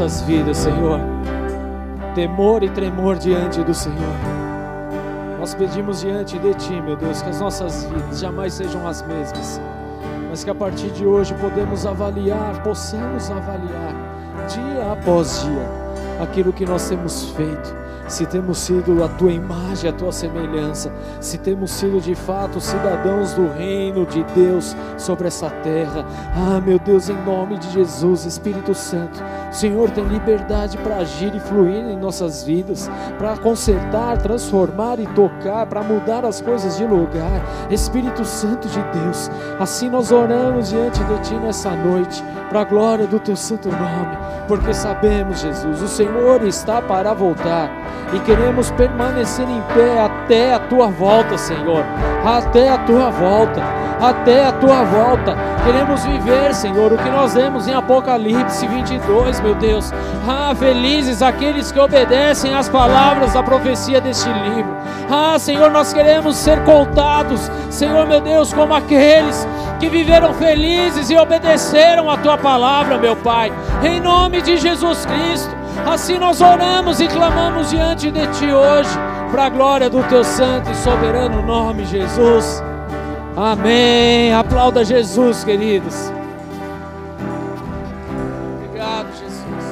[0.00, 0.98] nossas vidas, Senhor.
[2.14, 4.16] Temor e tremor diante do Senhor.
[5.38, 9.60] Nós pedimos diante de Ti, meu Deus, que as nossas vidas jamais sejam as mesmas,
[10.30, 13.94] mas que a partir de hoje podemos avaliar, possamos avaliar,
[14.48, 17.76] dia após dia, aquilo que nós temos feito,
[18.08, 23.34] se temos sido a tua imagem, a tua semelhança, se temos sido de fato cidadãos
[23.34, 26.04] do reino de Deus sobre essa terra.
[26.34, 31.40] Ah, meu Deus, em nome de Jesus, Espírito Santo, Senhor tem liberdade para agir e
[31.40, 37.42] fluir em nossas vidas, para consertar, transformar e tocar, para mudar as coisas de lugar.
[37.70, 43.06] Espírito Santo de Deus, assim nós oramos diante de Ti nessa noite, para a glória
[43.06, 44.16] do Teu santo nome,
[44.48, 47.70] porque sabemos, Jesus, o Senhor está para voltar
[48.12, 51.84] e queremos permanecer em pé até a tua volta, Senhor.
[52.24, 53.62] Até a tua volta,
[54.00, 55.36] até a tua volta.
[55.64, 59.92] Queremos viver, Senhor, o que nós vemos em Apocalipse 22, meu Deus.
[60.26, 64.74] Ah, felizes aqueles que obedecem às palavras da profecia deste livro.
[65.10, 69.46] Ah, Senhor, nós queremos ser contados, Senhor, meu Deus, como aqueles
[69.78, 73.52] que viveram felizes e obedeceram a tua palavra, meu Pai.
[73.82, 75.60] Em nome de Jesus Cristo.
[75.86, 78.90] Assim nós oramos e clamamos diante de Ti hoje,
[79.30, 82.62] para a glória do Teu santo e soberano nome, Jesus.
[83.42, 84.34] Amém.
[84.34, 85.94] Aplauda Jesus, queridos.
[88.58, 89.64] Obrigado, Jesus.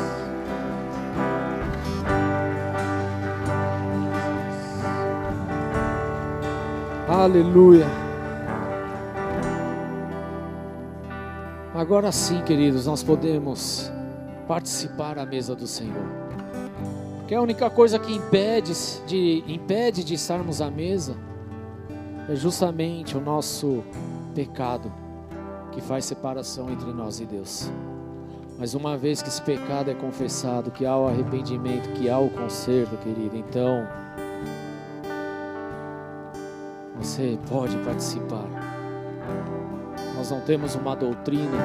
[7.06, 7.86] Aleluia.
[11.74, 13.92] Agora sim, queridos, nós podemos
[14.46, 16.06] participar à mesa do Senhor.
[17.26, 18.72] Que a única coisa que impede
[19.06, 21.27] de, impede de estarmos à mesa
[22.28, 23.82] é justamente o nosso
[24.34, 24.92] pecado
[25.72, 27.70] que faz separação entre nós e Deus.
[28.58, 32.28] Mas uma vez que esse pecado é confessado, que há o arrependimento, que há o
[32.28, 33.86] conserto, querido, então
[36.96, 38.44] você pode participar.
[40.14, 41.58] Nós não temos uma doutrina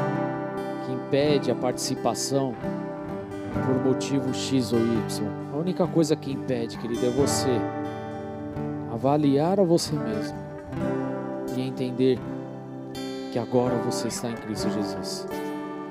[0.85, 2.55] que impede a participação
[3.65, 5.27] por motivo X ou Y.
[5.51, 7.59] A única coisa que impede, querido, é você
[8.91, 10.42] avaliar a você mesmo
[11.57, 12.19] e entender
[13.31, 15.27] que agora você está em Cristo Jesus.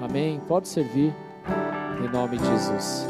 [0.01, 0.41] Amém?
[0.47, 1.15] Pode servir
[2.05, 3.07] em nome de Jesus.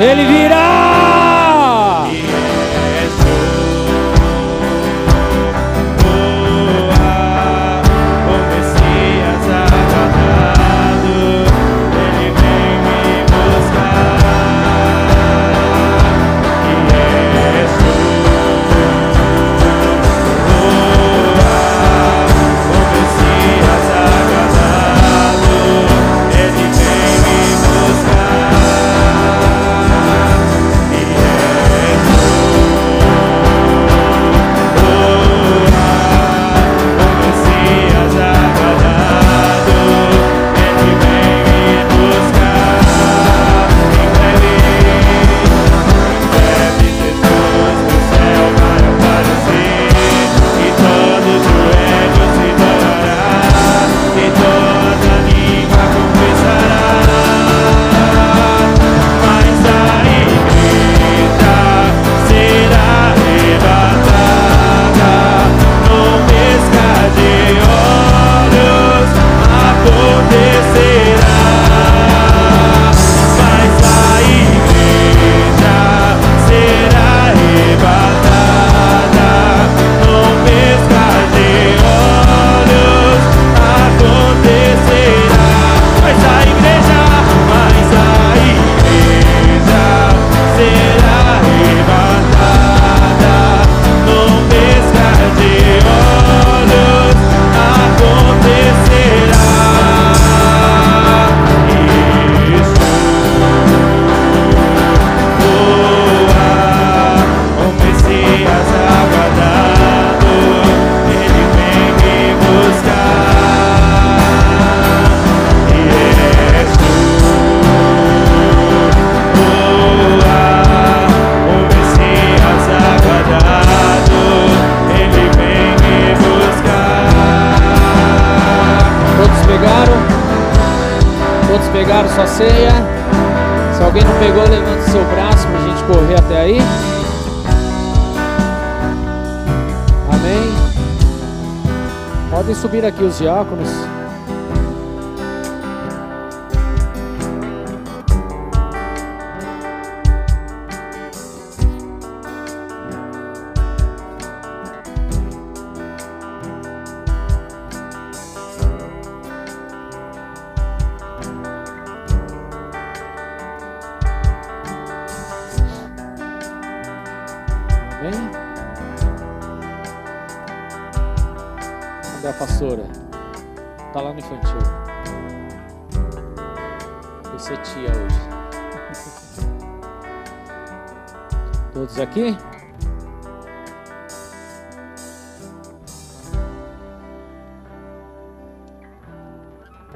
[0.00, 0.69] Ele virá!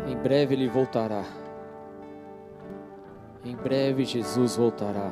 [0.07, 1.25] Em breve ele voltará.
[3.45, 5.11] Em breve Jesus voltará.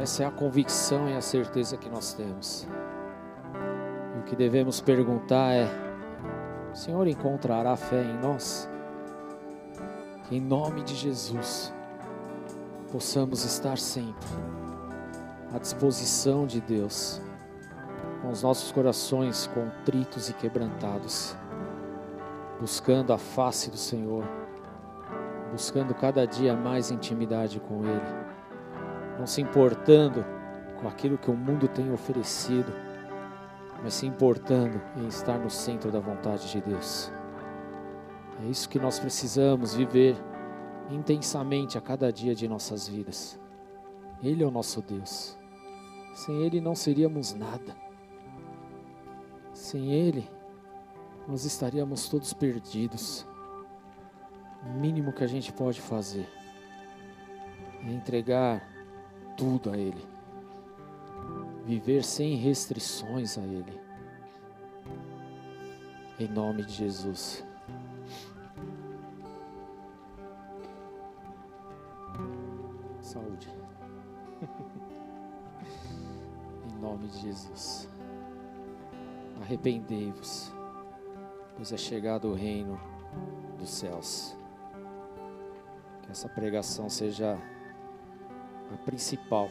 [0.00, 2.66] Essa é a convicção e a certeza que nós temos.
[4.16, 5.68] E o que devemos perguntar é:
[6.72, 8.68] o Senhor encontrará fé em nós?
[10.24, 11.72] Que em nome de Jesus
[12.90, 14.28] possamos estar sempre
[15.54, 17.20] à disposição de Deus,
[18.22, 21.36] com os nossos corações contritos e quebrantados,
[22.62, 24.24] buscando a face do Senhor,
[25.50, 28.22] buscando cada dia mais intimidade com Ele
[29.22, 30.24] não se importando
[30.80, 32.72] com aquilo que o mundo tem oferecido,
[33.80, 37.12] mas se importando em estar no centro da vontade de Deus.
[38.42, 40.16] É isso que nós precisamos viver
[40.90, 43.38] intensamente a cada dia de nossas vidas.
[44.20, 45.38] Ele é o nosso Deus.
[46.14, 47.76] Sem Ele não seríamos nada.
[49.52, 50.28] Sem Ele,
[51.26, 53.26] nós estaríamos todos perdidos.
[54.64, 56.28] O mínimo que a gente pode fazer
[57.84, 58.62] é entregar
[59.36, 60.06] tudo a Ele,
[61.64, 63.80] viver sem restrições a Ele,
[66.18, 67.44] em nome de Jesus.
[73.00, 73.48] Saúde,
[76.70, 77.88] em nome de Jesus.
[79.42, 80.52] Arrependei-vos,
[81.56, 82.80] pois é chegado o reino
[83.58, 84.36] dos céus.
[86.02, 87.38] Que essa pregação seja
[88.72, 89.48] a principal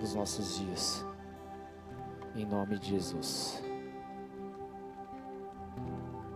[0.00, 1.04] dos nossos dias.
[2.34, 3.62] Em nome de Jesus.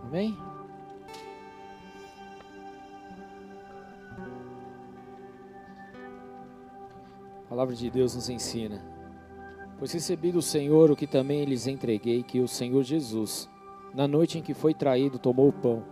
[0.03, 0.37] Amém?
[7.45, 8.81] A palavra de Deus nos ensina.
[9.77, 13.49] Pois recebi do Senhor o que também lhes entreguei, que o Senhor Jesus,
[13.93, 15.83] na noite em que foi traído, tomou o pão,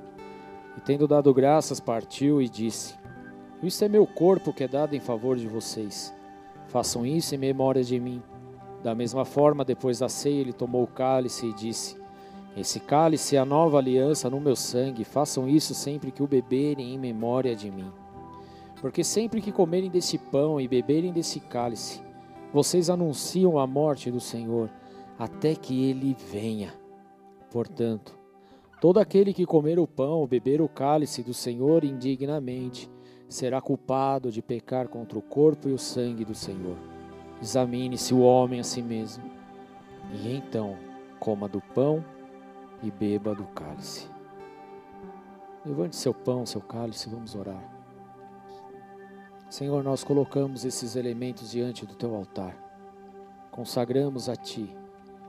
[0.77, 2.95] e tendo dado graças, partiu e disse:
[3.61, 6.13] isso é meu corpo que é dado em favor de vocês.
[6.67, 8.21] Façam isso em memória de mim.
[8.83, 11.97] Da mesma forma, depois da ceia, ele tomou o cálice e disse:
[12.55, 15.03] Esse cálice é a nova aliança no meu sangue.
[15.03, 17.91] Façam isso sempre que o beberem em memória de mim.
[18.79, 21.99] Porque sempre que comerem desse pão e beberem desse cálice,
[22.53, 24.69] vocês anunciam a morte do Senhor
[25.17, 26.71] até que ele venha.
[27.51, 28.17] Portanto,
[28.81, 32.89] todo aquele que comer o pão ou beber o cálice do Senhor indignamente,
[33.27, 36.77] será culpado de pecar contra o corpo e o sangue do Senhor.
[37.41, 39.23] Examine-se o homem a si mesmo,
[40.13, 40.77] e então
[41.19, 42.03] coma do pão
[42.81, 44.09] e beba do cálice.
[45.65, 47.75] Levante seu pão, seu cálice, vamos orar.
[49.49, 52.55] Senhor, nós colocamos esses elementos diante do teu altar,
[53.51, 54.75] consagramos a ti,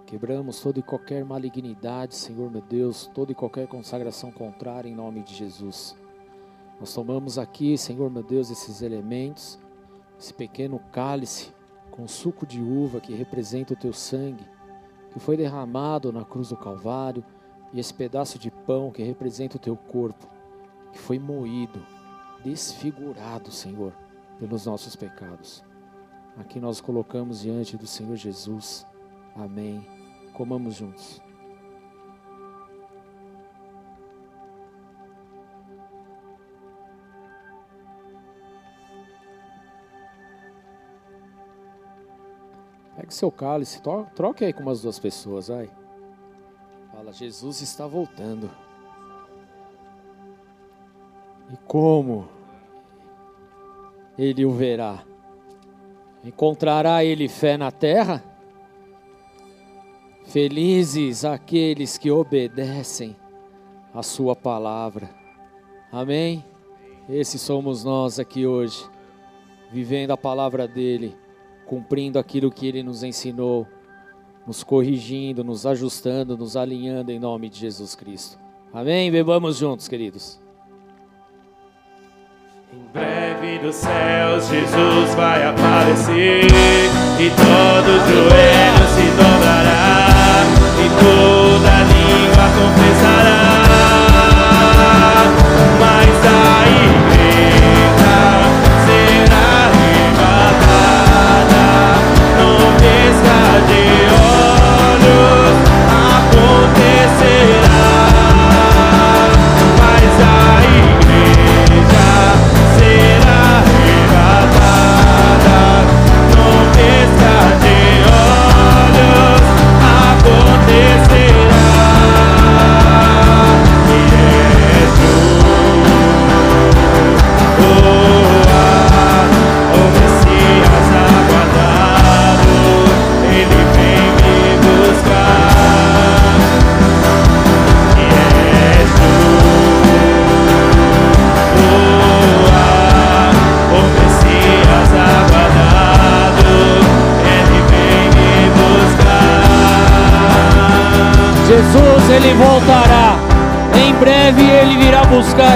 [0.08, 5.22] quebramos toda e qualquer malignidade, Senhor meu Deus, toda e qualquer consagração contrária em nome
[5.22, 5.94] de Jesus.
[6.80, 9.58] Nós tomamos aqui, Senhor meu Deus, esses elementos,
[10.18, 11.52] esse pequeno cálice
[11.90, 14.46] com suco de uva que representa o teu sangue,
[15.12, 17.22] que foi derramado na cruz do Calvário,
[17.70, 20.26] e esse pedaço de pão que representa o teu corpo,
[20.90, 21.84] que foi moído,
[22.42, 23.92] desfigurado, Senhor,
[24.38, 25.62] pelos nossos pecados.
[26.38, 28.86] Aqui nós colocamos diante do Senhor Jesus.
[29.36, 29.97] Amém.
[30.38, 31.20] Comamos juntos.
[42.94, 43.82] Pegue seu cálice,
[44.14, 45.68] troque aí com umas duas pessoas, vai.
[46.92, 48.48] Fala, Jesus está voltando.
[51.52, 52.28] E como
[54.16, 55.02] ele o verá?
[56.22, 58.37] Encontrará ele fé na terra?
[60.28, 63.16] Felizes aqueles que obedecem
[63.94, 65.08] a Sua palavra.
[65.90, 66.44] Amém?
[67.08, 68.84] Esses somos nós aqui hoje,
[69.72, 71.16] vivendo a palavra dEle,
[71.64, 73.66] cumprindo aquilo que Ele nos ensinou,
[74.46, 78.38] nos corrigindo, nos ajustando, nos alinhando em nome de Jesus Cristo.
[78.70, 79.10] Amém?
[79.10, 80.38] Bebamos juntos, queridos.
[82.70, 89.27] Em breve dos céus Jesus vai aparecer e todo joelho se dobrará
[90.78, 93.47] e toda língua confessará.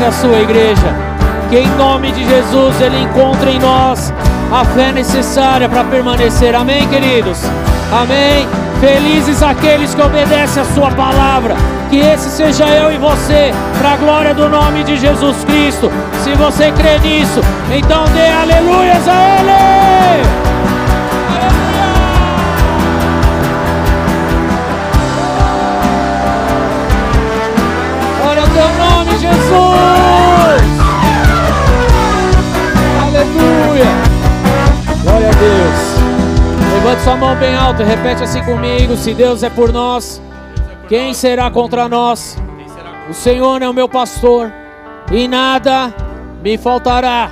[0.04, 0.94] A sua igreja.
[1.48, 4.12] Que em nome de Jesus ele encontre em nós
[4.52, 6.54] a fé necessária para permanecer.
[6.54, 7.38] Amém, queridos?
[7.92, 8.48] Amém.
[8.80, 11.54] Felizes aqueles que obedecem a sua palavra.
[11.90, 15.90] Que esse seja eu e você, para a glória do nome de Jesus Cristo.
[16.24, 20.42] Se você crê nisso, então dê aleluias a Ele.
[29.22, 29.71] Jesus!
[33.82, 35.02] Aleluia!
[35.02, 36.74] Glória a Deus.
[36.74, 40.22] Levante sua mão bem alta e repete assim comigo: Se Deus é por nós,
[40.88, 42.36] quem será contra nós?
[43.08, 44.52] O Senhor é o meu pastor
[45.10, 45.92] e nada
[46.42, 47.30] me faltará.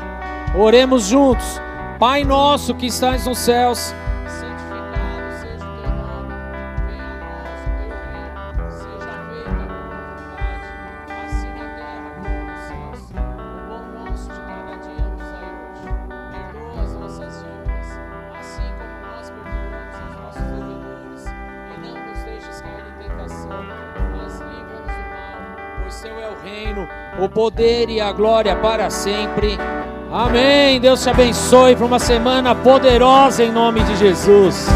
[0.55, 1.61] Oremos juntos.
[1.99, 3.95] Pai nosso que estás nos céus,
[27.41, 29.57] poder e a glória para sempre.
[30.13, 30.79] Amém.
[30.79, 34.69] Deus te abençoe para uma semana poderosa em nome de Jesus.